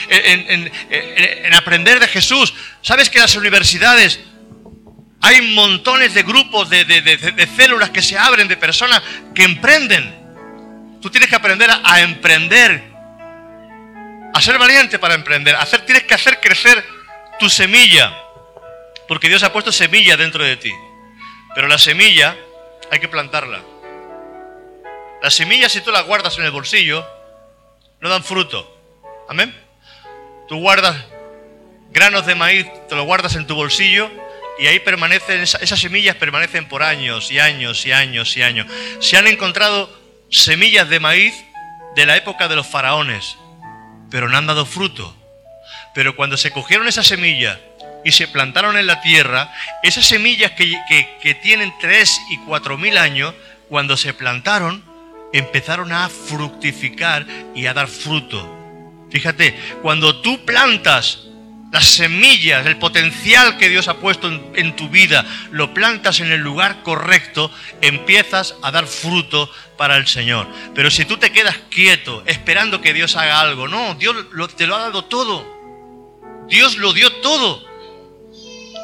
aprender 1.55 2.01
de 2.01 2.09
Jesús. 2.09 2.55
Sabes 2.81 3.11
que 3.11 3.19
en 3.19 3.23
las 3.23 3.37
universidades 3.37 4.21
hay 5.21 5.41
montones 5.41 6.15
de 6.15 6.23
grupos, 6.23 6.69
de, 6.71 7.49
células 7.57 7.91
que 7.91 8.03
se 8.03 8.19
abren, 8.19 8.49
de 8.49 8.57
personas 8.57 9.03
que 9.35 9.45
emprenden. 9.45 10.21
Tú 11.01 11.11
tienes 11.11 11.29
que 11.29 11.37
aprender 11.37 11.71
a 11.71 12.01
emprender 12.01 12.93
a 14.33 14.41
ser 14.41 14.59
valiente 14.59 14.99
para 14.99 15.15
emprender. 15.15 15.55
hacer, 15.57 15.85
tienes 15.85 16.05
que 16.05 16.15
hacer 16.15 16.41
crecer 16.41 16.85
tu 17.38 17.51
semilla. 17.51 18.12
Porque 19.07 19.29
Dios 19.29 19.43
ha 19.43 19.53
puesto 19.53 19.73
semilla 19.73 20.17
dentro 20.17 20.43
de 20.45 20.57
ti. 20.57 20.73
Pero 21.55 21.69
la 21.69 21.79
semilla 21.79 22.37
hay 22.91 23.01
que 23.01 23.09
plantarla. 23.09 23.61
La 25.23 25.31
semilla, 25.31 25.69
si 25.69 25.81
tú 25.81 25.91
la 25.91 26.03
guardas 26.03 26.38
en 26.38 26.45
el 26.45 26.51
bolsillo, 26.51 27.07
no 28.01 28.09
dan 28.09 28.25
fruto. 28.25 28.69
Amén. 29.29 29.55
Tú 30.49 30.59
guardas 30.59 30.97
granos 31.91 32.27
de 32.27 32.35
maíz, 32.35 32.67
te 32.88 32.97
lo 32.97 33.05
guardas 33.05 33.37
en 33.37 33.47
tu 33.47 33.55
bolsillo 33.55 34.11
y 34.59 34.67
ahí 34.67 34.81
permanecen, 34.81 35.41
esas 35.43 35.79
semillas 35.79 36.17
permanecen 36.17 36.69
por 36.69 36.83
años 36.83 37.31
y 37.31 37.38
años 37.38 37.87
y 37.87 37.93
años 37.93 38.37
y 38.37 38.43
años. 38.43 38.67
Se 39.01 39.17
han 39.17 39.27
encontrado 39.27 39.91
semillas 40.31 40.88
de 40.88 41.01
maíz 41.01 41.35
de 41.95 42.07
la 42.07 42.17
época 42.17 42.49
de 42.49 42.57
los 42.57 42.67
faraones 42.67 43.37
pero 44.12 44.29
no 44.29 44.37
han 44.37 44.47
dado 44.47 44.67
fruto. 44.67 45.17
Pero 45.95 46.15
cuando 46.15 46.37
se 46.37 46.51
cogieron 46.51 46.87
esa 46.87 47.03
semilla 47.03 47.59
y 48.05 48.12
se 48.12 48.29
plantaron 48.29 48.77
en 48.77 48.87
la 48.87 49.01
tierra, 49.01 49.53
esas 49.83 50.07
semillas 50.07 50.53
que, 50.53 50.75
que 51.21 51.35
tienen 51.35 51.73
tres 51.81 52.21
y 52.31 52.38
cuatro 52.38 52.77
mil 52.79 52.99
años, 52.99 53.35
cuando 53.69 53.97
se 53.97 54.12
plantaron, 54.12 54.85
empezaron 55.33 55.93
a 55.93 56.09
fructificar 56.09 57.27
y 57.55 57.67
a 57.67 57.75
dar 57.75 57.88
fruto. 57.88 58.59
Fíjate, 59.11 59.55
cuando 59.83 60.21
tú 60.21 60.45
plantas 60.45 61.25
las 61.73 61.87
semillas, 61.87 62.67
el 62.67 62.77
potencial 62.77 63.57
que 63.57 63.71
Dios 63.71 63.88
ha 63.88 63.95
puesto 63.95 64.29
en, 64.55 64.77
tu 64.77 64.91
vida, 64.91 65.25
lo 65.51 65.73
plantas 65.73 66.21
en 66.21 66.31
el 66.31 66.41
lugar 66.41 66.83
correcto, 66.83 67.51
empiezas 67.81 68.55
a 68.62 68.71
dar 68.71 68.87
fruto 68.87 69.51
para 69.79 69.97
el 69.97 70.07
Señor. 70.07 70.47
Pero 70.75 70.91
si 70.91 71.07
tú 71.07 71.17
te 71.17 71.33
quedas 71.33 71.57
quieto, 71.71 72.23
esperando 72.27 72.83
que 72.83 72.93
Dios 72.93 73.17
haga 73.17 73.41
algo, 73.41 73.69
no, 73.69 73.95
Dios 73.95 74.15
te 74.55 74.67
lo 74.67 74.77
ha 74.77 74.81
dado 74.81 75.07
todo. 75.07 75.47
Dios 76.47 76.77
lo 76.77 76.93
dio 76.93 77.11
todo. 77.23 77.67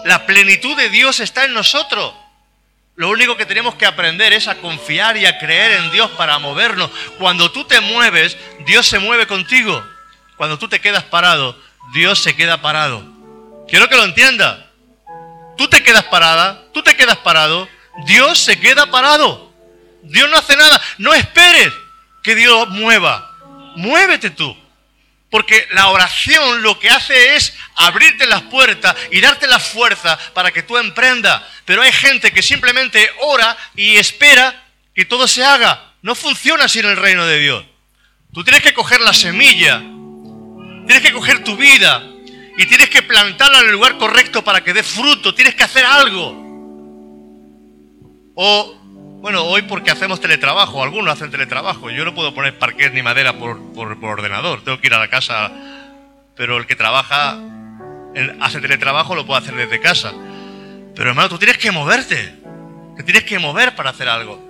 La 0.09 0.25
plenitud 0.25 0.75
de 0.75 0.89
Dios 0.89 1.21
está 1.21 1.45
en 1.45 1.53
nosotros. 1.53 2.15
Lo 2.97 3.11
único 3.11 3.37
que 3.37 3.45
tenemos 3.45 3.75
que 3.75 3.85
aprender 3.85 4.33
es 4.33 4.49
a 4.49 4.55
confiar 4.55 5.19
y 5.19 5.27
a 5.27 5.39
creer 5.39 5.73
en 5.73 5.91
Dios 5.91 6.11
para 6.13 6.39
movernos. 6.39 6.91
Cuando 7.19 7.53
tú 7.53 7.65
te 7.65 7.79
mueves, 7.83 8.39
Dios 8.65 8.87
se 8.87 9.01
mueve 9.01 9.27
contigo. 9.27 9.85
Cuando 10.39 10.59
tú 10.59 10.67
te 10.67 10.81
quedas 10.81 11.05
parado, 11.05 11.61
Dios 11.93 12.21
se 12.21 12.35
queda 12.35 12.63
parado. 12.63 13.05
Quiero 13.69 13.87
que 13.91 13.97
lo 13.97 14.05
entienda. 14.05 14.71
Tú 15.59 15.69
te 15.69 15.83
quedas 15.83 16.05
parada, 16.05 16.63
tú 16.73 16.83
te 16.83 16.97
quedas 16.97 17.19
parado, 17.19 17.69
Dios 18.07 18.39
se 18.39 18.59
queda 18.59 18.91
parado. 18.91 19.53
Dios 20.05 20.31
no 20.31 20.39
hace 20.39 20.57
nada. 20.57 20.81
No 20.97 21.13
esperes 21.13 21.71
que 22.23 22.35
Dios 22.35 22.67
mueva. 22.71 23.31
Muévete 23.77 24.31
tú. 24.31 24.57
Porque 25.31 25.69
la 25.73 25.89
oración 25.89 26.63
lo 26.63 26.79
que 26.79 26.89
hace 26.89 27.37
es 27.37 27.55
abrirte 27.75 28.27
las 28.27 28.43
puertas 28.43 28.97
y 29.11 29.21
darte 29.21 29.47
la 29.47 29.59
fuerza 29.59 30.19
para 30.33 30.51
que 30.51 30.63
tú 30.63 30.77
emprendas. 30.79 31.43
Pero 31.65 31.83
hay 31.83 31.93
gente 31.93 32.33
que 32.33 32.43
simplemente 32.43 33.11
ora 33.21 33.57
y 33.77 33.97
espera 33.97 34.65
que 34.95 35.05
todo 35.05 35.29
se 35.29 35.45
haga. 35.45 35.93
No 36.01 36.15
funciona 36.15 36.65
así 36.65 36.79
en 36.79 36.87
el 36.87 36.97
reino 36.97 37.27
de 37.27 37.39
Dios. 37.39 37.65
Tú 38.33 38.43
tienes 38.43 38.63
que 38.63 38.73
coger 38.73 39.01
la 39.01 39.13
semilla 39.13 39.83
Tienes 40.89 41.05
que 41.05 41.13
coger 41.13 41.45
tu 41.45 41.55
vida 41.55 42.03
y 42.57 42.65
tienes 42.65 42.89
que 42.89 43.03
plantarla 43.03 43.61
en 43.61 43.67
el 43.67 43.73
lugar 43.73 43.99
correcto 43.99 44.43
para 44.43 44.65
que 44.65 44.73
dé 44.73 44.83
fruto. 44.83 45.35
Tienes 45.35 45.55
que 45.55 45.63
hacer 45.63 45.85
algo. 45.85 46.33
O, 48.35 48.75
bueno, 49.21 49.43
hoy 49.45 49.63
porque 49.63 49.91
hacemos 49.91 50.21
teletrabajo, 50.21 50.83
algunos 50.83 51.13
hacen 51.13 51.31
teletrabajo. 51.31 51.91
Yo 51.91 52.05
no 52.05 52.15
puedo 52.15 52.33
poner 52.35 52.57
parquet 52.59 52.93
ni 52.93 53.03
madera 53.03 53.33
por, 53.33 53.59
ordenador. 54.03 54.63
Tengo 54.63 54.81
que 54.81 54.87
ir 54.87 54.95
a 54.95 54.99
la 54.99 55.09
casa. 55.09 55.51
Pero 56.37 56.57
el 56.57 56.67
que 56.67 56.77
trabaja, 56.77 57.37
hace 58.41 58.61
teletrabajo, 58.61 59.17
lo 59.17 59.27
puede 59.27 59.41
hacer 59.41 59.57
desde 59.57 59.81
casa. 59.81 60.13
Pero 60.95 61.11
hermano, 61.11 61.29
tú 61.29 61.37
tienes 61.37 61.59
que 61.59 61.73
moverte. 61.73 62.37
Te 62.97 63.03
tienes 63.03 63.25
que 63.25 63.41
mover 63.41 63.75
para 63.75 63.91
hacer 63.91 64.09
algo. 64.09 64.41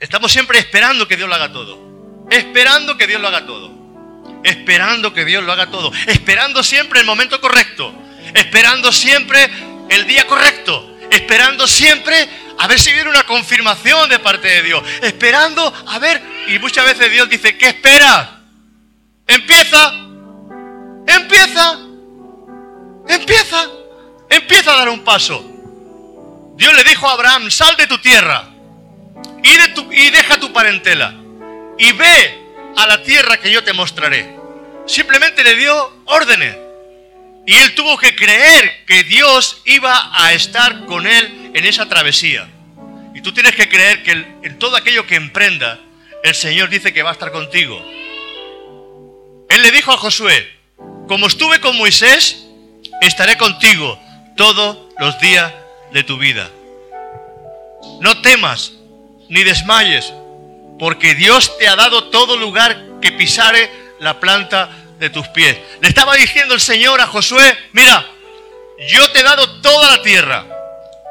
Estamos 0.00 0.32
siempre 0.32 0.58
esperando 0.58 1.06
que 1.06 1.16
Dios 1.16 1.28
lo 1.28 1.34
haga 1.34 1.52
todo. 1.52 2.26
Esperando 2.30 2.96
que 2.96 3.06
Dios 3.06 3.20
lo 3.20 3.28
haga 3.28 3.44
todo 3.44 3.76
esperando 4.42 5.12
que 5.12 5.24
Dios 5.24 5.42
lo 5.42 5.52
haga 5.52 5.66
todo, 5.66 5.92
esperando 6.06 6.62
siempre 6.62 7.00
el 7.00 7.06
momento 7.06 7.40
correcto, 7.40 7.92
esperando 8.32 8.92
siempre 8.92 9.50
el 9.88 10.06
día 10.06 10.24
correcto, 10.26 10.98
esperando 11.10 11.66
siempre 11.66 12.28
a 12.58 12.66
ver 12.66 12.78
si 12.78 12.92
viene 12.92 13.10
una 13.10 13.24
confirmación 13.24 14.08
de 14.08 14.18
parte 14.18 14.48
de 14.48 14.62
Dios, 14.62 14.82
esperando 15.02 15.72
a 15.88 15.98
ver, 15.98 16.22
y 16.48 16.58
muchas 16.58 16.84
veces 16.84 17.10
Dios 17.10 17.28
dice, 17.28 17.56
¿qué 17.58 17.68
esperas? 17.68 18.28
Empieza, 19.26 19.92
empieza, 21.06 21.78
empieza, 23.08 23.70
empieza 24.30 24.72
a 24.72 24.76
dar 24.76 24.88
un 24.88 25.04
paso. 25.04 25.44
Dios 26.56 26.74
le 26.74 26.84
dijo 26.84 27.06
a 27.06 27.12
Abraham, 27.12 27.50
sal 27.50 27.76
de 27.76 27.86
tu 27.86 27.98
tierra 27.98 28.48
y, 29.42 29.56
de 29.58 29.68
tu, 29.68 29.92
y 29.92 30.10
deja 30.10 30.40
tu 30.40 30.52
parentela 30.52 31.14
y 31.78 31.92
ve 31.92 32.46
a 32.76 32.86
la 32.86 33.02
tierra 33.02 33.38
que 33.38 33.50
yo 33.50 33.62
te 33.62 33.72
mostraré. 33.72 34.36
Simplemente 34.86 35.42
le 35.44 35.56
dio 35.56 36.02
órdenes. 36.06 36.56
Y 37.46 37.54
él 37.54 37.74
tuvo 37.74 37.96
que 37.96 38.16
creer 38.16 38.84
que 38.86 39.04
Dios 39.04 39.62
iba 39.66 40.10
a 40.12 40.32
estar 40.32 40.84
con 40.86 41.06
él 41.06 41.35
en 41.56 41.64
esa 41.64 41.88
travesía. 41.88 42.46
Y 43.14 43.22
tú 43.22 43.32
tienes 43.32 43.54
que 43.54 43.66
creer 43.66 44.02
que 44.02 44.12
en 44.12 44.58
todo 44.58 44.76
aquello 44.76 45.06
que 45.06 45.14
emprenda, 45.16 45.80
el 46.22 46.34
Señor 46.34 46.68
dice 46.68 46.92
que 46.92 47.02
va 47.02 47.08
a 47.08 47.12
estar 47.14 47.32
contigo. 47.32 47.82
Él 49.48 49.62
le 49.62 49.70
dijo 49.70 49.90
a 49.90 49.96
Josué, 49.96 50.52
como 51.08 51.26
estuve 51.26 51.58
con 51.60 51.74
Moisés, 51.78 52.44
estaré 53.00 53.38
contigo 53.38 53.98
todos 54.36 54.76
los 54.98 55.18
días 55.20 55.50
de 55.94 56.02
tu 56.02 56.18
vida. 56.18 56.50
No 58.00 58.20
temas 58.20 58.72
ni 59.30 59.42
desmayes, 59.42 60.12
porque 60.78 61.14
Dios 61.14 61.56
te 61.56 61.68
ha 61.68 61.76
dado 61.76 62.10
todo 62.10 62.36
lugar 62.36 62.84
que 63.00 63.12
pisare 63.12 63.70
la 63.98 64.20
planta 64.20 64.68
de 64.98 65.08
tus 65.08 65.26
pies. 65.28 65.56
Le 65.80 65.88
estaba 65.88 66.16
diciendo 66.16 66.52
el 66.52 66.60
Señor 66.60 67.00
a 67.00 67.06
Josué, 67.06 67.56
mira, 67.72 68.04
yo 68.90 69.10
te 69.12 69.20
he 69.20 69.22
dado 69.22 69.62
toda 69.62 69.96
la 69.96 70.02
tierra. 70.02 70.55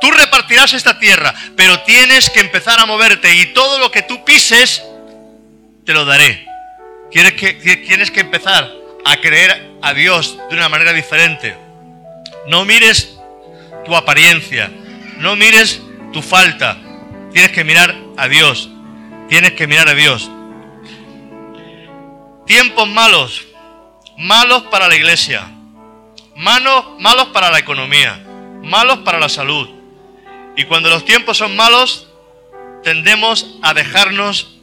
Tú 0.01 0.11
repartirás 0.11 0.73
esta 0.73 0.99
tierra, 0.99 1.33
pero 1.55 1.79
tienes 1.81 2.29
que 2.29 2.41
empezar 2.41 2.79
a 2.79 2.85
moverte 2.85 3.33
y 3.33 3.53
todo 3.53 3.79
lo 3.79 3.91
que 3.91 4.01
tú 4.01 4.23
pises, 4.25 4.83
te 5.85 5.93
lo 5.93 6.05
daré. 6.05 6.45
Tienes 7.11 7.33
que, 7.33 7.57
que 7.57 8.19
empezar 8.19 8.71
a 9.05 9.17
creer 9.17 9.77
a 9.81 9.93
Dios 9.93 10.37
de 10.49 10.55
una 10.55 10.67
manera 10.67 10.91
diferente. 10.91 11.55
No 12.47 12.65
mires 12.65 13.15
tu 13.85 13.95
apariencia, 13.95 14.71
no 15.17 15.35
mires 15.35 15.81
tu 16.11 16.21
falta. 16.21 16.77
Tienes 17.31 17.51
que 17.51 17.63
mirar 17.63 17.95
a 18.17 18.27
Dios. 18.27 18.69
Tienes 19.29 19.53
que 19.53 19.67
mirar 19.67 19.87
a 19.87 19.93
Dios. 19.93 20.29
Tiempos 22.45 22.87
malos, 22.87 23.45
malos 24.17 24.63
para 24.63 24.87
la 24.87 24.95
iglesia, 24.95 25.47
malos, 26.35 26.99
malos 26.99 27.27
para 27.27 27.49
la 27.49 27.57
economía, 27.57 28.23
malos 28.61 28.99
para 28.99 29.19
la 29.19 29.29
salud. 29.29 29.74
Y 30.55 30.65
cuando 30.65 30.89
los 30.89 31.05
tiempos 31.05 31.37
son 31.37 31.55
malos, 31.55 32.07
tendemos 32.83 33.57
a 33.61 33.73
dejarnos 33.73 34.57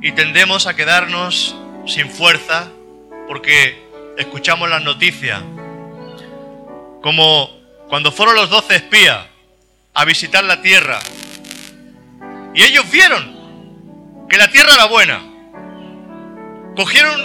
y 0.00 0.12
tendemos 0.12 0.66
a 0.66 0.74
quedarnos 0.74 1.54
sin 1.86 2.10
fuerza 2.10 2.68
porque 3.26 3.86
escuchamos 4.16 4.68
las 4.68 4.82
noticias. 4.82 5.42
Como 7.02 7.50
cuando 7.88 8.12
fueron 8.12 8.34
los 8.34 8.50
doce 8.50 8.76
espías 8.76 9.26
a 9.94 10.04
visitar 10.04 10.44
la 10.44 10.62
tierra. 10.62 11.00
Y 12.54 12.62
ellos 12.62 12.90
vieron 12.90 14.26
que 14.28 14.36
la 14.36 14.48
tierra 14.48 14.74
era 14.74 14.86
buena 14.86 15.20
cogieron 16.78 17.20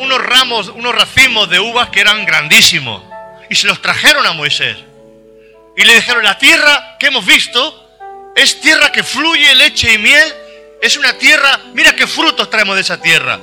unos 0.00 0.20
ramos, 0.20 0.68
unos 0.68 0.92
racimos 0.92 1.48
de 1.48 1.60
uvas 1.60 1.90
que 1.90 2.00
eran 2.00 2.26
grandísimos 2.26 3.04
y 3.48 3.54
se 3.54 3.68
los 3.68 3.80
trajeron 3.80 4.26
a 4.26 4.32
Moisés. 4.32 4.78
Y 5.76 5.84
le 5.84 5.94
dijeron, 5.94 6.24
la 6.24 6.38
tierra 6.38 6.96
que 6.98 7.06
hemos 7.06 7.24
visto 7.24 7.86
es 8.34 8.60
tierra 8.60 8.90
que 8.90 9.02
fluye 9.02 9.54
leche 9.54 9.92
y 9.92 9.98
miel, 9.98 10.34
es 10.80 10.96
una 10.96 11.12
tierra, 11.14 11.60
mira 11.74 11.94
qué 11.94 12.06
frutos 12.06 12.48
traemos 12.50 12.74
de 12.76 12.82
esa 12.82 13.00
tierra. 13.00 13.38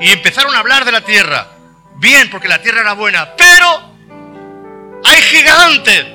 Y 0.00 0.10
empezaron 0.10 0.54
a 0.54 0.58
hablar 0.58 0.84
de 0.84 0.92
la 0.92 1.00
tierra. 1.00 1.48
Bien, 1.96 2.28
porque 2.30 2.48
la 2.48 2.60
tierra 2.60 2.80
era 2.80 2.94
buena, 2.94 3.34
pero 3.36 3.92
hay 5.04 5.20
gigantes. 5.22 6.06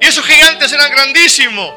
Y 0.00 0.06
esos 0.06 0.24
gigantes 0.24 0.70
eran 0.72 0.90
grandísimos. 0.90 1.72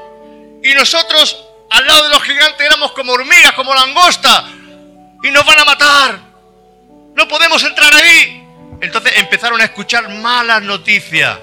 Y 0.63 0.73
nosotros 0.73 1.45
al 1.69 1.85
lado 1.85 2.03
de 2.03 2.09
los 2.09 2.23
gigantes 2.23 2.65
éramos 2.65 2.91
como 2.91 3.13
hormigas, 3.13 3.53
como 3.53 3.73
langosta 3.73 4.45
y 5.23 5.31
nos 5.31 5.45
van 5.45 5.59
a 5.59 5.65
matar. 5.65 6.19
No 7.15 7.27
podemos 7.27 7.63
entrar 7.63 7.93
ahí. 7.93 8.47
Entonces 8.81 9.13
empezaron 9.17 9.59
a 9.61 9.65
escuchar 9.65 10.09
malas 10.09 10.61
noticias. 10.61 11.37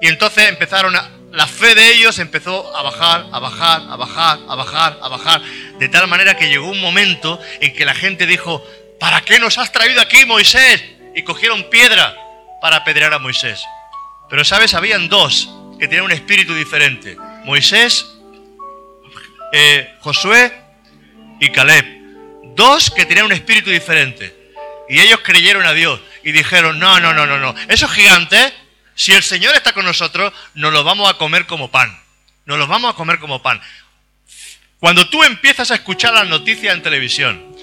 Y 0.00 0.08
entonces 0.08 0.48
empezaron 0.48 0.94
a, 0.94 1.10
la 1.32 1.46
fe 1.46 1.74
de 1.74 1.92
ellos 1.92 2.18
empezó 2.18 2.74
a 2.74 2.82
bajar, 2.82 3.26
a 3.30 3.38
bajar, 3.38 3.82
a 3.90 3.96
bajar, 3.96 4.38
a 4.48 4.54
bajar, 4.54 4.98
a 5.02 5.08
bajar. 5.08 5.42
De 5.78 5.88
tal 5.88 6.06
manera 6.08 6.36
que 6.36 6.48
llegó 6.48 6.68
un 6.70 6.80
momento 6.80 7.38
en 7.60 7.74
que 7.74 7.84
la 7.84 7.94
gente 7.94 8.26
dijo, 8.26 8.64
¿para 8.98 9.20
qué 9.20 9.38
nos 9.38 9.58
has 9.58 9.70
traído 9.70 10.00
aquí 10.00 10.24
Moisés? 10.24 10.82
Y 11.14 11.22
cogieron 11.24 11.68
piedra 11.68 12.16
para 12.60 12.76
apedrear 12.76 13.12
a 13.12 13.18
Moisés. 13.18 13.62
Pero 14.28 14.44
sabes, 14.44 14.74
habían 14.74 15.08
dos 15.08 15.48
que 15.78 15.86
tenían 15.88 16.06
un 16.06 16.12
espíritu 16.12 16.54
diferente. 16.54 17.16
Moisés, 17.44 18.06
eh, 19.52 19.94
Josué 20.00 20.52
y 21.40 21.50
Caleb. 21.50 21.84
Dos 22.54 22.90
que 22.90 23.04
tenían 23.04 23.26
un 23.26 23.32
espíritu 23.32 23.70
diferente. 23.70 24.34
Y 24.88 25.00
ellos 25.00 25.20
creyeron 25.22 25.66
a 25.66 25.72
Dios 25.72 26.00
y 26.22 26.32
dijeron, 26.32 26.78
no, 26.78 26.98
no, 27.00 27.12
no, 27.12 27.26
no, 27.26 27.38
no. 27.38 27.54
Esos 27.68 27.90
gigantes, 27.92 28.52
si 28.96 29.12
el 29.12 29.22
Señor 29.22 29.54
está 29.54 29.72
con 29.72 29.84
nosotros, 29.84 30.32
nos 30.54 30.72
los 30.72 30.82
vamos 30.82 31.08
a 31.08 31.18
comer 31.18 31.46
como 31.46 31.70
pan. 31.70 31.96
Nos 32.46 32.58
los 32.58 32.66
vamos 32.66 32.92
a 32.92 32.96
comer 32.96 33.18
como 33.18 33.42
pan. 33.42 33.60
Cuando 34.80 35.08
tú 35.08 35.22
empiezas 35.22 35.70
a 35.70 35.74
escuchar 35.74 36.14
las 36.14 36.26
noticias 36.26 36.74
en 36.74 36.82
televisión, 36.82 37.56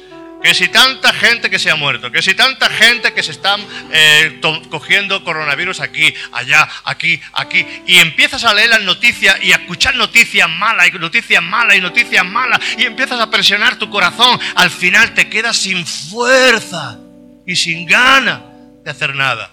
que 0.43 0.53
si 0.53 0.67
tanta 0.67 1.13
gente 1.13 1.49
que 1.49 1.57
se 1.57 1.71
ha 1.71 1.75
muerto, 1.75 2.11
que 2.11 2.21
si 2.21 2.35
tanta 2.35 2.69
gente 2.69 3.13
que 3.13 3.23
se 3.23 3.31
están 3.31 3.65
eh, 3.91 4.41
cogiendo 4.69 5.23
coronavirus 5.23 5.79
aquí, 5.79 6.13
allá, 6.33 6.69
aquí, 6.83 7.19
aquí, 7.33 7.65
y 7.87 7.97
empiezas 7.99 8.43
a 8.43 8.53
leer 8.53 8.69
las 8.69 8.81
noticias 8.81 9.41
y 9.41 9.53
a 9.53 9.55
escuchar 9.55 9.95
noticias 9.95 10.49
malas 10.49 10.89
y 10.89 10.99
noticias 10.99 11.41
malas 11.41 11.77
y 11.77 11.81
noticias 11.81 12.25
malas, 12.25 12.59
y 12.77 12.83
empiezas 12.83 13.21
a 13.21 13.31
presionar 13.31 13.77
tu 13.77 13.89
corazón, 13.89 14.37
al 14.55 14.69
final 14.69 15.13
te 15.13 15.29
quedas 15.29 15.55
sin 15.55 15.87
fuerza 15.87 16.99
y 17.47 17.55
sin 17.55 17.85
ganas 17.87 18.41
de 18.83 18.91
hacer 18.91 19.15
nada. 19.15 19.52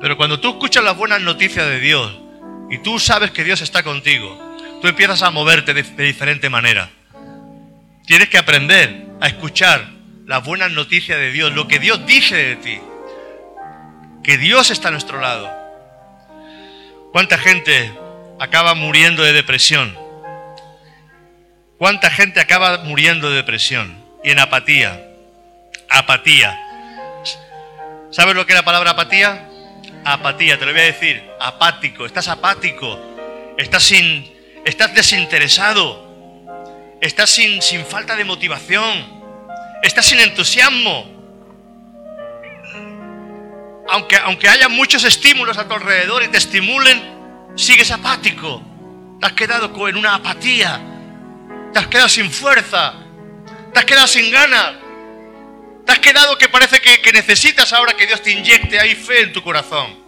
Pero 0.00 0.16
cuando 0.16 0.40
tú 0.40 0.50
escuchas 0.50 0.82
las 0.82 0.96
buenas 0.96 1.20
noticias 1.20 1.66
de 1.66 1.78
Dios 1.78 2.16
y 2.70 2.78
tú 2.78 2.98
sabes 2.98 3.32
que 3.32 3.44
Dios 3.44 3.60
está 3.60 3.82
contigo, 3.82 4.56
tú 4.80 4.88
empiezas 4.88 5.22
a 5.22 5.30
moverte 5.30 5.74
de, 5.74 5.82
diferente 5.82 6.48
manera. 6.48 6.88
Tienes 8.06 8.30
que 8.30 8.38
aprender 8.38 9.06
a 9.20 9.28
escuchar 9.28 9.86
las 10.26 10.42
buenas 10.42 10.72
noticias 10.72 11.18
de 11.18 11.30
Dios, 11.32 11.52
lo 11.52 11.68
que 11.68 11.78
Dios 11.78 12.04
dice 12.06 12.34
de 12.34 12.56
ti. 12.56 12.80
Que 14.24 14.38
Dios 14.38 14.70
está 14.70 14.88
a 14.88 14.90
nuestro 14.90 15.20
lado. 15.20 15.50
¿Cuánta 17.12 17.36
gente 17.36 17.92
acaba 18.38 18.74
muriendo 18.74 19.22
de 19.22 19.32
depresión? 19.32 19.96
¿Cuánta 21.78 22.10
gente 22.10 22.40
acaba 22.40 22.78
muriendo 22.84 23.30
de 23.30 23.36
depresión 23.36 24.02
y 24.24 24.30
en 24.30 24.38
apatía? 24.38 25.08
Apatía. 25.90 26.58
¿Sabes 28.10 28.34
lo 28.34 28.46
que 28.46 28.52
es 28.52 28.58
la 28.58 28.64
palabra 28.64 28.92
apatía? 28.92 29.49
Apatía, 30.04 30.58
te 30.58 30.66
lo 30.66 30.72
voy 30.72 30.80
a 30.80 30.84
decir. 30.84 31.22
Apático, 31.40 32.06
estás 32.06 32.28
apático. 32.28 32.98
Estás 33.56 33.82
sin. 33.82 34.30
Estás 34.64 34.94
desinteresado. 34.94 36.08
Estás 37.00 37.30
sin, 37.30 37.62
sin 37.62 37.84
falta 37.84 38.16
de 38.16 38.24
motivación 38.24 39.20
estás 39.82 40.06
sin 40.06 40.20
entusiasmo. 40.20 41.18
Aunque, 43.88 44.16
aunque 44.16 44.48
haya 44.48 44.68
muchos 44.68 45.02
estímulos 45.04 45.58
a 45.58 45.66
tu 45.66 45.74
alrededor 45.74 46.22
y 46.22 46.28
te 46.28 46.38
estimulen, 46.38 47.02
sigues 47.56 47.90
apático. 47.90 48.62
Te 49.20 49.26
has 49.26 49.32
quedado 49.32 49.88
en 49.88 49.96
una 49.96 50.14
apatía. 50.14 50.80
Te 51.72 51.78
has 51.78 51.86
quedado 51.88 52.08
sin 52.08 52.30
fuerza. 52.30 52.94
Te 53.72 53.78
has 53.78 53.84
quedado 53.84 54.06
sin 54.06 54.30
ganas. 54.30 54.74
Te 55.90 55.94
has 55.94 56.02
quedado 56.02 56.38
que 56.38 56.48
parece 56.48 56.80
que, 56.80 57.12
necesitas 57.12 57.72
ahora 57.72 57.94
que 57.94 58.06
Dios 58.06 58.22
te 58.22 58.30
inyecte 58.30 58.78
ahí 58.78 58.94
fe 58.94 59.22
en 59.22 59.32
tu 59.32 59.42
corazón. 59.42 59.98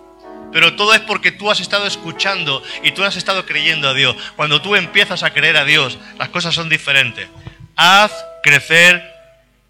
Pero 0.52 0.76
todo 0.76 0.94
es 0.94 1.00
porque 1.00 1.32
tú 1.32 1.50
has 1.50 1.58
estado 1.58 1.88
escuchando 1.88 2.62
y 2.84 2.92
tú 2.92 3.02
has 3.02 3.16
estado 3.16 3.44
creyendo 3.46 3.88
a 3.88 3.92
Dios. 3.92 4.14
Cuando 4.36 4.62
tú 4.62 4.76
empiezas 4.76 5.24
a 5.24 5.32
creer 5.32 5.56
a 5.56 5.64
Dios, 5.64 5.98
las 6.20 6.28
cosas 6.28 6.54
son 6.54 6.68
diferentes. 6.68 7.26
Haz 7.74 8.12
crecer 8.44 9.02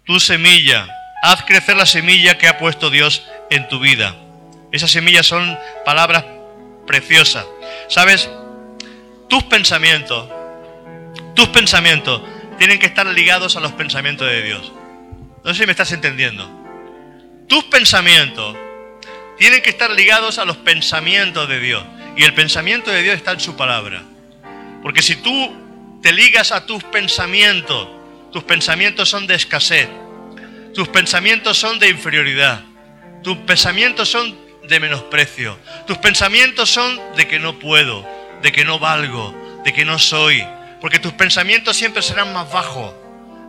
tu 0.05 0.19
semilla. 0.19 0.87
Haz 1.23 1.41
crecer 1.45 1.77
la 1.77 1.87
semilla 1.87 2.37
que 2.37 2.47
ha 2.47 2.59
puesto 2.59 2.91
Dios 2.91 3.23
en 3.49 3.67
tu 3.67 3.79
vida. 3.79 4.15
Esas 4.71 4.91
semillas 4.91 5.25
son 5.25 5.57
palabras 5.83 6.25
preciosas. 6.85 7.47
¿Sabes? 7.89 8.29
Tus 9.29 9.41
pensamientos, 9.45 10.29
tus 11.33 11.47
pensamientos 11.47 12.21
tienen 12.59 12.77
que 12.77 12.85
estar 12.85 13.07
ligados 13.07 13.57
a 13.57 13.61
los 13.61 13.71
pensamientos 13.71 14.27
de 14.27 14.43
Dios. 14.43 14.73
No 15.43 15.53
sé 15.53 15.61
si 15.61 15.65
me 15.65 15.71
estás 15.71 15.91
entendiendo. 15.91 16.49
Tus 17.47 17.65
pensamientos 17.65 18.55
tienen 19.37 19.61
que 19.61 19.71
estar 19.71 19.91
ligados 19.91 20.39
a 20.39 20.45
los 20.45 20.57
pensamientos 20.57 21.49
de 21.49 21.59
Dios. 21.59 21.83
Y 22.15 22.23
el 22.23 22.33
pensamiento 22.33 22.91
de 22.91 23.01
Dios 23.01 23.15
está 23.15 23.31
en 23.31 23.39
su 23.39 23.55
palabra. 23.55 24.03
Porque 24.81 25.01
si 25.01 25.15
tú 25.17 25.99
te 26.01 26.11
ligas 26.13 26.51
a 26.51 26.65
tus 26.65 26.83
pensamientos, 26.83 27.87
tus 28.31 28.43
pensamientos 28.43 29.09
son 29.09 29.27
de 29.27 29.35
escasez. 29.35 29.89
Tus 30.73 30.87
pensamientos 30.87 31.57
son 31.57 31.77
de 31.79 31.89
inferioridad. 31.89 32.61
Tus 33.21 33.37
pensamientos 33.39 34.09
son 34.09 34.35
de 34.67 34.79
menosprecio. 34.79 35.57
Tus 35.85 35.97
pensamientos 35.97 36.69
son 36.69 36.99
de 37.15 37.27
que 37.27 37.39
no 37.39 37.59
puedo, 37.59 38.07
de 38.41 38.51
que 38.51 38.63
no 38.63 38.79
valgo, 38.79 39.61
de 39.63 39.73
que 39.73 39.85
no 39.85 39.99
soy. 39.99 40.45
Porque 40.79 40.99
tus 40.99 41.13
pensamientos 41.13 41.75
siempre 41.75 42.01
serán 42.01 42.33
más 42.33 42.51
bajos. 42.51 42.93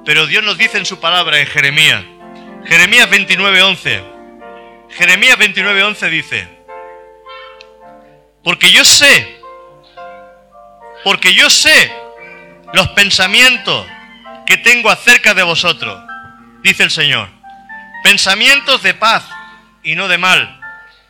Pero 0.05 0.27
Dios 0.27 0.45
nos 0.45 0.59
dice 0.59 0.79
en 0.79 0.87
su 0.87 1.01
palabra 1.01 1.38
en 1.40 1.47
Jeremías. 1.47 2.05
Jeremías 2.67 3.09
29:11. 3.09 4.05
Jeremías 4.90 5.38
29:11 5.38 6.11
dice, 6.11 6.49
porque 8.43 8.71
yo 8.71 8.85
sé, 8.85 9.40
porque 11.03 11.33
yo 11.33 11.49
sé 11.49 11.93
los 12.75 12.88
pensamientos 12.88 13.87
que 14.47 14.59
tengo 14.59 14.90
acerca 14.90 15.33
de 15.33 15.43
vosotros, 15.43 15.99
dice 16.62 16.83
el 16.85 16.90
Señor. 16.90 17.29
Pensamientos 18.03 18.83
de 18.83 18.93
paz 18.93 19.25
y 19.83 19.95
no 19.95 20.09
de 20.09 20.19
mal, 20.19 20.61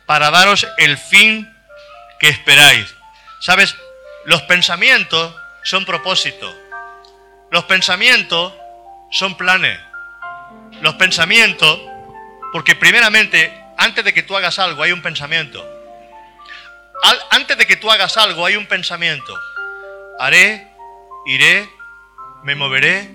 para 0.05 0.31
daros 0.31 0.65
el 0.77 0.97
fin 0.97 1.51
que 2.19 2.29
esperáis. 2.29 2.95
¿Sabes? 3.41 3.75
Los 4.25 4.41
pensamientos 4.43 5.35
son 5.63 5.83
propósitos. 5.85 6.55
Los 7.51 7.65
pensamientos 7.65 8.53
son 9.15 9.35
planes. 9.35 9.79
Los 10.81 10.95
pensamientos, 10.95 11.79
porque 12.51 12.75
primeramente, 12.75 13.51
antes 13.77 14.03
de 14.03 14.13
que 14.13 14.23
tú 14.23 14.35
hagas 14.35 14.59
algo, 14.59 14.83
hay 14.83 14.91
un 14.91 15.01
pensamiento. 15.01 15.65
antes 17.31 17.57
de 17.57 17.65
que 17.65 17.77
tú 17.77 17.89
hagas 17.89 18.17
algo, 18.17 18.45
hay 18.45 18.55
un 18.55 18.65
pensamiento. 18.65 19.33
Haré, 20.19 20.67
iré, 21.25 21.69
me 22.43 22.55
moveré, 22.55 23.09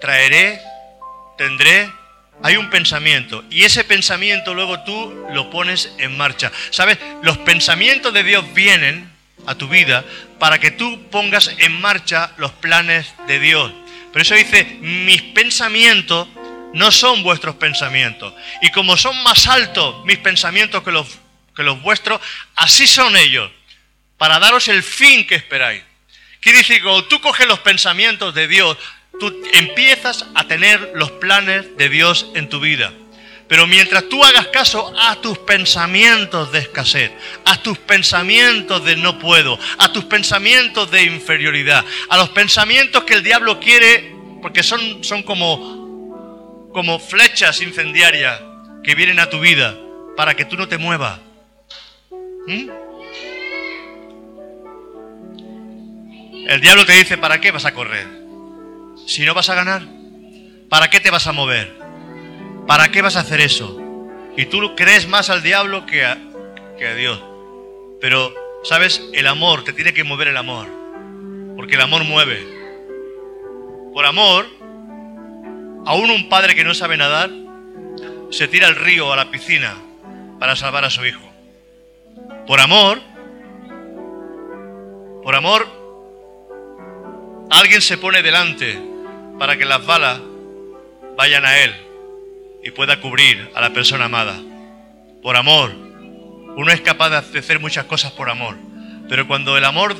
traeré, 0.00 0.60
tendré. 1.38 1.90
Hay 2.44 2.56
un 2.56 2.70
pensamiento 2.70 3.44
y 3.50 3.62
ese 3.62 3.84
pensamiento 3.84 4.52
luego 4.52 4.80
tú 4.80 5.26
lo 5.30 5.48
pones 5.48 5.92
en 5.98 6.16
marcha. 6.16 6.50
¿Sabes? 6.70 6.98
Los 7.22 7.38
pensamientos 7.38 8.12
de 8.12 8.24
Dios 8.24 8.44
vienen 8.52 9.12
a 9.46 9.54
tu 9.54 9.68
vida 9.68 10.04
para 10.40 10.58
que 10.58 10.72
tú 10.72 11.08
pongas 11.10 11.54
en 11.58 11.80
marcha 11.80 12.32
los 12.38 12.50
planes 12.52 13.14
de 13.28 13.38
Dios. 13.38 13.72
Por 14.12 14.20
eso 14.20 14.34
dice, 14.34 14.64
mis 14.80 15.22
pensamientos 15.22 16.28
no 16.74 16.90
son 16.90 17.22
vuestros 17.22 17.56
pensamientos. 17.56 18.34
Y 18.60 18.70
como 18.70 18.96
son 18.96 19.20
más 19.22 19.46
altos 19.46 20.04
mis 20.04 20.18
pensamientos 20.18 20.82
que 20.82 20.92
los, 20.92 21.06
que 21.56 21.62
los 21.62 21.80
vuestros, 21.82 22.20
así 22.54 22.86
son 22.86 23.16
ellos, 23.16 23.50
para 24.18 24.38
daros 24.38 24.68
el 24.68 24.82
fin 24.82 25.26
que 25.26 25.34
esperáis. 25.34 25.82
Quiere 26.40 26.58
decir 26.58 26.82
cuando 26.82 27.04
tú 27.04 27.20
coges 27.20 27.46
los 27.46 27.60
pensamientos 27.60 28.34
de 28.34 28.48
Dios, 28.48 28.76
tú 29.18 29.42
empiezas 29.52 30.26
a 30.34 30.44
tener 30.44 30.92
los 30.94 31.10
planes 31.12 31.76
de 31.76 31.88
Dios 31.88 32.26
en 32.34 32.48
tu 32.48 32.60
vida. 32.60 32.92
Pero 33.52 33.66
mientras 33.66 34.08
tú 34.08 34.24
hagas 34.24 34.46
caso 34.46 34.94
a 34.98 35.16
tus 35.16 35.36
pensamientos 35.36 36.50
de 36.52 36.60
escasez, 36.60 37.12
a 37.44 37.62
tus 37.62 37.76
pensamientos 37.76 38.82
de 38.82 38.96
no 38.96 39.18
puedo, 39.18 39.58
a 39.76 39.92
tus 39.92 40.06
pensamientos 40.06 40.90
de 40.90 41.02
inferioridad, 41.02 41.84
a 42.08 42.16
los 42.16 42.30
pensamientos 42.30 43.04
que 43.04 43.12
el 43.12 43.22
diablo 43.22 43.60
quiere, 43.60 44.16
porque 44.40 44.62
son, 44.62 45.04
son 45.04 45.22
como, 45.22 46.70
como 46.72 46.98
flechas 46.98 47.60
incendiarias 47.60 48.40
que 48.82 48.94
vienen 48.94 49.20
a 49.20 49.28
tu 49.28 49.38
vida 49.38 49.76
para 50.16 50.32
que 50.32 50.46
tú 50.46 50.56
no 50.56 50.66
te 50.66 50.78
muevas. 50.78 51.20
¿Mm? 52.46 52.70
El 56.48 56.60
diablo 56.62 56.86
te 56.86 56.94
dice, 56.94 57.18
¿para 57.18 57.38
qué 57.38 57.50
vas 57.50 57.66
a 57.66 57.74
correr? 57.74 58.06
Si 59.06 59.26
no 59.26 59.34
vas 59.34 59.50
a 59.50 59.54
ganar, 59.54 59.82
¿para 60.70 60.88
qué 60.88 61.00
te 61.00 61.10
vas 61.10 61.26
a 61.26 61.32
mover? 61.32 61.81
¿Para 62.66 62.90
qué 62.90 63.02
vas 63.02 63.16
a 63.16 63.20
hacer 63.20 63.40
eso? 63.40 63.80
Y 64.36 64.46
tú 64.46 64.74
crees 64.74 65.08
más 65.08 65.30
al 65.30 65.42
diablo 65.42 65.84
que 65.84 66.04
a, 66.04 66.18
que 66.78 66.86
a 66.86 66.94
Dios. 66.94 67.20
Pero, 68.00 68.32
¿sabes? 68.62 69.02
El 69.12 69.26
amor, 69.26 69.64
te 69.64 69.72
tiene 69.72 69.92
que 69.92 70.04
mover 70.04 70.28
el 70.28 70.36
amor. 70.36 70.68
Porque 71.56 71.74
el 71.74 71.80
amor 71.80 72.04
mueve. 72.04 72.46
Por 73.92 74.06
amor, 74.06 74.46
aún 75.84 76.10
un 76.10 76.28
padre 76.28 76.54
que 76.54 76.64
no 76.64 76.72
sabe 76.72 76.96
nadar 76.96 77.30
se 78.30 78.48
tira 78.48 78.68
al 78.68 78.76
río 78.76 79.12
a 79.12 79.16
la 79.16 79.30
piscina 79.30 79.76
para 80.38 80.56
salvar 80.56 80.84
a 80.84 80.90
su 80.90 81.04
hijo. 81.04 81.20
Por 82.46 82.60
amor, 82.60 83.00
por 85.22 85.34
amor, 85.34 85.66
alguien 87.50 87.82
se 87.82 87.98
pone 87.98 88.22
delante 88.22 88.80
para 89.38 89.58
que 89.58 89.66
las 89.66 89.84
balas 89.84 90.20
vayan 91.16 91.44
a 91.44 91.58
Él 91.58 91.91
y 92.62 92.70
pueda 92.70 93.00
cubrir 93.00 93.50
a 93.54 93.60
la 93.60 93.72
persona 93.72 94.06
amada. 94.06 94.38
Por 95.22 95.36
amor. 95.36 95.72
Uno 96.56 96.70
es 96.70 96.80
capaz 96.80 97.10
de 97.10 97.38
hacer 97.38 97.60
muchas 97.60 97.86
cosas 97.86 98.12
por 98.12 98.28
amor. 98.28 98.56
Pero 99.08 99.26
cuando 99.26 99.56
el 99.56 99.64
amor 99.64 99.96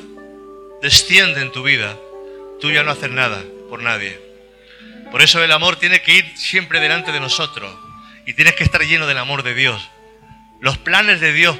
desciende 0.83 1.41
en 1.41 1.53
tu 1.53 1.63
vida, 1.63 1.97
tú 2.61 2.71
ya 2.71 2.83
no 2.83 2.91
haces 2.91 3.11
nada 3.11 3.43
por 3.69 3.83
nadie. 3.83 4.21
Por 5.11 5.23
eso 5.23 5.43
el 5.43 5.53
amor 5.53 5.77
tiene 5.77 6.03
que 6.03 6.15
ir 6.17 6.37
siempre 6.37 6.81
delante 6.81 7.13
de 7.13 7.21
nosotros 7.21 7.71
y 8.27 8.35
tienes 8.35 8.55
que 8.55 8.65
estar 8.65 8.83
lleno 8.83 9.07
del 9.07 9.19
amor 9.19 9.43
de 9.43 9.55
Dios. 9.55 9.91
Los 10.61 10.79
planes 10.79 11.21
de 11.21 11.33
Dios 11.33 11.57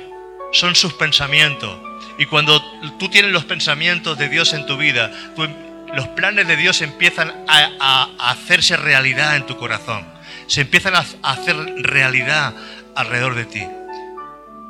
son 0.53 0.75
sus 0.75 0.95
pensamientos. 0.95 1.79
Y 2.19 2.27
cuando 2.27 2.63
tú 2.99 3.09
tienes 3.09 3.33
los 3.33 3.45
pensamientos 3.45 4.19
de 4.19 4.29
Dios 4.29 4.53
en 4.53 4.67
tu 4.67 4.77
vida, 4.77 5.11
tú 5.35 5.49
los 5.95 6.09
planes 6.09 6.47
de 6.47 6.57
Dios 6.57 6.81
empiezan 6.83 7.45
a, 7.49 8.09
hacerse 8.31 8.77
realidad 8.77 9.37
en 9.37 9.47
tu 9.47 9.57
corazón. 9.57 10.07
Se 10.47 10.63
empiezan 10.63 10.95
a, 10.95 11.05
hacer 11.23 11.57
realidad 11.79 12.55
alrededor 12.95 13.35
de 13.35 13.45
ti. 13.45 13.67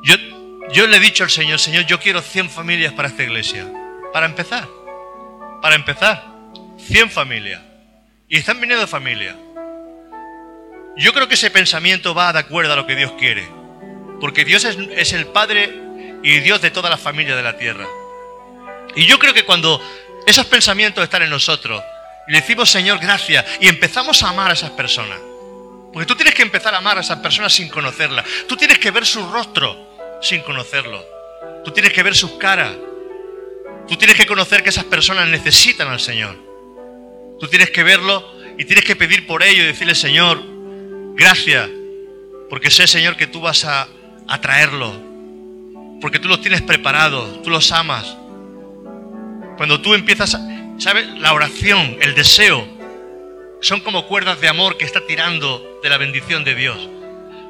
Yo, 0.04 0.16
yo 0.72 0.86
le 0.86 0.96
he 0.96 1.00
dicho 1.00 1.24
al 1.24 1.30
Señor, 1.30 1.58
Señor, 1.58 1.86
yo 1.86 2.00
quiero 2.00 2.20
100 2.20 2.50
familias 2.50 2.92
para 2.92 3.08
esta 3.08 3.22
iglesia. 3.22 3.66
Para 4.12 4.26
empezar. 4.26 4.68
Para 5.60 5.74
empezar. 5.74 6.24
100 6.78 7.10
familias. 7.10 7.60
Y 8.28 8.38
están 8.38 8.60
viniendo 8.60 8.86
familias. 8.86 9.36
Yo 10.96 11.12
creo 11.12 11.28
que 11.28 11.34
ese 11.34 11.50
pensamiento 11.50 12.14
va 12.14 12.32
de 12.32 12.40
acuerdo 12.40 12.72
a 12.72 12.76
lo 12.76 12.86
que 12.86 12.96
Dios 12.96 13.12
quiere. 13.18 13.48
Porque 14.20 14.44
Dios 14.44 14.64
es, 14.64 14.76
es 14.96 15.12
el 15.12 15.26
Padre 15.26 15.72
y 16.22 16.40
Dios 16.40 16.60
de 16.60 16.70
todas 16.70 16.90
las 16.90 17.00
familias 17.00 17.36
de 17.36 17.42
la 17.42 17.56
tierra. 17.56 17.86
Y 18.94 19.06
yo 19.06 19.18
creo 19.18 19.34
que 19.34 19.44
cuando 19.44 19.80
esos 20.26 20.46
pensamientos 20.46 21.02
están 21.02 21.22
en 21.22 21.30
nosotros, 21.30 21.82
y 22.28 22.32
le 22.32 22.40
decimos, 22.40 22.70
Señor, 22.70 22.98
gracias, 22.98 23.44
y 23.60 23.68
empezamos 23.68 24.22
a 24.22 24.28
amar 24.28 24.50
a 24.50 24.54
esas 24.54 24.70
personas. 24.70 25.18
Porque 25.92 26.06
tú 26.06 26.14
tienes 26.14 26.34
que 26.34 26.42
empezar 26.42 26.74
a 26.74 26.78
amar 26.78 26.96
a 26.96 27.02
esas 27.02 27.18
personas 27.18 27.52
sin 27.52 27.68
conocerlas. 27.68 28.24
Tú 28.48 28.56
tienes 28.56 28.78
que 28.78 28.90
ver 28.90 29.04
su 29.04 29.30
rostro 29.30 29.76
sin 30.22 30.40
conocerlo. 30.42 31.04
Tú 31.64 31.70
tienes 31.70 31.92
que 31.92 32.02
ver 32.02 32.14
sus 32.14 32.32
caras. 32.32 32.72
Tú 33.86 33.96
tienes 33.96 34.16
que 34.16 34.26
conocer 34.26 34.62
que 34.62 34.70
esas 34.70 34.84
personas 34.84 35.28
necesitan 35.28 35.88
al 35.88 36.00
Señor. 36.00 36.36
Tú 37.38 37.46
tienes 37.48 37.70
que 37.70 37.82
verlo 37.82 38.26
y 38.56 38.64
tienes 38.64 38.84
que 38.84 38.96
pedir 38.96 39.26
por 39.26 39.42
ello 39.42 39.62
y 39.62 39.66
decirle, 39.66 39.94
Señor, 39.94 40.42
gracias, 41.14 41.68
porque 42.48 42.70
sé, 42.70 42.86
Señor, 42.86 43.16
que 43.16 43.26
tú 43.26 43.40
vas 43.40 43.64
a, 43.64 43.88
a 44.28 44.40
traerlo. 44.40 44.92
Porque 46.00 46.18
tú 46.18 46.28
los 46.28 46.40
tienes 46.40 46.62
preparados, 46.62 47.42
tú 47.42 47.50
los 47.50 47.70
amas. 47.72 48.16
Cuando 49.56 49.80
tú 49.80 49.94
empiezas, 49.94 50.38
¿sabes? 50.78 51.06
La 51.18 51.32
oración, 51.32 51.98
el 52.00 52.14
deseo, 52.14 52.66
son 53.60 53.80
como 53.80 54.06
cuerdas 54.06 54.40
de 54.40 54.48
amor 54.48 54.76
que 54.76 54.84
está 54.84 55.04
tirando 55.06 55.71
de 55.82 55.88
la 55.88 55.98
bendición 55.98 56.44
de 56.44 56.54
Dios. 56.54 56.78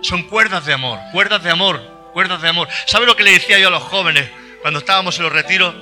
Son 0.00 0.22
cuerdas 0.24 0.64
de 0.66 0.72
amor, 0.72 0.98
cuerdas 1.12 1.42
de 1.42 1.50
amor, 1.50 1.80
cuerdas 2.12 2.42
de 2.42 2.48
amor. 2.48 2.68
¿Sabe 2.86 3.06
lo 3.06 3.14
que 3.14 3.22
le 3.22 3.32
decía 3.32 3.58
yo 3.58 3.68
a 3.68 3.70
los 3.70 3.82
jóvenes 3.82 4.28
cuando 4.62 4.80
estábamos 4.80 5.16
en 5.18 5.24
los 5.24 5.32
retiros? 5.32 5.74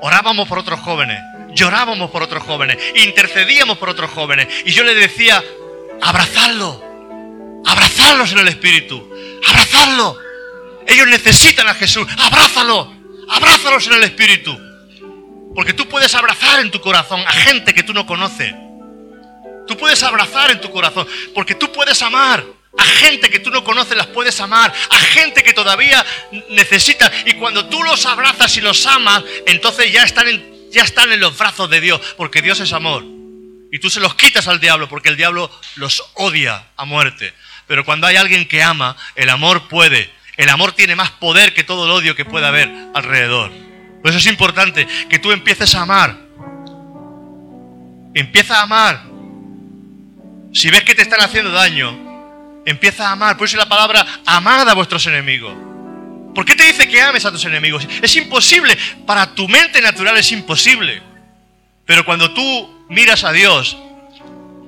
Orábamos 0.00 0.48
por 0.48 0.58
otros 0.58 0.80
jóvenes, 0.80 1.20
llorábamos 1.54 2.10
por 2.10 2.22
otros 2.22 2.42
jóvenes, 2.42 2.76
intercedíamos 2.96 3.78
por 3.78 3.88
otros 3.88 4.10
jóvenes. 4.10 4.48
Y 4.64 4.72
yo 4.72 4.82
les 4.82 4.96
decía, 4.96 5.42
abrazadlo, 6.00 6.82
abrazadlos 7.64 8.32
en 8.32 8.38
el 8.38 8.48
Espíritu, 8.48 9.08
abrazadlo. 9.46 10.16
Ellos 10.86 11.06
necesitan 11.06 11.68
a 11.68 11.74
Jesús, 11.74 12.06
abrázalo, 12.18 12.92
abrázalos 13.28 13.86
en 13.86 13.92
el 13.94 14.02
Espíritu. 14.04 14.58
Porque 15.54 15.74
tú 15.74 15.86
puedes 15.86 16.14
abrazar 16.14 16.60
en 16.60 16.70
tu 16.70 16.80
corazón 16.80 17.20
a 17.20 17.32
gente 17.32 17.74
que 17.74 17.82
tú 17.82 17.92
no 17.92 18.06
conoces. 18.06 18.52
Tú 19.66 19.76
puedes 19.76 20.02
abrazar 20.02 20.50
en 20.50 20.60
tu 20.60 20.70
corazón, 20.70 21.06
porque 21.34 21.54
tú 21.54 21.70
puedes 21.72 22.00
amar. 22.02 22.44
A 22.78 22.84
gente 22.84 23.28
que 23.28 23.38
tú 23.38 23.50
no 23.50 23.62
conoces 23.62 23.96
las 23.96 24.06
puedes 24.06 24.40
amar. 24.40 24.72
A 24.90 24.96
gente 24.96 25.42
que 25.42 25.52
todavía 25.52 26.04
necesita. 26.48 27.10
Y 27.26 27.34
cuando 27.34 27.66
tú 27.66 27.82
los 27.82 28.06
abrazas 28.06 28.56
y 28.56 28.62
los 28.62 28.86
amas, 28.86 29.22
entonces 29.46 29.92
ya 29.92 30.02
están 30.04 30.26
en, 30.28 30.70
ya 30.70 30.82
están 30.82 31.12
en 31.12 31.20
los 31.20 31.36
brazos 31.36 31.68
de 31.68 31.82
Dios. 31.82 32.00
Porque 32.16 32.40
Dios 32.40 32.60
es 32.60 32.72
amor. 32.72 33.04
Y 33.70 33.78
tú 33.78 33.90
se 33.90 34.00
los 34.00 34.14
quitas 34.14 34.48
al 34.48 34.60
diablo 34.60 34.88
porque 34.88 35.10
el 35.10 35.16
diablo 35.16 35.50
los 35.76 36.02
odia 36.14 36.66
a 36.76 36.84
muerte. 36.84 37.34
Pero 37.66 37.84
cuando 37.84 38.06
hay 38.06 38.16
alguien 38.16 38.48
que 38.48 38.62
ama, 38.62 38.96
el 39.14 39.30
amor 39.30 39.68
puede. 39.68 40.10
El 40.36 40.48
amor 40.48 40.72
tiene 40.72 40.96
más 40.96 41.10
poder 41.10 41.54
que 41.54 41.64
todo 41.64 41.84
el 41.84 41.90
odio 41.90 42.16
que 42.16 42.24
pueda 42.24 42.48
haber 42.48 42.70
alrededor. 42.94 43.50
Por 44.02 44.10
eso 44.10 44.18
es 44.18 44.26
importante 44.26 44.86
que 45.08 45.18
tú 45.18 45.30
empieces 45.30 45.74
a 45.74 45.82
amar. 45.82 46.16
Empieza 48.14 48.58
a 48.58 48.62
amar. 48.62 49.11
Si 50.52 50.70
ves 50.70 50.84
que 50.84 50.94
te 50.94 51.02
están 51.02 51.20
haciendo 51.20 51.50
daño, 51.50 52.62
empieza 52.66 53.08
a 53.08 53.12
amar. 53.12 53.36
Por 53.36 53.46
eso 53.46 53.56
la 53.56 53.68
palabra 53.68 54.06
amad 54.26 54.68
a 54.68 54.74
vuestros 54.74 55.06
enemigos. 55.06 55.54
¿Por 56.34 56.44
qué 56.44 56.54
te 56.54 56.64
dice 56.64 56.88
que 56.88 57.00
ames 57.00 57.24
a 57.24 57.32
tus 57.32 57.44
enemigos? 57.44 57.86
Es 58.00 58.16
imposible. 58.16 58.76
Para 59.06 59.34
tu 59.34 59.48
mente 59.48 59.80
natural 59.82 60.16
es 60.16 60.32
imposible. 60.32 61.02
Pero 61.84 62.04
cuando 62.04 62.32
tú 62.32 62.86
miras 62.88 63.24
a 63.24 63.32
Dios, 63.32 63.76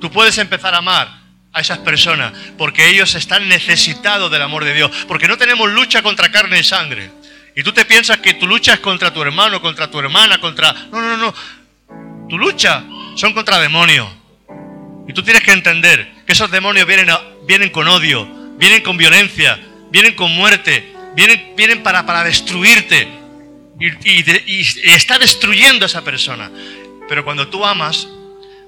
tú 0.01 0.11
puedes 0.11 0.37
empezar 0.38 0.75
a 0.75 0.79
amar 0.79 1.09
a 1.53 1.61
esas 1.61 1.79
personas 1.79 2.33
porque 2.59 2.88
ellos 2.88 3.14
están 3.14 3.49
necesitados 3.49 4.31
del 4.31 4.42
amor 4.42 4.64
de 4.64 4.75
Dios. 4.75 4.90
Porque 5.07 5.29
no 5.29 5.38
tenemos 5.38 5.70
lucha 5.70 6.03
contra 6.03 6.31
carne 6.31 6.59
y 6.59 6.64
sangre. 6.64 7.11
Y 7.57 7.62
tú 7.62 7.73
te 7.73 7.85
piensas 7.85 8.18
que 8.18 8.35
tu 8.35 8.47
lucha 8.47 8.75
es 8.75 8.81
contra 8.81 9.12
tu 9.12 9.23
hermano, 9.23 9.62
contra 9.62 9.90
tu 9.90 9.99
hermana, 9.99 10.38
contra... 10.38 10.73
No, 10.73 11.01
no, 11.01 11.16
no. 11.16 11.35
Tu 12.29 12.37
lucha 12.37 12.83
son 13.14 13.33
contra 13.33 13.61
demonios. 13.61 14.24
Y 15.07 15.12
tú 15.12 15.23
tienes 15.23 15.43
que 15.43 15.53
entender 15.53 16.12
que 16.27 16.33
esos 16.33 16.51
demonios 16.51 16.87
vienen, 16.87 17.09
vienen 17.47 17.71
con 17.71 17.88
odio, 17.88 18.27
vienen 18.57 18.83
con 18.83 18.97
violencia, 18.97 19.61
vienen 19.90 20.14
con 20.14 20.35
muerte, 20.35 20.93
vienen, 21.14 21.55
vienen 21.57 21.83
para, 21.83 22.07
para 22.07 22.25
destruirte. 22.25 23.09
Y, 23.79 24.61
y 24.61 24.93
está 24.93 25.19
destruyendo 25.19 25.85
a 25.85 25.87
esa 25.87 26.03
persona. 26.03 26.51
Pero 27.09 27.25
cuando 27.25 27.49
tú 27.49 27.64
amas, 27.64 28.09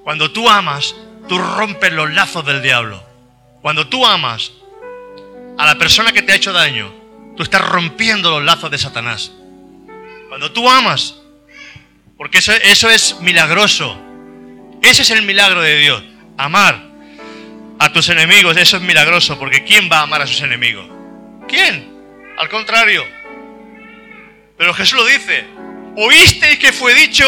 cuando 0.03 0.31
tú 0.31 0.49
amas, 0.49 0.94
tú 1.29 1.38
rompes 1.38 1.92
los 1.92 2.12
lazos 2.12 2.44
del 2.44 2.62
diablo. 2.62 3.03
Cuando 3.62 3.88
tú 3.88 4.05
amas 4.05 4.53
a 5.59 5.64
la 5.64 5.77
persona 5.77 6.12
que 6.12 6.22
te 6.22 6.33
ha 6.33 6.37
hecho 6.37 6.53
daño, 6.53 7.07
Tú 7.37 7.42
estás 7.42 7.61
rompiendo 7.61 8.31
los 8.31 8.42
lazos 8.42 8.70
de 8.70 8.79
Satanás. 8.79 9.31
Cuando 10.29 10.51
tú 10.53 10.68
amas, 10.68 11.16
porque 12.16 12.38
eso, 12.38 12.53
eso 12.53 12.88
es 12.88 13.20
milagroso. 13.20 13.96
Ese 14.83 15.03
es 15.03 15.11
el 15.11 15.22
milagro 15.22 15.61
de 15.61 15.77
Dios. 15.77 16.03
Amar 16.38 16.81
a 17.79 17.92
tus 17.92 18.09
enemigos, 18.09 18.57
eso 18.57 18.77
es 18.77 18.83
milagroso, 18.83 19.38
porque 19.38 19.64
¿quién 19.64 19.88
va 19.90 19.99
a 19.99 20.03
amar 20.03 20.22
a 20.22 20.27
sus 20.27 20.40
enemigos? 20.40 20.87
¿Quién? 21.49 21.94
Al 22.38 22.49
contrario. 22.49 23.07
Pero 24.57 24.75
Jesús 24.75 24.99
lo 24.99 25.07
dice. 25.07 25.44
Oísteis 25.96 26.59
que 26.59 26.72
fue 26.72 26.94
dicho, 26.94 27.25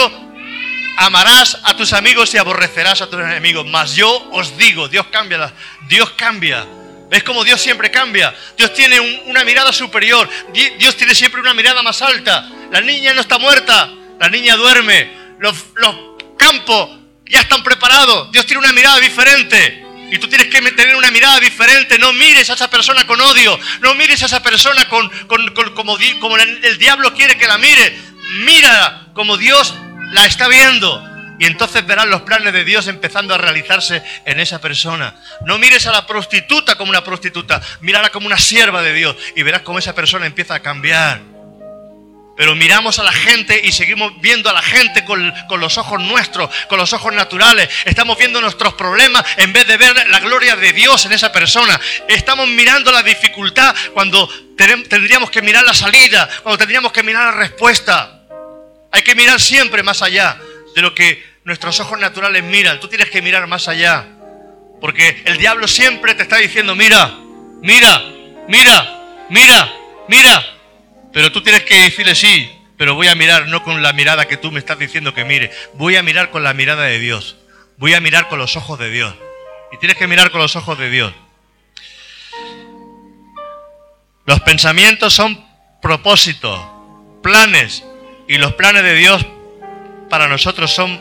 amarás 0.98 1.58
a 1.64 1.76
tus 1.76 1.92
amigos 1.92 2.34
y 2.34 2.38
aborrecerás 2.38 3.00
a 3.02 3.08
tus 3.08 3.20
enemigos. 3.20 3.66
Mas 3.66 3.94
yo 3.94 4.30
os 4.32 4.56
digo, 4.56 4.88
Dios 4.88 5.06
cambia, 5.06 5.52
Dios 5.88 6.10
cambia 6.10 6.66
¿Ves 7.10 7.22
cómo 7.22 7.42
Dios 7.44 7.60
siempre 7.60 7.90
cambia? 7.90 8.34
Dios 8.56 8.74
tiene 8.74 9.00
una 9.26 9.42
mirada 9.44 9.72
superior. 9.72 10.28
Dios 10.52 10.96
tiene 10.96 11.14
siempre 11.14 11.40
una 11.40 11.54
mirada 11.54 11.82
más 11.82 12.02
alta. 12.02 12.48
La 12.70 12.80
niña 12.80 13.14
no 13.14 13.22
está 13.22 13.38
muerta. 13.38 13.90
La 14.20 14.28
niña 14.28 14.56
duerme. 14.56 15.10
Los, 15.38 15.56
los 15.76 15.96
campos 16.36 16.90
ya 17.28 17.40
están 17.40 17.62
preparados. 17.62 18.30
Dios 18.32 18.46
tiene 18.46 18.60
una 18.60 18.72
mirada 18.72 18.98
diferente. 19.00 19.84
Y 20.10 20.18
tú 20.18 20.26
tienes 20.26 20.48
que 20.48 20.60
tener 20.72 20.96
una 20.96 21.10
mirada 21.10 21.38
diferente. 21.38 21.98
No 21.98 22.12
mires 22.12 22.48
a 22.50 22.54
esa 22.54 22.70
persona 22.70 23.06
con 23.06 23.20
odio. 23.20 23.58
No 23.80 23.94
mires 23.94 24.22
a 24.22 24.26
esa 24.26 24.42
persona 24.42 24.88
con, 24.88 25.10
como, 25.26 25.96
como 26.20 26.36
el 26.36 26.78
diablo 26.78 27.12
quiere 27.14 27.36
que 27.36 27.46
la 27.46 27.58
mire. 27.58 27.96
Mira 28.44 29.08
como 29.12 29.36
Dios 29.36 29.74
la 30.12 30.26
está 30.26 30.48
viendo. 30.48 31.04
Y 31.38 31.46
entonces 31.46 31.86
verás 31.86 32.06
los 32.06 32.22
planes 32.22 32.52
de 32.52 32.64
Dios 32.64 32.88
empezando 32.88 33.34
a 33.34 33.38
realizarse 33.38 34.02
en 34.24 34.40
esa 34.40 34.60
persona. 34.60 35.14
No 35.46 35.56
mires 35.58 35.86
a 35.86 35.92
la 35.92 36.06
prostituta 36.06 36.76
como 36.76 36.90
una 36.90 37.04
prostituta, 37.04 37.62
mírala 37.80 38.10
como 38.10 38.26
una 38.26 38.38
sierva 38.38 38.82
de 38.82 38.92
Dios 38.92 39.16
y 39.36 39.42
verás 39.42 39.62
cómo 39.62 39.78
esa 39.78 39.94
persona 39.94 40.26
empieza 40.26 40.56
a 40.56 40.60
cambiar. 40.60 41.20
Pero 42.38 42.54
miramos 42.54 43.00
a 43.00 43.02
la 43.02 43.10
gente 43.10 43.60
y 43.64 43.72
seguimos 43.72 44.12
viendo 44.20 44.48
a 44.48 44.52
la 44.52 44.62
gente 44.62 45.04
con, 45.04 45.34
los 45.58 45.76
ojos 45.76 46.00
nuestros, 46.00 46.48
con 46.68 46.78
los 46.78 46.92
ojos 46.92 47.12
naturales. 47.12 47.68
Estamos 47.84 48.16
viendo 48.16 48.40
nuestros 48.40 48.74
problemas 48.74 49.24
en 49.38 49.52
vez 49.52 49.66
de 49.66 49.76
ver 49.76 50.08
la 50.08 50.20
gloria 50.20 50.54
de 50.54 50.72
Dios 50.72 51.04
en 51.04 51.10
esa 51.10 51.32
persona. 51.32 51.80
Estamos 52.06 52.46
mirando 52.46 52.92
la 52.92 53.02
dificultad 53.02 53.74
cuando 53.92 54.28
tendríamos 54.56 55.32
que 55.32 55.42
mirar 55.42 55.64
la 55.64 55.74
salida, 55.74 56.28
cuando 56.44 56.58
tendríamos 56.58 56.92
que 56.92 57.02
mirar 57.02 57.34
la 57.34 57.40
respuesta. 57.40 58.20
Hay 58.92 59.02
que 59.02 59.16
mirar 59.16 59.40
siempre 59.40 59.82
más 59.82 60.00
allá 60.02 60.38
de 60.76 60.80
lo 60.80 60.94
que 60.94 61.20
nuestros 61.42 61.80
ojos 61.80 61.98
naturales 61.98 62.44
miran. 62.44 62.78
Tú 62.78 62.86
tienes 62.86 63.10
que 63.10 63.20
mirar 63.20 63.48
más 63.48 63.66
allá. 63.66 64.06
Porque 64.80 65.24
el 65.24 65.38
diablo 65.38 65.66
siempre 65.66 66.14
te 66.14 66.22
está 66.22 66.36
diciendo, 66.36 66.76
mira, 66.76 67.18
mira, 67.62 68.00
mira, 68.46 69.26
mira, 69.28 69.72
mira. 70.06 70.57
Pero 71.12 71.32
tú 71.32 71.42
tienes 71.42 71.62
que 71.62 71.80
decirle 71.80 72.14
sí, 72.14 72.50
pero 72.76 72.94
voy 72.94 73.08
a 73.08 73.14
mirar 73.14 73.48
no 73.48 73.62
con 73.64 73.82
la 73.82 73.92
mirada 73.92 74.26
que 74.26 74.36
tú 74.36 74.52
me 74.52 74.60
estás 74.60 74.78
diciendo 74.78 75.12
que 75.12 75.24
mire. 75.24 75.50
Voy 75.74 75.96
a 75.96 76.02
mirar 76.02 76.30
con 76.30 76.42
la 76.42 76.54
mirada 76.54 76.84
de 76.84 76.98
Dios. 76.98 77.36
Voy 77.76 77.94
a 77.94 78.00
mirar 78.00 78.28
con 78.28 78.38
los 78.38 78.56
ojos 78.56 78.78
de 78.78 78.90
Dios. 78.90 79.14
Y 79.72 79.78
tienes 79.78 79.96
que 79.96 80.06
mirar 80.06 80.30
con 80.30 80.40
los 80.40 80.54
ojos 80.56 80.78
de 80.78 80.88
Dios. 80.88 81.12
Los 84.26 84.40
pensamientos 84.40 85.12
son 85.12 85.44
propósitos, 85.82 86.60
planes. 87.22 87.84
Y 88.28 88.36
los 88.36 88.54
planes 88.54 88.82
de 88.82 88.94
Dios 88.94 89.24
para 90.08 90.28
nosotros 90.28 90.72
son 90.72 91.00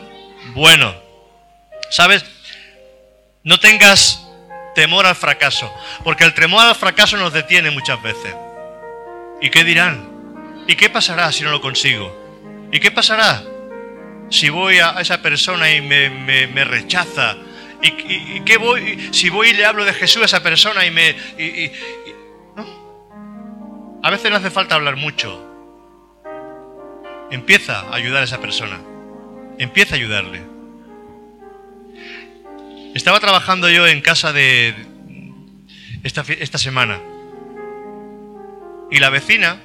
buenos. 0.54 0.94
¿Sabes? 1.90 2.24
No 3.44 3.60
tengas 3.60 4.26
temor 4.74 5.06
al 5.06 5.16
fracaso, 5.16 5.72
porque 6.04 6.24
el 6.24 6.34
temor 6.34 6.64
al 6.64 6.74
fracaso 6.74 7.16
nos 7.16 7.32
detiene 7.32 7.70
muchas 7.70 8.00
veces. 8.02 8.34
¿Y 9.40 9.50
qué 9.50 9.64
dirán? 9.64 10.08
¿Y 10.66 10.76
qué 10.76 10.90
pasará 10.90 11.30
si 11.32 11.44
no 11.44 11.50
lo 11.50 11.60
consigo? 11.60 12.14
¿Y 12.72 12.80
qué 12.80 12.90
pasará? 12.90 13.42
si 14.30 14.50
voy 14.50 14.78
a 14.78 15.00
esa 15.00 15.22
persona 15.22 15.70
y 15.70 15.80
me, 15.80 16.64
rechaza? 16.64 17.36
¿Y, 17.82 18.40
qué 18.40 18.56
voy 18.56 19.08
si 19.12 19.30
voy 19.30 19.50
y 19.50 19.52
le 19.54 19.64
hablo 19.64 19.84
de 19.84 19.92
Jesús 19.92 20.22
a 20.22 20.24
esa 20.26 20.42
persona 20.42 20.84
y 20.86 20.90
me... 20.90 21.16
A 24.02 24.10
veces 24.10 24.30
no 24.30 24.36
hace 24.36 24.50
falta 24.50 24.74
hablar 24.74 24.96
mucho. 24.96 25.44
Empieza 27.30 27.80
a 27.80 27.94
ayudar 27.94 28.22
a 28.22 28.24
esa 28.24 28.40
persona. 28.40 28.78
Empieza 29.58 29.94
a 29.94 29.98
ayudarle. 29.98 30.42
Estaba 32.94 33.20
trabajando 33.20 33.68
yo 33.68 33.86
en 33.86 34.00
casa 34.00 34.32
de 34.32 34.74
esta, 36.04 36.24
esta 36.28 36.58
semana. 36.58 37.00
Y 38.90 38.98
la 38.98 39.10
vecina 39.10 39.60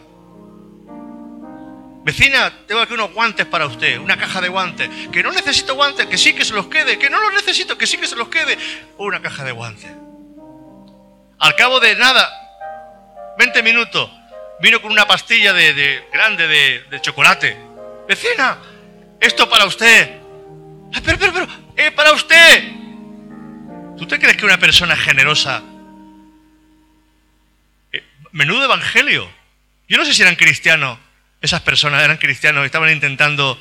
Vecina, 2.03 2.51
tengo 2.67 2.81
aquí 2.81 2.93
unos 2.93 3.13
guantes 3.13 3.45
para 3.45 3.65
usted, 3.65 3.97
una 3.97 4.17
caja 4.17 4.41
de 4.41 4.49
guantes. 4.49 4.89
Que 5.11 5.23
no 5.23 5.31
necesito 5.31 5.73
guantes, 5.75 6.05
que 6.07 6.17
sí 6.17 6.33
que 6.33 6.43
se 6.43 6.53
los 6.53 6.67
quede, 6.67 6.99
que 6.99 7.09
no 7.09 7.21
los 7.21 7.33
necesito, 7.33 7.77
que 7.77 7.87
sí 7.87 7.97
que 7.97 8.07
se 8.07 8.17
los 8.17 8.27
quede. 8.27 8.57
Una 8.97 9.21
caja 9.21 9.45
de 9.45 9.53
guantes. 9.53 9.89
Al 11.39 11.55
cabo 11.55 11.79
de 11.79 11.95
nada, 11.95 12.29
20 13.37 13.63
minutos, 13.63 14.11
vino 14.59 14.81
con 14.81 14.91
una 14.91 15.07
pastilla 15.07 15.53
de, 15.53 16.03
grande 16.11 16.47
de, 16.47 17.01
chocolate. 17.01 17.57
Vecina, 18.07 18.57
esto 19.21 19.49
para 19.49 19.65
usted. 19.65 20.19
Ah, 20.93 20.99
pero, 21.05 21.17
pero, 21.17 21.33
pero, 21.33 21.47
es 21.77 21.91
para 21.93 22.11
usted. 22.11 22.63
¿Tú 23.97 24.05
te 24.05 24.19
crees 24.19 24.35
que 24.35 24.45
una 24.45 24.57
persona 24.57 24.97
generosa... 24.97 25.63
Menudo 28.33 28.65
evangelio. 28.65 29.31
Yo 29.87 29.97
no 29.97 30.05
sé 30.05 30.13
si 30.13 30.21
eran 30.21 30.35
cristianos 30.35 30.99
esas 31.43 31.61
personas 31.61 32.01
eran 32.01 32.17
cristianos 32.17 32.65
estaban 32.65 32.89
intentando 32.89 33.59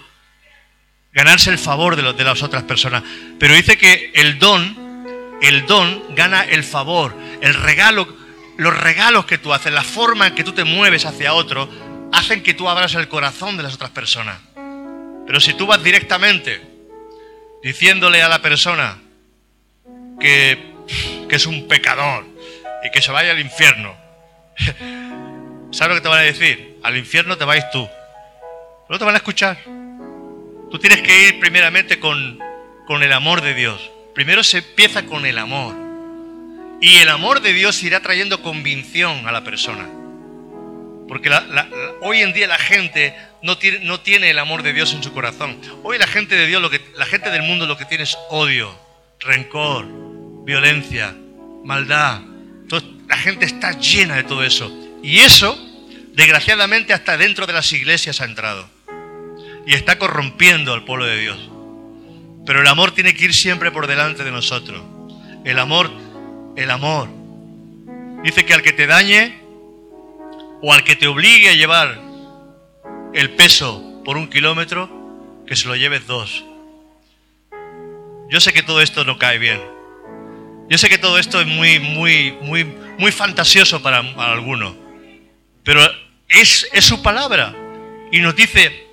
ganarse 1.13 1.51
el 1.51 1.59
favor 1.59 1.97
de, 1.97 2.25
las 2.25 2.43
otras 2.43 2.63
personas. 2.63 3.03
Pero 3.41 3.55
dice 3.55 3.77
que 3.77 4.13
el 4.15 4.39
don, 4.39 5.37
el 5.43 5.67
don 5.67 6.15
gana 6.15 6.43
el 6.45 6.63
favor, 6.63 7.15
el 7.41 7.55
regalo, 7.55 8.17
los 8.57 8.75
regalos 8.79 9.27
que 9.27 9.37
tú 9.37 9.53
haces, 9.53 9.73
la 9.73 9.83
forma 9.83 10.29
en 10.29 10.37
que 10.37 10.45
tú 10.45 10.53
te 10.53 10.63
mueves 10.63 11.05
hacia 11.05 11.35
otro, 11.35 11.69
hacen 12.13 12.45
que 12.45 12.55
tú 12.55 12.69
abras 12.69 12.95
el 12.95 13.09
corazón 13.09 13.57
de 13.57 13.65
las 13.65 13.75
otras 13.75 13.91
personas. 13.91 14.39
Pero 15.27 15.41
si 15.41 15.53
tú 15.55 15.67
vas 15.67 15.83
directamente 15.83 16.63
diciéndole 17.65 18.23
a 18.23 18.29
la 18.29 18.41
persona 18.41 18.97
que 20.21 20.73
es 21.29 21.47
un 21.47 21.67
pecador 21.67 22.25
y 22.85 22.91
que 22.93 23.03
se 23.03 23.11
vaya 23.11 23.33
al 23.33 23.41
infierno, 23.41 24.02
¿sabes 25.73 25.89
lo 25.89 25.95
que 25.95 26.01
te 26.01 26.09
van 26.09 26.19
a 26.19 26.23
decir? 26.23 26.79
Al 26.83 26.97
infierno 26.97 27.37
te 27.37 27.45
vais 27.45 27.69
tú. 27.71 27.89
No 28.89 28.99
te 28.99 29.05
van 29.05 29.15
a 29.15 29.19
escuchar. 29.19 29.59
Tú 30.71 30.79
tienes 30.79 31.03
que 31.03 31.29
ir 31.29 31.41
primeramente 31.41 31.99
con, 31.99 32.39
con 32.87 33.03
el 33.03 33.13
amor 33.13 33.41
de 33.41 33.55
Dios. 33.55 33.91
Primero 34.15 34.45
se 34.45 34.59
empieza 34.59 35.05
con 35.05 35.27
el 35.27 35.39
amor. 35.39 35.75
Y 36.81 36.97
el 36.97 37.09
amor 37.09 37.41
de 37.41 37.53
Dios 37.53 37.83
irá 37.83 38.01
trayendo 38.01 38.43
convicción 38.43 39.27
a 39.27 39.33
la 39.33 39.45
persona. 39.45 39.89
Porque 41.09 41.31
hoy 42.01 42.21
en 42.21 42.33
día 42.33 42.47
la 42.47 42.59
gente 42.59 43.15
no 43.43 43.59
tiene, 43.59 43.81
no 43.81 44.01
tiene, 44.01 44.31
el 44.31 44.39
amor 44.39 44.63
de 44.63 44.73
Dios 44.73 44.95
en 44.95 45.03
su 45.03 45.13
corazón. 45.13 45.61
Hoy 45.83 45.99
la 45.99 46.07
gente 46.07 46.35
de 46.35 46.47
Dios, 46.47 46.63
lo 46.63 46.71
que, 46.71 46.81
la 46.97 47.07
gente 47.07 47.31
del 47.31 47.43
mundo 47.43 47.67
lo 47.67 47.77
que 47.77 47.85
tiene 47.85 48.05
es 48.05 48.17
odio, 48.31 48.75
rencor, 49.21 49.87
violencia, 50.45 51.15
maldad. 51.65 52.32
La 53.09 53.17
gente 53.17 53.45
está 53.45 53.73
llena 53.79 54.17
de 54.17 54.25
todo 54.25 54.45
eso. 54.45 54.71
Y 55.03 55.19
eso 55.21 55.59
desgraciadamente 56.15 56.93
hasta 56.93 57.17
dentro 57.17 57.47
de 57.47 57.53
las 57.53 57.73
iglesias 57.73 58.21
ha 58.21 58.25
entrado 58.25 58.69
y 59.67 59.75
está 59.75 59.99
corrompiendo 59.99 60.73
al 60.73 60.85
pueblo 60.85 61.07
de 61.07 61.19
Dios. 61.19 61.39
Pero 62.45 62.61
el 62.61 62.67
amor 62.67 62.93
tiene 62.93 63.15
que 63.15 63.27
ir 63.27 63.35
siempre 63.35 63.71
por 63.71 63.87
delante 63.87 64.25
de 64.25 64.31
nosotros. 64.31 64.83
El 65.45 65.59
amor, 65.59 65.91
el 66.57 66.71
amor. 66.71 67.09
Dice 68.25 68.45
que 68.45 68.55
al 68.55 68.63
que 68.63 68.73
te 68.73 68.87
dañe 68.87 69.41
o 70.61 70.73
al 70.73 70.85
que 70.85 70.97
te 70.97 71.07
obligue 71.07 71.51
a 71.51 71.55
llevar 71.55 72.01
el 73.15 73.31
peso 73.31 74.03
por 74.05 74.17
un 74.17 74.29
kilómetro, 74.29 74.91
que 75.47 75.57
se 75.57 75.69
lo 75.69 75.77
lleves 75.77 76.07
dos. 76.07 76.45
Yo 78.31 78.41
sé 78.41 78.53
que 78.53 78.63
todo 78.63 78.81
esto 78.81 79.05
no 79.05 79.19
cae 79.19 79.39
bien. 79.39 79.61
Yo 80.69 80.79
sé 80.79 80.89
que 80.89 80.99
todo 80.99 81.19
esto 81.19 81.41
es 81.41 81.47
muy, 81.47 81.79
muy, 81.79 82.33
muy, 82.41 82.65
muy 82.99 83.13
fantasioso 83.13 83.83
para, 83.83 83.99
algunos. 83.99 84.75
Pero 85.65 85.81
es, 86.29 86.69
su 86.81 87.03
palabra. 87.03 87.55
Y 88.11 88.19
nos 88.21 88.37
dice 88.37 88.87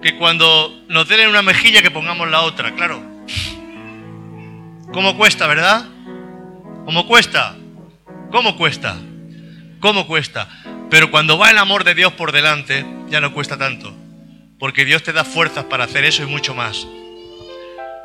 que 0.00 0.16
cuando 0.16 0.82
nos 0.88 1.08
den 1.08 1.28
una 1.28 1.42
mejilla 1.42 1.82
que 1.82 1.90
pongamos 1.90 2.30
la 2.30 2.42
otra, 2.42 2.74
claro. 2.74 3.02
¿Cómo 4.92 5.16
cuesta, 5.16 5.46
verdad? 5.46 5.86
¿Cómo 6.84 7.06
cuesta? 7.06 7.56
¿Cómo 8.30 8.56
cuesta? 8.56 8.96
¿Cómo 9.80 10.06
cuesta? 10.06 10.48
Pero 10.90 11.10
cuando 11.10 11.38
va 11.38 11.50
el 11.50 11.58
amor 11.58 11.84
de 11.84 11.94
Dios 11.94 12.12
por 12.12 12.32
delante, 12.32 12.86
ya 13.08 13.20
no 13.20 13.32
cuesta 13.32 13.58
tanto. 13.58 13.94
Porque 14.58 14.84
Dios 14.84 15.02
te 15.02 15.12
da 15.12 15.24
fuerzas 15.24 15.64
para 15.64 15.84
hacer 15.84 16.04
eso 16.04 16.22
y 16.22 16.26
mucho 16.26 16.54
más. 16.54 16.86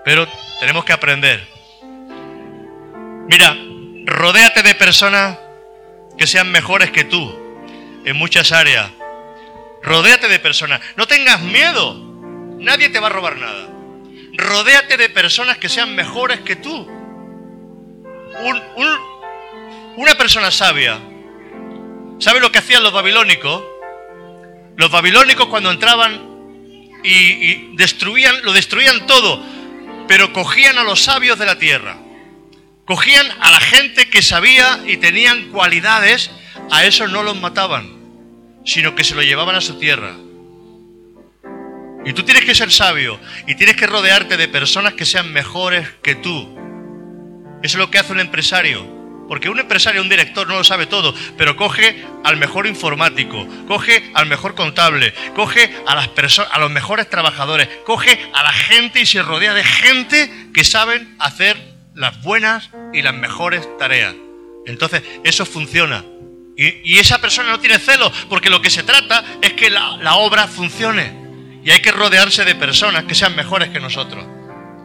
Pero 0.03 0.27
tenemos 0.59 0.83
que 0.85 0.93
aprender. 0.93 1.47
Mira, 3.27 3.55
rodéate 4.09 4.63
de 4.63 4.75
personas 4.75 5.37
que 6.17 6.27
sean 6.27 6.51
mejores 6.51 6.91
que 6.91 7.03
tú 7.03 7.33
en 8.05 8.17
muchas 8.17 8.51
áreas. 8.51 8.89
Rodéate 9.81 10.27
de 10.27 10.39
personas. 10.39 10.81
No 10.97 11.07
tengas 11.07 11.41
miedo. 11.41 11.95
Nadie 12.59 12.89
te 12.89 12.99
va 12.99 13.07
a 13.07 13.11
robar 13.11 13.37
nada. 13.37 13.69
Rodéate 14.33 14.97
de 14.97 15.09
personas 15.09 15.57
que 15.57 15.69
sean 15.69 15.95
mejores 15.95 16.41
que 16.41 16.55
tú. 16.55 16.87
una 19.95 20.17
persona 20.17 20.51
sabia. 20.51 20.99
¿Sabe 22.19 22.39
lo 22.39 22.51
que 22.51 22.59
hacían 22.59 22.83
los 22.83 22.91
babilónicos? 22.91 23.63
Los 24.75 24.91
babilónicos 24.91 25.47
cuando 25.47 25.71
entraban 25.71 26.21
y, 27.03 27.13
y 27.13 27.75
destruían, 27.75 28.43
lo 28.43 28.51
destruían 28.53 29.07
todo, 29.07 29.41
pero 30.07 30.33
cogían 30.33 30.77
a 30.77 30.83
los 30.83 31.03
sabios 31.03 31.39
de 31.39 31.45
la 31.45 31.57
tierra. 31.57 31.97
Cogían 32.89 33.25
a 33.39 33.51
la 33.51 33.61
gente 33.61 34.09
que 34.09 34.21
sabía 34.21 34.81
y 34.85 34.97
tenían 34.97 35.51
cualidades, 35.51 36.29
a 36.69 36.83
esos 36.83 37.09
no 37.09 37.23
los 37.23 37.39
mataban 37.39 37.99
sino 38.69 38.95
que 38.95 39.03
se 39.03 39.15
lo 39.15 39.21
llevaban 39.21 39.55
a 39.55 39.61
su 39.61 39.79
tierra. 39.79 40.15
Y 42.05 42.13
tú 42.13 42.23
tienes 42.23 42.45
que 42.45 42.55
ser 42.55 42.71
sabio 42.71 43.19
y 43.47 43.55
tienes 43.55 43.75
que 43.75 43.87
rodearte 43.87 44.37
de 44.37 44.47
personas 44.47 44.93
que 44.93 45.05
sean 45.05 45.33
mejores 45.33 45.87
que 46.01 46.15
tú. 46.15 46.57
Eso 47.61 47.77
es 47.77 47.79
lo 47.79 47.91
que 47.91 47.99
hace 47.99 48.13
un 48.13 48.19
empresario. 48.19 48.97
Porque 49.27 49.49
un 49.49 49.59
empresario, 49.59 50.01
un 50.01 50.09
director 50.09 50.47
no 50.47 50.55
lo 50.55 50.63
sabe 50.63 50.87
todo, 50.87 51.13
pero 51.37 51.55
coge 51.55 52.03
al 52.23 52.37
mejor 52.37 52.65
informático, 52.65 53.47
coge 53.67 54.09
al 54.15 54.25
mejor 54.25 54.55
contable, 54.55 55.13
coge 55.35 55.71
a 55.85 55.93
las 55.93 56.07
personas, 56.07 56.51
a 56.51 56.57
los 56.57 56.71
mejores 56.71 57.07
trabajadores, 57.07 57.69
coge 57.85 58.19
a 58.33 58.41
la 58.41 58.51
gente 58.51 59.01
y 59.01 59.05
se 59.05 59.21
rodea 59.21 59.53
de 59.53 59.63
gente 59.63 60.31
que 60.51 60.63
saben 60.63 61.15
hacer 61.19 61.57
las 61.95 62.21
buenas 62.21 62.69
y 62.93 63.01
las 63.01 63.13
mejores 63.13 63.67
tareas. 63.77 64.15
Entonces, 64.65 65.03
eso 65.23 65.45
funciona. 65.45 66.03
Y, 66.61 66.99
esa 66.99 67.19
persona 67.19 67.51
no 67.51 67.59
tiene 67.61 67.79
celo, 67.79 68.11
porque 68.27 68.49
lo 68.49 68.61
que 68.61 68.69
se 68.69 68.83
trata 68.83 69.23
es 69.41 69.53
que 69.53 69.69
la, 69.69 70.15
obra 70.15 70.45
funcione. 70.45 71.13
Y 71.63 71.71
hay 71.71 71.79
que 71.81 71.91
rodearse 71.93 72.43
de 72.43 72.53
personas 72.53 73.05
que 73.05 73.15
sean 73.15 73.33
mejores 73.35 73.69
que 73.69 73.79
nosotros. 73.79 74.25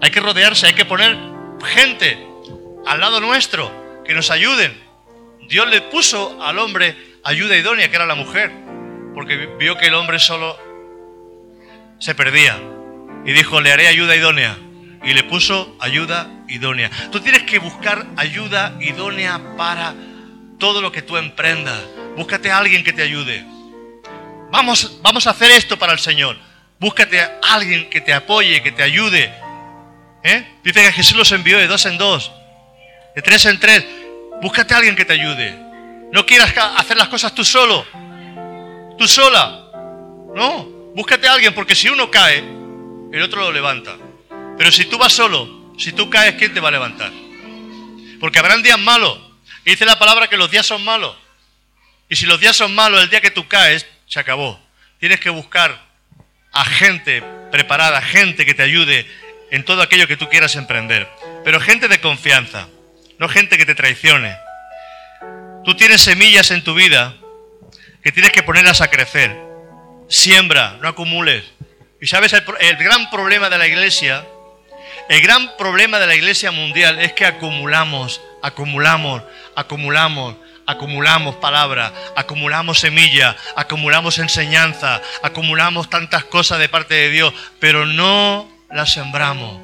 Hay 0.01 0.13
que 0.13 0.21
rodearse, 0.21 0.67
hay 0.67 0.75
que 0.75 0.85
poner 0.85 1.17
gente 1.75 2.17
al 2.87 3.01
lado 3.01 3.21
nuestro 3.21 4.03
que 4.05 4.15
nos 4.15 4.31
ayuden. 4.31 4.81
Dios 5.49 5.69
le 5.69 5.81
puso 5.81 6.41
al 6.43 6.61
hombre 6.61 6.97
ayuda 7.25 7.57
idónea, 7.57 7.89
que 7.91 7.97
era 7.97 8.07
la 8.07 8.15
mujer, 8.15 8.53
porque 9.13 9.49
vio 9.59 9.77
que 9.77 9.87
el 9.87 9.95
hombre 9.95 10.21
solo 10.21 10.57
se 11.99 12.15
perdía. 12.15 12.57
Y 13.27 13.33
dijo, 13.33 13.61
le 13.61 13.73
haré 13.73 13.89
ayuda 13.89 14.15
idónea. 14.15 14.57
Y 15.03 15.13
le 15.13 15.25
puso 15.25 15.77
ayuda 15.81 16.31
idónea. 16.55 16.91
Tú 17.11 17.21
tienes 17.21 17.43
que 17.43 17.59
buscar 17.59 18.07
ayuda 18.17 18.77
idónea 18.81 19.41
para 19.57 19.95
todo 20.59 20.81
lo 20.81 20.93
que 20.93 21.03
tú 21.03 21.17
emprendas. 21.17 21.81
Búscate 22.17 22.51
a 22.51 22.59
alguien 22.59 22.85
que 22.85 22.93
te 22.93 23.03
ayude. 23.03 23.45
Vamos, 24.51 24.99
vamos 25.03 25.27
a 25.27 25.31
hacer 25.31 25.51
esto 25.51 25.79
para 25.79 25.93
el 25.93 25.99
Señor. 25.99 26.37
Búscate 26.79 27.21
a 27.21 27.39
alguien 27.43 27.89
que 27.91 28.01
te 28.01 28.13
apoye, 28.13 28.63
que 28.63 28.73
te 28.73 28.83
ayude. 28.83 29.33
¿Eh? 30.23 30.59
Dice 30.63 30.83
que 30.83 30.93
Jesús 30.93 31.17
los 31.17 31.33
envió 31.33 31.59
de 31.59 31.67
dos 31.67 31.85
en 31.87 31.99
dos, 31.99 32.33
de 33.15 33.23
tres 33.23 33.45
en 33.47 33.61
tres. 33.61 33.85
Búscate 34.41 34.75
a 34.75 34.79
alguien 34.79 34.97
que 34.97 35.05
te 35.05 35.13
ayude. 35.13 35.59
No 36.13 36.25
quieras 36.25 36.55
hacer 36.77 36.97
las 36.97 37.09
cosas 37.09 37.35
tú 37.35 37.45
solo, 37.45 37.85
tú 38.97 39.07
sola. 39.07 39.61
No, 40.35 40.65
búscate 40.95 41.29
a 41.29 41.33
alguien 41.33 41.55
porque 41.55 41.75
si 41.75 41.89
uno 41.89 42.11
cae, 42.11 42.39
el 43.13 43.23
otro 43.23 43.43
lo 43.43 43.53
levanta. 43.53 43.97
Pero 44.57 44.71
si 44.71 44.85
tú 44.85 44.97
vas 44.99 45.13
solo, 45.13 45.64
si 45.79 45.93
tú 45.93 46.11
caes, 46.11 46.35
¿quién 46.37 46.55
te 46.55 46.61
va 46.61 46.69
a 46.69 46.73
levantar? 46.73 47.13
Porque 48.21 48.39
habrán 48.39 48.63
días 48.63 48.79
malos, 48.79 49.19
y 49.65 49.71
dice 49.71 49.85
la 49.85 49.99
palabra 49.99 50.29
que 50.29 50.37
los 50.37 50.51
días 50.51 50.67
son 50.67 50.85
malos. 50.85 51.17
Y 52.09 52.17
si 52.17 52.27
los 52.27 52.39
días 52.39 52.57
son 52.57 52.75
malos, 52.75 53.03
el 53.03 53.11
día 53.11 53.21
que 53.21 53.31
tú 53.31 53.49
caes, 53.49 53.87
se 54.07 54.21
acabó. 54.21 54.61
Tienes 55.01 55.21
que 55.21 55.31
buscar 55.31 55.83
a 56.53 56.65
gente 56.65 57.23
preparada, 57.51 58.01
gente 58.03 58.45
que 58.45 58.55
te 58.55 58.63
ayude 58.63 59.07
en 59.51 59.65
todo 59.65 59.83
aquello 59.83 60.07
que 60.07 60.17
tú 60.17 60.29
quieras 60.29 60.55
emprender. 60.57 61.09
Pero 61.45 61.61
gente 61.61 61.89
de 61.89 62.01
confianza, 62.01 62.69
no 63.19 63.29
gente 63.29 63.57
que 63.57 63.67
te 63.67 63.75
traicione. 63.75 64.37
Tú 65.65 65.75
tienes 65.75 66.03
semillas 66.03 66.51
en 66.51 66.63
tu 66.63 66.75
vida 66.75 67.17
que 68.03 68.13
tienes 68.13 68.33
que 68.33 68.43
ponerlas 68.43 68.81
a 68.83 68.89
crecer. 68.89 69.35
Siembra, 70.09 70.79
no 70.83 70.89
acumules. 70.89 71.45
Y 72.01 72.07
sabes, 72.07 72.35
el, 72.35 72.45
el 72.61 72.77
gran 72.77 73.09
problema 73.11 73.49
de 73.49 73.57
la 73.57 73.67
iglesia, 73.67 74.27
el 75.09 75.21
gran 75.21 75.57
problema 75.57 75.99
de 75.99 76.07
la 76.07 76.15
iglesia 76.15 76.51
mundial 76.51 76.99
es 76.99 77.13
que 77.13 77.27
acumulamos, 77.27 78.21
acumulamos, 78.43 79.23
acumulamos, 79.55 80.37
acumulamos 80.67 81.37
palabra, 81.37 81.93
acumulamos 82.17 82.81
semilla, 82.81 83.37
acumulamos 83.57 84.19
enseñanza, 84.19 85.03
acumulamos 85.23 85.91
tantas 85.91 86.25
cosas 86.25 86.59
de 86.59 86.69
parte 86.69 86.95
de 86.95 87.11
Dios, 87.11 87.35
pero 87.61 87.87
no 87.87 88.49
la 88.71 88.87
sembramos, 88.87 89.61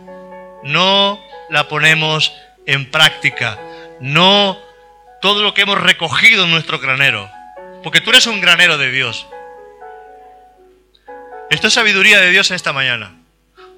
no 0.63 1.21
la 1.49 1.69
ponemos 1.69 2.33
en 2.67 2.91
práctica, 2.91 3.59
no 4.01 4.59
todo 5.21 5.43
lo 5.43 5.55
que 5.55 5.63
hemos 5.63 5.81
recogido 5.81 6.45
en 6.45 6.51
nuestro 6.51 6.79
granero, 6.79 7.31
porque 7.83 8.01
tú 8.01 8.11
eres 8.11 8.27
un 8.27 8.41
granero 8.41 8.79
de 8.79 8.91
Dios. 8.91 9.27
Esto 11.51 11.67
es 11.67 11.75
sabiduría 11.75 12.21
de 12.21 12.31
Dios 12.31 12.51
en 12.51 12.57
esta 12.57 12.73
mañana. 12.73 13.13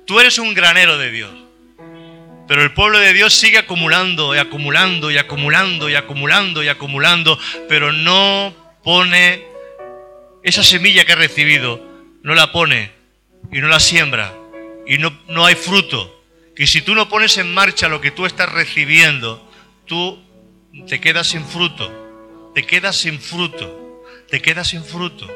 Tú 0.06 0.20
eres 0.20 0.38
un 0.38 0.52
granero 0.52 0.98
de 0.98 1.10
Dios. 1.10 1.41
Pero 2.52 2.64
el 2.64 2.74
pueblo 2.74 2.98
de 2.98 3.14
Dios 3.14 3.32
sigue 3.32 3.56
acumulando 3.56 4.34
y 4.34 4.38
acumulando 4.38 5.10
y 5.10 5.16
acumulando 5.16 5.88
y 5.88 5.94
acumulando 5.94 6.62
y 6.62 6.68
acumulando, 6.68 7.38
pero 7.66 7.92
no 7.92 8.54
pone 8.84 9.42
esa 10.42 10.62
semilla 10.62 11.06
que 11.06 11.12
ha 11.12 11.16
recibido, 11.16 11.82
no 12.22 12.34
la 12.34 12.52
pone 12.52 12.92
y 13.50 13.58
no 13.60 13.68
la 13.68 13.80
siembra 13.80 14.34
y 14.86 14.98
no, 14.98 15.18
no 15.28 15.46
hay 15.46 15.54
fruto. 15.54 16.22
Y 16.54 16.66
si 16.66 16.82
tú 16.82 16.94
no 16.94 17.08
pones 17.08 17.38
en 17.38 17.54
marcha 17.54 17.88
lo 17.88 18.02
que 18.02 18.10
tú 18.10 18.26
estás 18.26 18.52
recibiendo, 18.52 19.50
tú 19.86 20.22
te 20.86 21.00
quedas 21.00 21.28
sin 21.28 21.46
fruto, 21.46 22.50
te 22.54 22.66
quedas 22.66 22.96
sin 22.98 23.18
fruto, 23.18 24.04
te 24.28 24.42
quedas 24.42 24.68
sin 24.68 24.84
fruto. 24.84 25.26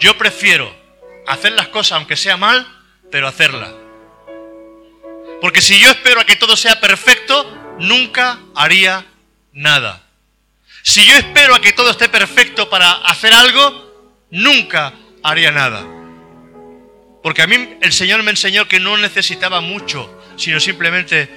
Yo 0.00 0.18
prefiero 0.18 0.74
hacer 1.28 1.52
las 1.52 1.68
cosas 1.68 1.98
aunque 1.98 2.16
sea 2.16 2.36
mal, 2.36 2.66
pero 3.12 3.28
hacerlas. 3.28 3.85
Porque 5.40 5.60
si 5.60 5.78
yo 5.78 5.90
espero 5.90 6.20
a 6.20 6.24
que 6.24 6.36
todo 6.36 6.56
sea 6.56 6.80
perfecto, 6.80 7.76
nunca 7.78 8.38
haría 8.54 9.06
nada. 9.52 10.02
Si 10.82 11.04
yo 11.04 11.14
espero 11.14 11.54
a 11.54 11.60
que 11.60 11.72
todo 11.72 11.90
esté 11.90 12.08
perfecto 12.08 12.70
para 12.70 12.92
hacer 12.92 13.32
algo, 13.32 14.22
nunca 14.30 14.94
haría 15.22 15.50
nada. 15.50 15.84
Porque 17.22 17.42
a 17.42 17.46
mí 17.46 17.76
el 17.80 17.92
Señor 17.92 18.22
me 18.22 18.30
enseñó 18.30 18.68
que 18.68 18.78
no 18.78 18.96
necesitaba 18.96 19.60
mucho, 19.60 20.22
sino 20.36 20.60
simplemente 20.60 21.28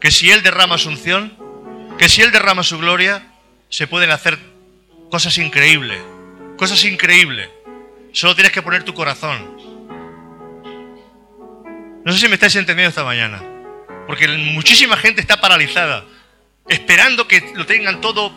que 0.00 0.10
si 0.10 0.30
Él 0.30 0.42
derrama 0.42 0.78
su 0.78 0.88
unción, 0.88 1.36
que 1.98 2.08
si 2.08 2.22
Él 2.22 2.32
derrama 2.32 2.62
su 2.62 2.78
gloria, 2.78 3.26
se 3.68 3.86
pueden 3.86 4.10
hacer 4.10 4.38
cosas 5.10 5.36
increíbles. 5.38 6.00
Cosas 6.56 6.82
increíbles. 6.84 7.50
Solo 8.12 8.34
tienes 8.34 8.52
que 8.52 8.62
poner 8.62 8.82
tu 8.82 8.94
corazón. 8.94 9.55
No 12.06 12.12
sé 12.12 12.20
si 12.20 12.28
me 12.28 12.34
estáis 12.34 12.54
entendiendo 12.54 12.90
esta 12.90 13.02
mañana. 13.02 13.42
Porque 14.06 14.28
muchísima 14.28 14.96
gente 14.96 15.20
está 15.20 15.40
paralizada, 15.40 16.04
esperando 16.68 17.26
que 17.26 17.52
lo 17.56 17.66
tengan 17.66 18.00
todo 18.00 18.30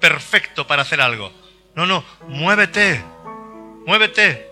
perfecto 0.00 0.66
para 0.66 0.82
hacer 0.82 1.00
algo. 1.00 1.32
No, 1.76 1.86
no, 1.86 2.04
muévete, 2.26 3.00
muévete. 3.86 4.50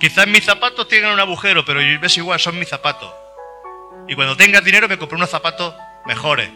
Quizás 0.00 0.26
mis 0.26 0.42
zapatos 0.42 0.88
tengan 0.88 1.12
un 1.12 1.20
agujero, 1.20 1.66
pero 1.66 1.80
ves 2.00 2.16
igual, 2.16 2.40
son 2.40 2.58
mis 2.58 2.70
zapatos. 2.70 3.12
Y 4.08 4.14
cuando 4.14 4.38
tengas 4.38 4.64
dinero 4.64 4.88
me 4.88 4.96
compré 4.96 5.16
unos 5.16 5.28
zapatos 5.28 5.74
mejores. 6.06 6.48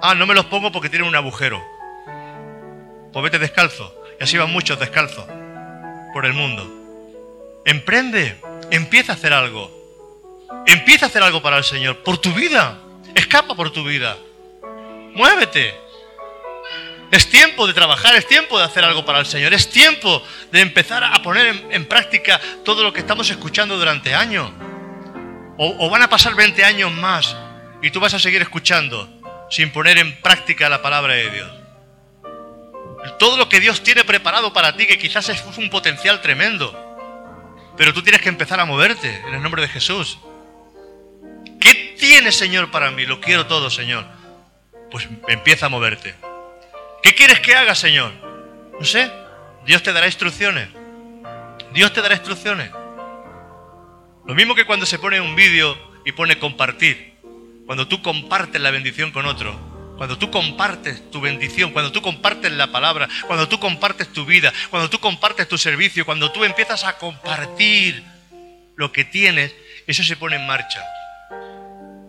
Ah, 0.00 0.14
no 0.14 0.28
me 0.28 0.34
los 0.34 0.46
pongo 0.46 0.70
porque 0.70 0.90
tienen 0.90 1.08
un 1.08 1.16
agujero. 1.16 1.60
Pues 3.12 3.22
vete 3.24 3.40
descalzo. 3.40 3.92
Y 4.20 4.22
así 4.22 4.38
van 4.38 4.52
muchos 4.52 4.78
descalzos 4.78 5.26
por 6.12 6.24
el 6.24 6.34
mundo. 6.34 6.72
Emprende. 7.64 8.40
Empieza 8.70 9.12
a 9.12 9.14
hacer 9.14 9.32
algo. 9.32 9.70
Empieza 10.66 11.06
a 11.06 11.08
hacer 11.08 11.22
algo 11.22 11.42
para 11.42 11.58
el 11.58 11.64
Señor. 11.64 11.98
Por 11.98 12.18
tu 12.18 12.32
vida. 12.32 12.78
Escapa 13.14 13.54
por 13.54 13.70
tu 13.70 13.84
vida. 13.84 14.16
Muévete. 15.14 15.88
Es 17.10 17.30
tiempo 17.30 17.66
de 17.66 17.72
trabajar, 17.72 18.14
es 18.16 18.26
tiempo 18.26 18.58
de 18.58 18.64
hacer 18.64 18.84
algo 18.84 19.04
para 19.04 19.20
el 19.20 19.26
Señor, 19.26 19.54
es 19.54 19.70
tiempo 19.70 20.22
de 20.52 20.60
empezar 20.60 21.02
a 21.02 21.22
poner 21.22 21.64
en, 21.70 21.86
práctica 21.86 22.38
todo 22.64 22.82
lo 22.82 22.92
que 22.92 23.00
estamos 23.00 23.30
escuchando 23.30 23.78
durante 23.78 24.14
años. 24.14 24.50
O, 25.56 25.90
van 25.90 26.02
a 26.02 26.10
pasar 26.10 26.34
20 26.34 26.62
años 26.64 26.92
más 26.92 27.34
y 27.82 27.90
tú 27.90 27.98
vas 27.98 28.14
a 28.14 28.18
seguir 28.18 28.42
escuchando 28.42 29.08
sin 29.50 29.72
poner 29.72 29.98
en 29.98 30.20
práctica 30.20 30.68
la 30.68 30.82
palabra 30.82 31.14
de 31.14 31.30
Dios. 31.30 31.50
Todo 33.18 33.36
lo 33.38 33.48
que 33.48 33.58
Dios 33.58 33.82
tiene 33.82 34.04
preparado 34.04 34.52
para 34.52 34.76
ti, 34.76 34.86
que 34.86 34.98
quizás 34.98 35.28
es 35.30 35.42
un 35.56 35.70
potencial 35.70 36.20
tremendo. 36.20 36.87
Pero 37.78 37.94
tú 37.94 38.02
tienes 38.02 38.20
que 38.20 38.28
empezar 38.28 38.58
a 38.58 38.64
moverte 38.64 39.22
en 39.26 39.34
el 39.34 39.40
nombre 39.40 39.62
de 39.62 39.68
Jesús. 39.68 40.18
¿Qué 41.60 41.94
tienes, 41.96 42.36
Señor, 42.36 42.72
para 42.72 42.90
mí? 42.90 43.06
Lo 43.06 43.20
quiero 43.20 43.46
todo, 43.46 43.70
Señor. 43.70 44.04
Pues 44.90 45.08
empieza 45.28 45.66
a 45.66 45.68
moverte. 45.68 46.16
¿Qué 47.04 47.14
quieres 47.14 47.38
que 47.38 47.54
haga, 47.54 47.76
Señor? 47.76 48.12
No 48.78 48.84
sé. 48.84 49.10
Dios 49.64 49.82
te 49.84 49.92
dará 49.92 50.06
instrucciones. 50.06 50.68
Dios 51.72 51.92
te 51.92 52.02
dará 52.02 52.14
instrucciones. 52.14 52.70
Lo 54.26 54.34
mismo 54.34 54.56
que 54.56 54.66
cuando 54.66 54.84
se 54.84 54.98
pone 54.98 55.20
un 55.20 55.36
vídeo 55.36 55.78
y 56.04 56.10
pone 56.10 56.38
compartir. 56.38 57.14
Cuando 57.64 57.86
tú 57.86 58.02
compartes 58.02 58.60
la 58.60 58.72
bendición 58.72 59.12
con 59.12 59.24
otro, 59.26 59.56
cuando 59.98 60.16
tú 60.16 60.30
compartes 60.30 61.10
tu 61.10 61.20
bendición, 61.20 61.72
cuando 61.72 61.90
tú 61.90 62.00
compartes 62.00 62.52
la 62.52 62.68
palabra, 62.68 63.08
cuando 63.26 63.48
tú 63.48 63.58
compartes 63.58 64.12
tu 64.12 64.24
vida, 64.24 64.52
cuando 64.70 64.88
tú 64.88 65.00
compartes 65.00 65.48
tu 65.48 65.58
servicio, 65.58 66.06
cuando 66.06 66.30
tú 66.30 66.44
empiezas 66.44 66.84
a 66.84 66.98
compartir 66.98 68.04
lo 68.76 68.92
que 68.92 69.04
tienes, 69.04 69.52
eso 69.88 70.04
se 70.04 70.16
pone 70.16 70.36
en 70.36 70.46
marcha. 70.46 70.84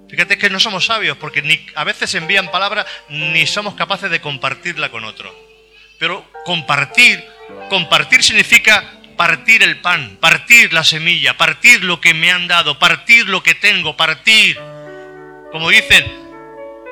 Fíjate 0.08 0.38
que 0.38 0.52
no 0.52 0.60
somos 0.60 0.86
sabios 0.86 1.18
porque 1.18 1.42
ni 1.42 1.66
a 1.74 1.84
veces 1.84 2.14
envían 2.14 2.52
palabra 2.52 2.86
ni 3.10 3.48
somos 3.48 3.74
capaces 3.74 4.12
de 4.12 4.22
compartirla 4.22 4.90
con 4.90 5.04
otro. 5.04 5.36
Pero 5.98 6.24
compartir, 6.46 7.24
compartir 7.70 8.24
significa 8.24 8.84
partir 9.18 9.64
el 9.64 9.82
pan, 9.82 10.18
partir 10.22 10.74
la 10.74 10.84
semilla, 10.84 11.38
partir 11.38 11.84
lo 11.84 12.00
que 12.00 12.14
me 12.14 12.32
han 12.32 12.48
dado, 12.48 12.78
partir 12.78 13.28
lo 13.28 13.42
que 13.42 13.56
tengo, 13.56 13.98
partir. 13.98 14.60
Como 15.52 15.70
dicen, 15.70 16.29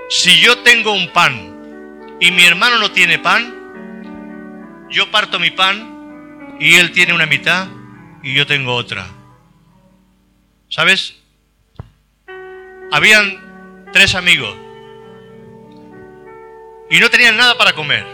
si 0.10 0.40
yo 0.42 0.60
tengo 0.60 0.94
un 0.94 1.12
pan 1.12 2.18
y 2.20 2.32
mi 2.32 2.44
hermano 2.44 2.80
no 2.80 2.92
tiene 2.92 3.20
pan, 3.20 4.88
yo 4.90 5.12
parto 5.12 5.40
mi 5.40 5.52
pan 5.52 6.56
y 6.60 6.76
él 6.76 6.92
tiene 6.92 7.14
una 7.14 7.26
mitad 7.26 7.68
y 8.24 8.34
yo 8.34 8.46
tengo 8.48 8.74
otra. 8.74 9.06
¿Sabes? 10.70 11.16
Habían 12.92 13.88
tres 13.92 14.16
amigos 14.16 14.56
y 16.90 17.00
no 17.00 17.10
tenían 17.10 17.36
nada 17.36 17.58
para 17.58 17.74
comer. 17.74 18.06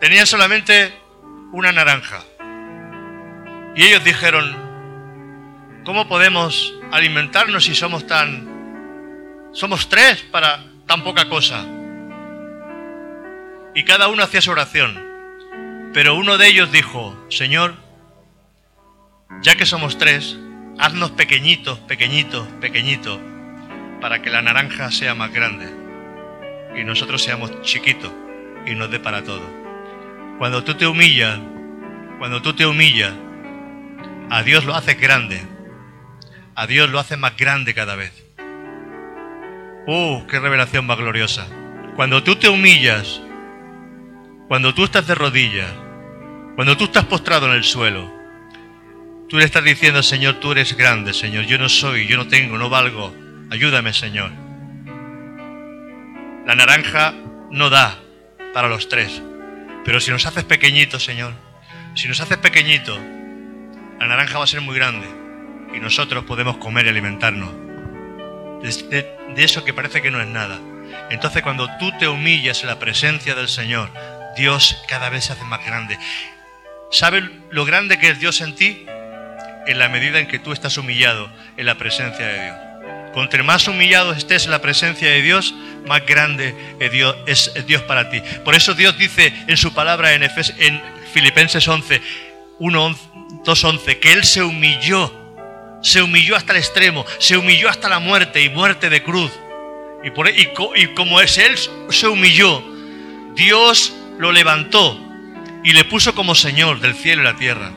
Tenían 0.00 0.26
solamente 0.26 0.94
una 1.52 1.72
naranja. 1.72 2.22
Y 3.74 3.82
ellos 3.82 4.02
dijeron, 4.04 4.56
¿cómo 5.84 6.08
podemos 6.08 6.74
alimentarnos 6.90 7.64
si 7.64 7.74
somos 7.74 8.06
tan... 8.06 8.54
Somos 9.52 9.88
tres 9.88 10.22
para 10.30 10.64
tan 10.86 11.02
poca 11.04 11.28
cosa. 11.28 11.64
Y 13.74 13.84
cada 13.84 14.08
uno 14.08 14.22
hacía 14.22 14.40
su 14.40 14.50
oración. 14.50 15.04
Pero 15.92 16.14
uno 16.14 16.38
de 16.38 16.48
ellos 16.48 16.72
dijo, 16.72 17.16
Señor, 17.30 17.74
ya 19.42 19.56
que 19.56 19.66
somos 19.66 19.98
tres, 19.98 20.38
haznos 20.78 21.10
pequeñitos, 21.12 21.78
pequeñitos, 21.80 22.46
pequeñitos, 22.60 23.18
para 24.00 24.22
que 24.22 24.30
la 24.30 24.42
naranja 24.42 24.90
sea 24.90 25.14
más 25.14 25.32
grande 25.32 25.86
y 26.76 26.84
nosotros 26.84 27.22
seamos 27.22 27.62
chiquitos 27.62 28.12
y 28.66 28.74
nos 28.74 28.90
dé 28.90 29.00
para 29.00 29.22
todo. 29.22 29.42
Cuando 30.38 30.62
tú 30.64 30.74
te 30.74 30.86
humillas, 30.86 31.38
cuando 32.18 32.42
tú 32.42 32.52
te 32.54 32.66
humillas, 32.66 33.14
a 34.30 34.42
Dios 34.42 34.64
lo 34.64 34.74
haces 34.74 35.00
grande, 35.00 35.40
a 36.54 36.66
Dios 36.66 36.90
lo 36.90 36.98
hace 36.98 37.16
más 37.16 37.36
grande 37.36 37.74
cada 37.74 37.96
vez. 37.96 38.25
¡Uh, 39.86 40.26
qué 40.26 40.40
revelación 40.40 40.84
más 40.84 40.98
gloriosa! 40.98 41.46
Cuando 41.94 42.20
tú 42.24 42.34
te 42.34 42.48
humillas, 42.48 43.22
cuando 44.48 44.74
tú 44.74 44.82
estás 44.82 45.06
de 45.06 45.14
rodillas, 45.14 45.72
cuando 46.56 46.76
tú 46.76 46.84
estás 46.84 47.04
postrado 47.04 47.46
en 47.46 47.52
el 47.52 47.62
suelo, 47.62 48.12
tú 49.28 49.38
le 49.38 49.44
estás 49.44 49.62
diciendo, 49.62 50.02
Señor, 50.02 50.40
tú 50.40 50.50
eres 50.50 50.76
grande, 50.76 51.14
Señor, 51.14 51.44
yo 51.46 51.56
no 51.56 51.68
soy, 51.68 52.08
yo 52.08 52.16
no 52.16 52.26
tengo, 52.26 52.58
no 52.58 52.68
valgo, 52.68 53.14
ayúdame, 53.48 53.92
Señor. 53.92 54.32
La 56.46 56.56
naranja 56.56 57.14
no 57.52 57.70
da 57.70 57.96
para 58.52 58.68
los 58.68 58.88
tres, 58.88 59.22
pero 59.84 60.00
si 60.00 60.10
nos 60.10 60.26
haces 60.26 60.42
pequeñitos, 60.42 61.04
Señor, 61.04 61.32
si 61.94 62.08
nos 62.08 62.20
haces 62.20 62.38
pequeñitos, 62.38 62.98
la 64.00 64.08
naranja 64.08 64.38
va 64.38 64.44
a 64.44 64.48
ser 64.48 64.62
muy 64.62 64.74
grande 64.74 65.06
y 65.72 65.78
nosotros 65.78 66.24
podemos 66.24 66.56
comer 66.56 66.86
y 66.86 66.88
alimentarnos 66.88 67.65
de, 68.66 69.06
eso 69.36 69.64
que 69.64 69.72
parece 69.72 70.02
que 70.02 70.10
no 70.10 70.20
es 70.20 70.26
nada. 70.26 70.58
Entonces 71.10 71.42
cuando 71.42 71.68
tú 71.78 71.92
te 71.98 72.08
humillas 72.08 72.62
en 72.62 72.68
la 72.68 72.78
presencia 72.78 73.34
del 73.34 73.48
Señor, 73.48 73.90
Dios 74.36 74.82
cada 74.88 75.08
vez 75.08 75.26
se 75.26 75.32
hace 75.32 75.44
más 75.44 75.64
grande. 75.64 75.98
¿Sabes 76.90 77.24
lo 77.50 77.64
grande 77.64 77.98
que 77.98 78.08
es 78.08 78.20
Dios 78.20 78.40
en 78.40 78.54
ti? 78.54 78.86
En 79.66 79.78
la 79.78 79.88
medida 79.88 80.18
en 80.18 80.28
que 80.28 80.38
tú 80.38 80.52
estás 80.52 80.76
humillado 80.78 81.30
en 81.56 81.66
la 81.66 81.76
presencia 81.76 82.26
de 82.26 82.44
Dios. 82.44 82.56
Cuanto 83.12 83.42
más 83.44 83.66
humillado 83.66 84.12
estés 84.12 84.44
en 84.44 84.50
la 84.50 84.60
presencia 84.60 85.08
de 85.08 85.22
Dios, 85.22 85.54
más 85.86 86.04
grande 86.04 86.54
es 87.26 87.50
Dios, 87.66 87.82
para 87.82 88.10
ti. 88.10 88.20
Por 88.44 88.54
eso 88.54 88.74
Dios 88.74 88.98
dice 88.98 89.32
en 89.46 89.56
su 89.56 89.72
palabra 89.72 90.12
en, 90.12 90.22
en 90.22 90.82
Filipenses 91.14 91.66
11, 91.66 92.02
1, 92.58 92.98
2, 93.42 93.64
11, 93.64 93.98
que 94.00 94.12
Él 94.12 94.24
se 94.24 94.42
humilló, 94.42 95.25
se 95.86 96.02
humilló 96.02 96.34
hasta 96.34 96.52
el 96.52 96.58
extremo, 96.58 97.06
se 97.18 97.36
humilló 97.36 97.68
hasta 97.68 97.88
la 97.88 98.00
muerte 98.00 98.42
y 98.42 98.48
muerte 98.48 98.90
de 98.90 99.02
cruz. 99.02 99.30
Y, 100.02 100.10
por, 100.10 100.28
y, 100.28 100.46
como 100.94 101.20
es 101.20 101.38
Él 101.38 101.56
se 101.90 102.08
humilló, 102.08 102.62
Dios 103.34 103.94
lo 104.18 104.32
levantó 104.32 105.00
y 105.62 105.72
le 105.72 105.84
puso 105.84 106.14
como 106.14 106.34
Señor 106.34 106.80
del 106.80 106.94
cielo 106.94 107.22
y 107.22 107.24
la 107.24 107.36
tierra. 107.36 107.72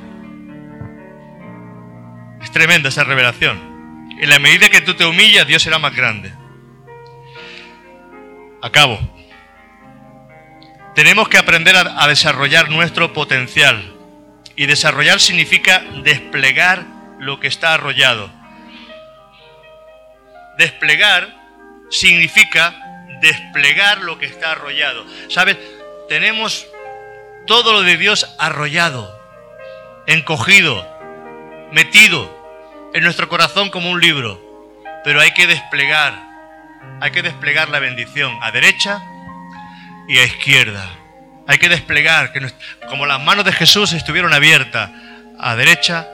Es 2.42 2.52
tremenda 2.52 2.90
esa 2.90 3.04
revelación. 3.04 4.08
En 4.20 4.30
la 4.30 4.40
medida 4.40 4.70
que 4.70 4.82
tú 4.82 4.96
te 4.96 5.06
humillas, 5.06 5.46
Dios 5.46 5.62
será 5.62 5.78
más 5.78 5.96
grande. 5.96 6.34
Acabo. 8.62 9.00
Tenemos 10.96 11.30
que 11.30 11.38
aprender 11.38 11.76
a 11.78 12.08
desarrollar 12.08 12.70
nuestro 12.70 13.14
potencial. 13.14 13.96
Y 14.56 14.66
desarrollar 14.66 15.20
significa 15.20 15.84
desplegar 16.04 16.99
lo 17.20 17.40
que 17.40 17.48
está 17.48 17.74
arrollado. 17.74 18.30
Desplegar 20.58 21.30
significa 21.90 22.76
desplegar 23.22 24.00
lo 24.00 24.18
que 24.18 24.26
está 24.26 24.52
arrollado. 24.52 25.06
¿Sabes? 25.30 25.58
Tenemos 26.08 26.66
todo 27.46 27.74
lo 27.74 27.82
de 27.82 27.98
Dios 27.98 28.36
arrollado, 28.40 29.20
encogido, 30.08 30.88
metido 31.72 32.38
en 32.94 33.04
nuestro 33.04 33.30
corazón 33.30 33.70
como 33.70 33.90
un 33.90 34.02
libro. 34.02 34.42
Pero 35.04 35.22
hay 35.22 35.32
que 35.32 35.48
desplegar, 35.48 36.14
hay 37.02 37.12
que 37.12 37.22
desplegar 37.22 37.70
la 37.70 37.80
bendición 37.80 38.38
a 38.42 38.52
derecha 38.52 39.02
y 40.08 40.18
a 40.18 40.24
izquierda. 40.24 40.90
Hay 41.48 41.58
que 41.58 41.70
desplegar, 41.70 42.32
que 42.32 42.52
como 42.88 43.06
las 43.06 43.20
manos 43.22 43.46
de 43.46 43.54
Jesús 43.54 43.94
estuvieron 43.94 44.34
abiertas 44.34 44.92
a 45.40 45.56
derecha 45.56 46.08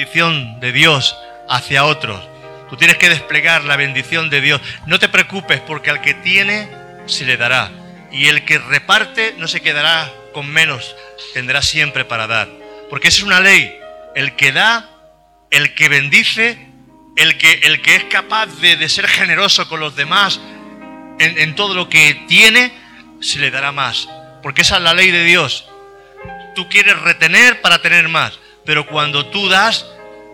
bendición 0.00 0.58
de 0.60 0.72
Dios 0.72 1.14
hacia 1.46 1.84
otros. 1.84 2.26
Tú 2.70 2.76
tienes 2.76 2.96
que 2.96 3.10
desplegar 3.10 3.64
la 3.64 3.76
bendición 3.76 4.30
de 4.30 4.40
Dios. 4.40 4.58
No 4.86 4.98
te 4.98 5.10
preocupes 5.10 5.60
porque 5.60 5.90
al 5.90 6.00
que 6.00 6.14
tiene 6.14 6.70
se 7.04 7.26
le 7.26 7.36
dará. 7.36 7.70
Y 8.10 8.28
el 8.28 8.46
que 8.46 8.56
reparte 8.56 9.34
no 9.36 9.46
se 9.46 9.60
quedará 9.60 10.10
con 10.32 10.48
menos, 10.48 10.96
tendrá 11.34 11.60
siempre 11.60 12.06
para 12.06 12.26
dar. 12.26 12.48
Porque 12.88 13.08
es 13.08 13.22
una 13.22 13.40
ley. 13.40 13.78
El 14.14 14.36
que 14.36 14.52
da, 14.52 14.88
el 15.50 15.74
que 15.74 15.90
bendice, 15.90 16.58
el 17.16 17.36
que, 17.36 17.60
el 17.64 17.82
que 17.82 17.96
es 17.96 18.04
capaz 18.04 18.46
de, 18.46 18.88
ser 18.88 19.06
generoso 19.06 19.68
con 19.68 19.80
los 19.80 19.96
demás 19.96 20.40
en, 21.18 21.36
en 21.36 21.54
todo 21.54 21.74
lo 21.74 21.90
que 21.90 22.24
tiene, 22.26 22.72
se 23.20 23.38
le 23.38 23.50
dará 23.50 23.70
más. 23.70 24.08
Porque 24.42 24.62
esa 24.62 24.76
es 24.76 24.82
la 24.82 24.94
ley 24.94 25.10
de 25.10 25.24
Dios. 25.24 25.66
Tú 26.54 26.70
quieres 26.70 26.98
retener 27.00 27.60
para 27.60 27.82
tener 27.82 28.08
más. 28.08 28.38
Pero 28.70 28.86
cuando 28.86 29.26
tú 29.26 29.48
das, 29.48 29.84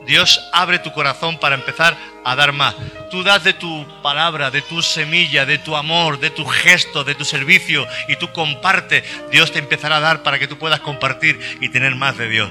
Dios 0.05 0.47
abre 0.53 0.79
tu 0.79 0.93
corazón 0.93 1.39
para 1.39 1.55
empezar 1.55 1.97
a 2.23 2.37
dar 2.37 2.53
más. 2.53 2.75
Tú 3.11 3.23
das 3.23 3.45
de 3.45 3.55
tu 3.55 3.87
palabra, 4.03 4.51
de 4.51 4.61
tu 4.61 4.83
semilla, 4.83 5.47
de 5.47 5.57
tu 5.57 5.75
amor, 5.75 6.21
de 6.21 6.29
tu 6.29 6.45
gesto, 6.45 7.03
de 7.03 7.15
tu 7.15 7.25
servicio 7.25 7.89
y 8.09 8.17
tú 8.17 8.31
comparte. 8.35 9.03
Dios 9.33 9.53
te 9.53 9.59
empezará 9.59 9.97
a 9.97 10.01
dar 10.01 10.23
para 10.23 10.39
que 10.39 10.49
tú 10.49 10.59
puedas 10.59 10.81
compartir 10.81 11.41
y 11.63 11.71
tener 11.71 11.95
más 11.95 12.19
de 12.19 12.29
Dios. 12.29 12.51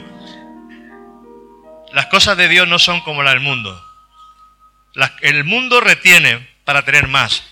Las 1.94 2.08
cosas 2.08 2.36
de 2.36 2.48
Dios 2.48 2.68
no 2.68 2.80
son 2.80 3.02
como 3.02 3.22
las 3.22 3.36
del 3.36 3.44
mundo. 3.44 3.80
el 5.22 5.44
mundo 5.44 5.82
retiene 5.82 6.50
para 6.64 6.84
tener 6.84 7.08
más. 7.08 7.44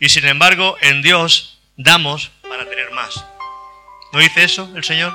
Y 0.00 0.08
sin 0.08 0.24
embargo, 0.24 0.78
en 0.80 1.02
Dios 1.02 1.60
damos 1.76 2.30
para 2.48 2.64
tener 2.64 2.90
más. 2.92 3.22
¿No 4.14 4.20
dice 4.20 4.44
eso 4.44 4.72
el 4.74 4.82
Señor? 4.82 5.14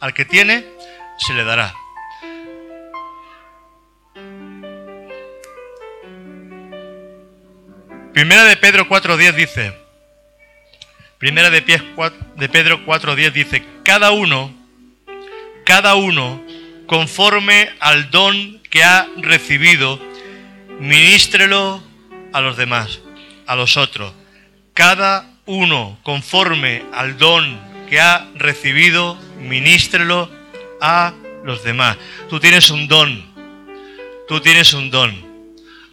Al 0.00 0.14
que 0.14 0.24
tiene, 0.24 0.64
se 1.22 1.34
le 1.34 1.44
dará. 1.44 1.74
Primera 8.12 8.44
de 8.44 8.56
Pedro 8.56 8.86
4.10 8.88 9.32
dice, 9.34 9.82
Primera 11.18 11.50
de, 11.50 11.60
de 11.60 12.48
Pedro 12.48 12.84
4.10 12.84 13.32
dice, 13.32 13.64
cada 13.84 14.10
uno, 14.10 14.52
cada 15.64 15.94
uno, 15.94 16.44
conforme 16.86 17.70
al 17.80 18.10
don 18.10 18.60
que 18.68 18.84
ha 18.84 19.06
recibido, 19.16 20.00
ministrelo 20.78 21.82
a 22.32 22.40
los 22.40 22.56
demás, 22.56 23.00
a 23.46 23.56
los 23.56 23.76
otros. 23.76 24.12
Cada 24.74 25.30
uno, 25.46 25.98
conforme 26.02 26.84
al 26.92 27.16
don 27.18 27.60
que 27.88 28.00
ha 28.00 28.26
recibido, 28.34 29.16
ministrelo 29.38 30.28
a 30.82 31.14
los 31.44 31.62
demás. 31.62 31.96
Tú 32.28 32.40
tienes 32.40 32.68
un 32.68 32.88
don, 32.88 33.24
tú 34.28 34.40
tienes 34.40 34.74
un 34.74 34.90
don. 34.90 35.32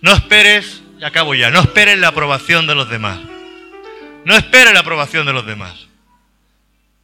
No 0.02 0.12
esperes 0.12 0.82
y 1.00 1.04
acabo 1.06 1.36
ya. 1.36 1.50
No 1.52 1.62
esperes 1.62 1.98
la 2.00 2.10
aprobación 2.10 2.68
de 2.68 2.76
los 2.76 2.90
demás. 2.90 3.20
No 4.26 4.36
esperes 4.36 4.74
la 4.74 4.82
aprobación 4.82 5.26
de 5.26 5.34
los 5.34 5.46
demás. 5.46 5.88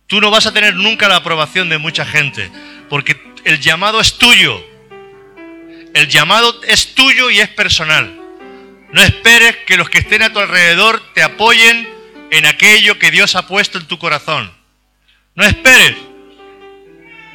Tú 0.07 0.19
no 0.19 0.31
vas 0.31 0.45
a 0.45 0.53
tener 0.53 0.75
nunca 0.75 1.07
la 1.07 1.17
aprobación 1.17 1.69
de 1.69 1.77
mucha 1.77 2.05
gente, 2.05 2.51
porque 2.89 3.19
el 3.43 3.59
llamado 3.59 3.99
es 3.99 4.17
tuyo. 4.17 4.63
El 5.93 6.07
llamado 6.09 6.61
es 6.63 6.93
tuyo 6.93 7.29
y 7.29 7.39
es 7.39 7.49
personal. 7.49 8.13
No 8.91 9.01
esperes 9.01 9.55
que 9.65 9.77
los 9.77 9.89
que 9.89 9.99
estén 9.99 10.21
a 10.21 10.31
tu 10.31 10.39
alrededor 10.39 11.01
te 11.13 11.23
apoyen 11.23 11.89
en 12.31 12.45
aquello 12.45 12.99
que 12.99 13.11
Dios 13.11 13.35
ha 13.35 13.47
puesto 13.47 13.77
en 13.77 13.87
tu 13.87 13.97
corazón. 13.97 14.51
No 15.35 15.45
esperes. 15.45 15.95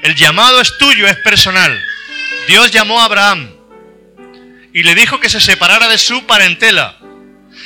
El 0.03 0.15
llamado 0.15 0.61
es 0.61 0.77
tuyo, 0.79 1.07
es 1.07 1.17
personal. 1.17 1.79
Dios 2.49 2.71
llamó 2.71 3.01
a 3.01 3.05
Abraham 3.05 3.51
y 4.73 4.83
le 4.83 4.95
dijo 4.95 5.21
que 5.21 5.29
se 5.29 5.41
separara 5.41 5.89
de 5.89 5.99
su 5.99 6.27
parentela. 6.27 6.99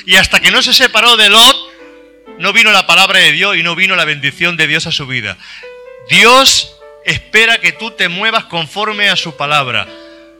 Y 0.06 0.16
hasta 0.16 0.40
que 0.40 0.50
no 0.50 0.62
se 0.62 0.74
separó 0.74 1.16
de 1.16 1.28
Lot, 1.28 1.56
no 2.38 2.52
vino 2.52 2.72
la 2.72 2.86
palabra 2.86 3.20
de 3.20 3.32
Dios 3.32 3.56
y 3.56 3.62
no 3.62 3.76
vino 3.76 3.94
la 3.96 4.04
bendición 4.04 4.56
de 4.56 4.66
Dios 4.66 4.86
a 4.86 4.92
su 4.92 5.06
vida. 5.06 5.38
Dios 6.08 6.76
espera 7.04 7.58
que 7.58 7.72
tú 7.72 7.92
te 7.92 8.08
muevas 8.08 8.44
conforme 8.44 9.08
a 9.08 9.16
su 9.16 9.36
palabra. 9.36 9.86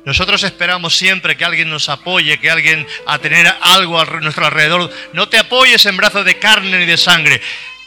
Nosotros 0.05 0.43
esperamos 0.43 0.97
siempre 0.97 1.37
que 1.37 1.45
alguien 1.45 1.71
nos 1.71 1.89
apoye, 1.89 2.39
que 2.39 2.51
alguien 2.51 2.87
a 3.07 3.19
tener 3.19 3.53
algo 3.63 3.99
a 3.99 4.05
nuestro 4.05 4.45
alrededor. 4.45 4.93
No 5.13 5.29
te 5.29 5.39
apoyes 5.39 5.87
en 5.87 5.97
brazos 5.97 6.25
de 6.25 6.39
carne 6.39 6.79
ni 6.79 6.85
de 6.85 6.99
sangre. 6.99 7.41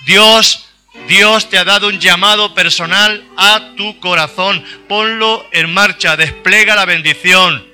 Dios, 0.06 0.67
Dios 1.08 1.50
te 1.50 1.58
ha 1.58 1.64
dado 1.64 1.88
un 1.88 2.00
llamado 2.00 2.54
personal 2.54 3.24
a 3.38 3.74
tu 3.76 4.00
corazón. 4.00 4.64
Ponlo 4.88 5.46
en 5.52 5.74
marcha, 5.74 6.18
desplega 6.18 6.76
la 6.76 6.86
bendición. 6.86 7.66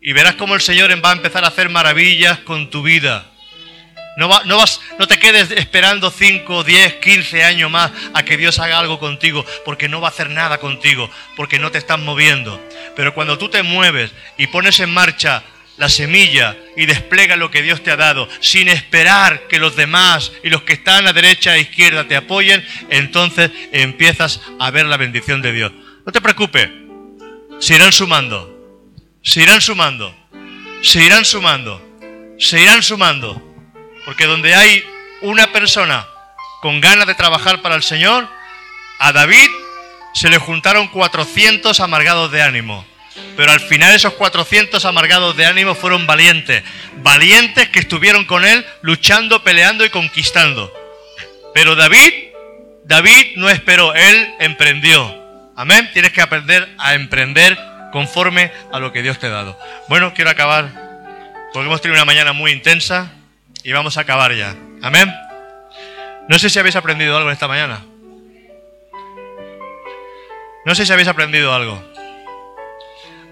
Y 0.00 0.12
verás 0.12 0.36
cómo 0.36 0.54
el 0.54 0.60
Señor 0.60 0.90
va 1.04 1.10
a 1.10 1.14
empezar 1.14 1.44
a 1.44 1.48
hacer 1.48 1.68
maravillas 1.68 2.38
con 2.40 2.70
tu 2.70 2.82
vida. 2.82 3.30
No, 4.16 4.28
vas, 4.28 4.80
no 4.98 5.06
te 5.06 5.18
quedes 5.18 5.50
esperando 5.50 6.10
5, 6.10 6.64
10, 6.64 6.94
15 6.96 7.44
años 7.44 7.70
más 7.70 7.90
a 8.12 8.22
que 8.22 8.36
Dios 8.36 8.58
haga 8.58 8.78
algo 8.78 8.98
contigo, 8.98 9.46
porque 9.64 9.88
no 9.88 10.00
va 10.00 10.08
a 10.08 10.10
hacer 10.10 10.28
nada 10.28 10.58
contigo, 10.58 11.08
porque 11.36 11.58
no 11.58 11.70
te 11.70 11.78
estás 11.78 11.98
moviendo. 11.98 12.60
Pero 12.96 13.14
cuando 13.14 13.38
tú 13.38 13.48
te 13.48 13.62
mueves 13.62 14.12
y 14.36 14.48
pones 14.48 14.78
en 14.80 14.92
marcha 14.92 15.42
la 15.80 15.88
semilla 15.88 16.56
y 16.76 16.86
despliega 16.86 17.34
lo 17.34 17.50
que 17.50 17.62
Dios 17.62 17.82
te 17.82 17.90
ha 17.90 17.96
dado, 17.96 18.28
sin 18.38 18.68
esperar 18.68 19.48
que 19.48 19.58
los 19.58 19.74
demás 19.74 20.30
y 20.44 20.50
los 20.50 20.62
que 20.62 20.74
están 20.74 21.08
a 21.08 21.12
derecha 21.12 21.56
e 21.56 21.62
izquierda 21.62 22.06
te 22.06 22.14
apoyen, 22.14 22.64
entonces 22.90 23.50
empiezas 23.72 24.40
a 24.60 24.70
ver 24.70 24.86
la 24.86 24.96
bendición 24.96 25.42
de 25.42 25.52
Dios. 25.52 25.72
No 26.06 26.12
te 26.12 26.20
preocupes, 26.20 26.68
se 27.58 27.74
irán 27.74 27.92
sumando 27.92 28.60
se 29.22 29.42
irán 29.42 29.60
sumando, 29.60 30.16
se 30.82 31.04
irán 31.04 31.24
sumando, 31.24 31.82
se 32.38 32.60
irán 32.60 32.82
sumando. 32.82 33.42
Porque 34.04 34.26
donde 34.26 34.54
hay 34.54 34.84
una 35.20 35.52
persona 35.52 36.06
con 36.62 36.80
ganas 36.80 37.06
de 37.06 37.14
trabajar 37.14 37.60
para 37.60 37.74
el 37.74 37.82
Señor, 37.82 38.28
a 38.98 39.12
David 39.12 39.48
se 40.14 40.30
le 40.30 40.38
juntaron 40.38 40.88
400 40.88 41.78
amargados 41.80 42.32
de 42.32 42.42
ánimo. 42.42 42.86
Pero 43.36 43.52
al 43.52 43.60
final 43.60 43.94
esos 43.94 44.14
400 44.14 44.84
amargados 44.84 45.36
de 45.36 45.46
ánimo 45.46 45.74
fueron 45.74 46.06
valientes. 46.06 46.62
Valientes 46.96 47.68
que 47.68 47.80
estuvieron 47.80 48.24
con 48.24 48.44
él 48.44 48.64
luchando, 48.82 49.42
peleando 49.42 49.84
y 49.84 49.90
conquistando. 49.90 50.72
Pero 51.54 51.74
David 51.74 52.30
David 52.90 53.36
no 53.36 53.48
esperó, 53.48 53.94
él 53.94 54.34
emprendió. 54.40 55.16
Amén. 55.54 55.88
Tienes 55.92 56.12
que 56.12 56.20
aprender 56.20 56.68
a 56.76 56.94
emprender 56.94 57.56
conforme 57.92 58.50
a 58.72 58.80
lo 58.80 58.92
que 58.92 59.00
Dios 59.00 59.20
te 59.20 59.28
ha 59.28 59.30
dado. 59.30 59.56
Bueno, 59.88 60.12
quiero 60.12 60.28
acabar 60.28 60.72
porque 61.52 61.66
hemos 61.66 61.80
tenido 61.80 61.96
una 61.96 62.04
mañana 62.04 62.32
muy 62.32 62.50
intensa 62.50 63.12
y 63.62 63.70
vamos 63.70 63.96
a 63.96 64.00
acabar 64.00 64.34
ya. 64.34 64.56
Amén. 64.82 65.14
No 66.28 66.36
sé 66.40 66.50
si 66.50 66.58
habéis 66.58 66.74
aprendido 66.74 67.16
algo 67.16 67.30
esta 67.30 67.46
mañana. 67.46 67.84
No 70.64 70.74
sé 70.74 70.84
si 70.84 70.92
habéis 70.92 71.08
aprendido 71.08 71.54
algo. 71.54 71.89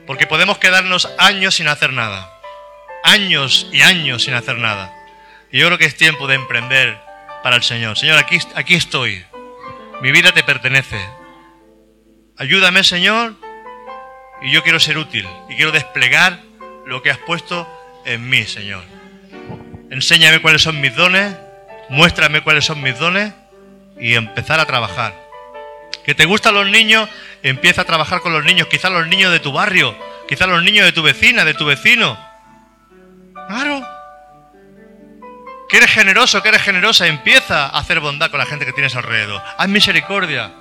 Porque 0.09 0.27
podemos 0.27 0.57
quedarnos 0.57 1.07
años 1.19 1.57
sin 1.57 1.69
hacer 1.69 1.93
nada. 1.93 2.33
Años 3.05 3.69
y 3.75 3.83
años 3.83 4.25
sin 4.25 4.33
hacer 4.33 4.57
nada. 4.57 4.91
Y 5.53 5.59
yo 5.59 5.67
creo 5.67 5.77
que 5.77 5.85
es 5.85 5.99
tiempo 5.99 6.27
de 6.27 6.35
emprender 6.35 6.99
para 7.43 7.57
el 7.57 7.63
Señor. 7.63 7.99
Señor, 7.99 8.17
aquí, 8.17 8.39
aquí 8.55 8.75
estoy. 8.75 9.23
Mi 10.01 10.11
vida 10.11 10.33
te 10.33 10.43
pertenece. 10.43 10.99
Ayúdame, 12.39 12.85
Señor. 12.85 13.35
Y 14.41 14.51
yo 14.51 14.63
quiero 14.63 14.81
ser 14.81 14.97
útil. 14.97 15.29
Y 15.51 15.57
quiero 15.57 15.73
desplegar 15.73 16.41
lo 16.87 17.03
que 17.03 17.11
has 17.11 17.19
puesto 17.19 17.69
en 18.07 18.31
mí, 18.31 18.47
Señor. 18.47 18.85
Enséñame 19.91 20.41
cuáles 20.41 20.63
son 20.63 20.81
mis 20.81 20.97
dones. 20.97 21.37
Muéstrame 21.91 22.41
cuáles 22.41 22.65
son 22.65 22.81
mis 22.81 22.99
dones. 22.99 23.35
Y 24.01 24.15
empezar 24.15 24.59
a 24.59 24.65
trabajar. 24.65 25.28
Que 26.05 26.15
te 26.15 26.25
gustan 26.25 26.55
los 26.55 26.69
niños, 26.69 27.09
empieza 27.43 27.83
a 27.83 27.85
trabajar 27.85 28.21
con 28.21 28.33
los 28.33 28.45
niños. 28.45 28.69
Quizás 28.69 28.91
los 28.91 29.07
niños 29.07 29.31
de 29.33 29.41
tu 29.41 29.53
barrio. 29.53 29.97
Quizás 30.29 30.49
los 30.49 30.63
niños 30.63 30.85
de 30.85 30.93
tu 30.93 31.03
vecina, 31.03 31.45
de 31.45 31.55
tu 31.55 31.65
vecino. 31.65 32.19
Claro. 33.49 33.87
Que 35.69 35.79
eres 35.79 35.91
generoso, 35.91 36.43
que 36.43 36.49
eres 36.49 36.63
generosa, 36.63 37.07
empieza 37.07 37.67
a 37.67 37.79
hacer 37.79 38.01
bondad 38.01 38.31
con 38.31 38.39
la 38.39 38.47
gente 38.47 38.65
que 38.65 38.73
tienes 38.73 38.97
alrededor. 38.97 39.43
Haz 39.57 39.69
misericordia. 39.69 40.53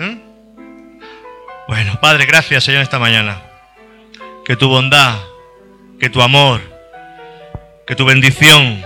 ¿Eh? 0.00 0.18
Bueno, 1.68 1.98
Padre, 2.00 2.26
gracias 2.26 2.64
Señor 2.64 2.82
esta 2.82 2.98
mañana. 2.98 3.42
Que 4.44 4.56
tu 4.56 4.68
bondad, 4.68 5.18
que 6.00 6.08
tu 6.08 6.22
amor, 6.22 6.60
que 7.86 7.94
tu 7.94 8.04
bendición 8.04 8.84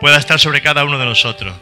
pueda 0.00 0.16
estar 0.16 0.40
sobre 0.40 0.62
cada 0.62 0.84
uno 0.84 0.98
de 0.98 1.04
nosotros. 1.04 1.54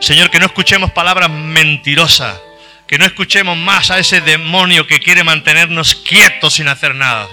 Señor, 0.00 0.30
que 0.30 0.38
no 0.38 0.46
escuchemos 0.46 0.92
palabras 0.92 1.28
mentirosas, 1.28 2.40
que 2.86 2.98
no 2.98 3.04
escuchemos 3.04 3.56
más 3.56 3.90
a 3.90 3.98
ese 3.98 4.20
demonio 4.20 4.86
que 4.86 5.00
quiere 5.00 5.24
mantenernos 5.24 5.94
quietos 5.94 6.54
sin 6.54 6.68
hacer 6.68 6.94
nada. 6.94 7.28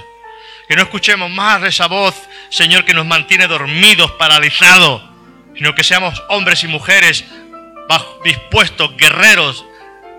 Que 0.67 0.75
no 0.75 0.81
escuchemos 0.81 1.29
más 1.29 1.61
esa 1.63 1.87
voz, 1.87 2.15
Señor, 2.49 2.83
que 2.83 2.93
nos 2.93 3.05
mantiene 3.05 3.47
dormidos, 3.47 4.11
paralizados, 4.13 5.03
sino 5.55 5.75
que 5.75 5.83
seamos 5.83 6.21
hombres 6.29 6.63
y 6.63 6.67
mujeres 6.67 7.23
dispuestos, 8.23 8.97
guerreros, 8.97 9.63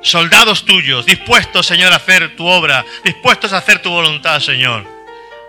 soldados 0.00 0.64
tuyos, 0.64 1.04
dispuestos, 1.04 1.66
Señor, 1.66 1.92
a 1.92 1.96
hacer 1.96 2.36
tu 2.36 2.46
obra, 2.46 2.84
dispuestos 3.04 3.52
a 3.52 3.58
hacer 3.58 3.80
tu 3.82 3.90
voluntad, 3.90 4.38
Señor. 4.40 4.86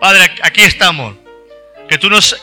Padre, 0.02 0.34
aquí 0.42 0.62
estamos. 0.64 1.16
Que 1.88 2.00
tú 2.00 2.10
nos, 2.10 2.36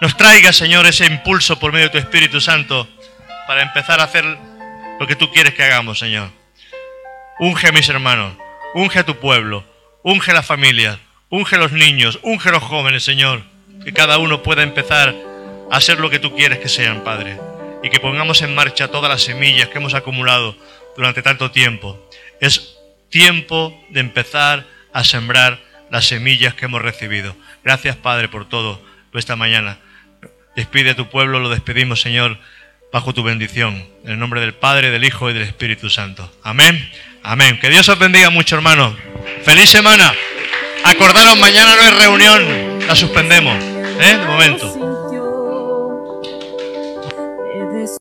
nos 0.00 0.16
traigas, 0.16 0.56
Señor, 0.56 0.86
ese 0.86 1.06
impulso 1.06 1.58
por 1.58 1.72
medio 1.72 1.86
de 1.86 1.92
tu 1.92 1.98
Espíritu 1.98 2.40
Santo 2.40 2.88
para 3.46 3.62
empezar 3.62 4.00
a 4.00 4.04
hacer 4.04 4.24
lo 4.98 5.06
que 5.06 5.16
tú 5.16 5.30
quieres 5.30 5.54
que 5.54 5.64
hagamos, 5.64 5.98
Señor. 5.98 6.30
Unge 7.38 7.68
a 7.68 7.72
mis 7.72 7.88
hermanos, 7.88 8.34
unge 8.74 8.98
a 8.98 9.06
tu 9.06 9.18
pueblo, 9.18 9.64
unge 10.02 10.30
a 10.30 10.34
la 10.34 10.42
familia, 10.42 10.98
Unge 11.32 11.56
los 11.56 11.72
niños, 11.72 12.18
unge 12.20 12.50
los 12.50 12.62
jóvenes, 12.62 13.04
Señor. 13.04 13.40
Que 13.82 13.94
cada 13.94 14.18
uno 14.18 14.42
pueda 14.42 14.62
empezar 14.62 15.14
a 15.70 15.80
ser 15.80 15.98
lo 15.98 16.10
que 16.10 16.18
tú 16.18 16.36
quieres 16.36 16.58
que 16.58 16.68
sean, 16.68 17.04
Padre. 17.04 17.40
Y 17.82 17.88
que 17.88 18.00
pongamos 18.00 18.42
en 18.42 18.54
marcha 18.54 18.88
todas 18.88 19.08
las 19.10 19.22
semillas 19.22 19.68
que 19.68 19.78
hemos 19.78 19.94
acumulado 19.94 20.54
durante 20.94 21.22
tanto 21.22 21.50
tiempo. 21.50 21.98
Es 22.38 22.76
tiempo 23.08 23.82
de 23.88 24.00
empezar 24.00 24.66
a 24.92 25.04
sembrar 25.04 25.58
las 25.90 26.04
semillas 26.04 26.52
que 26.52 26.66
hemos 26.66 26.82
recibido. 26.82 27.34
Gracias, 27.64 27.96
Padre, 27.96 28.28
por 28.28 28.46
todo 28.46 28.82
esta 29.14 29.34
mañana. 29.34 29.78
Despide 30.54 30.90
a 30.90 30.96
tu 30.96 31.08
pueblo, 31.08 31.38
lo 31.38 31.48
despedimos, 31.48 32.02
Señor, 32.02 32.38
bajo 32.92 33.14
tu 33.14 33.22
bendición. 33.22 33.84
En 34.04 34.12
el 34.12 34.18
nombre 34.18 34.40
del 34.40 34.52
Padre, 34.54 34.90
del 34.90 35.04
Hijo 35.04 35.30
y 35.30 35.32
del 35.32 35.42
Espíritu 35.42 35.88
Santo. 35.90 36.30
Amén. 36.42 36.90
Amén. 37.22 37.58
Que 37.58 37.70
Dios 37.70 37.88
os 37.88 37.98
bendiga 37.98 38.30
mucho, 38.30 38.54
hermanos. 38.54 38.94
Feliz 39.44 39.70
semana. 39.70 40.12
Acordaros, 40.84 41.38
mañana 41.38 41.74
no 41.76 41.82
hay 41.82 41.90
reunión, 41.90 42.86
la 42.86 42.96
suspendemos, 42.96 43.56
¿eh? 44.00 44.18
De 44.18 44.26
momento. 44.26 44.91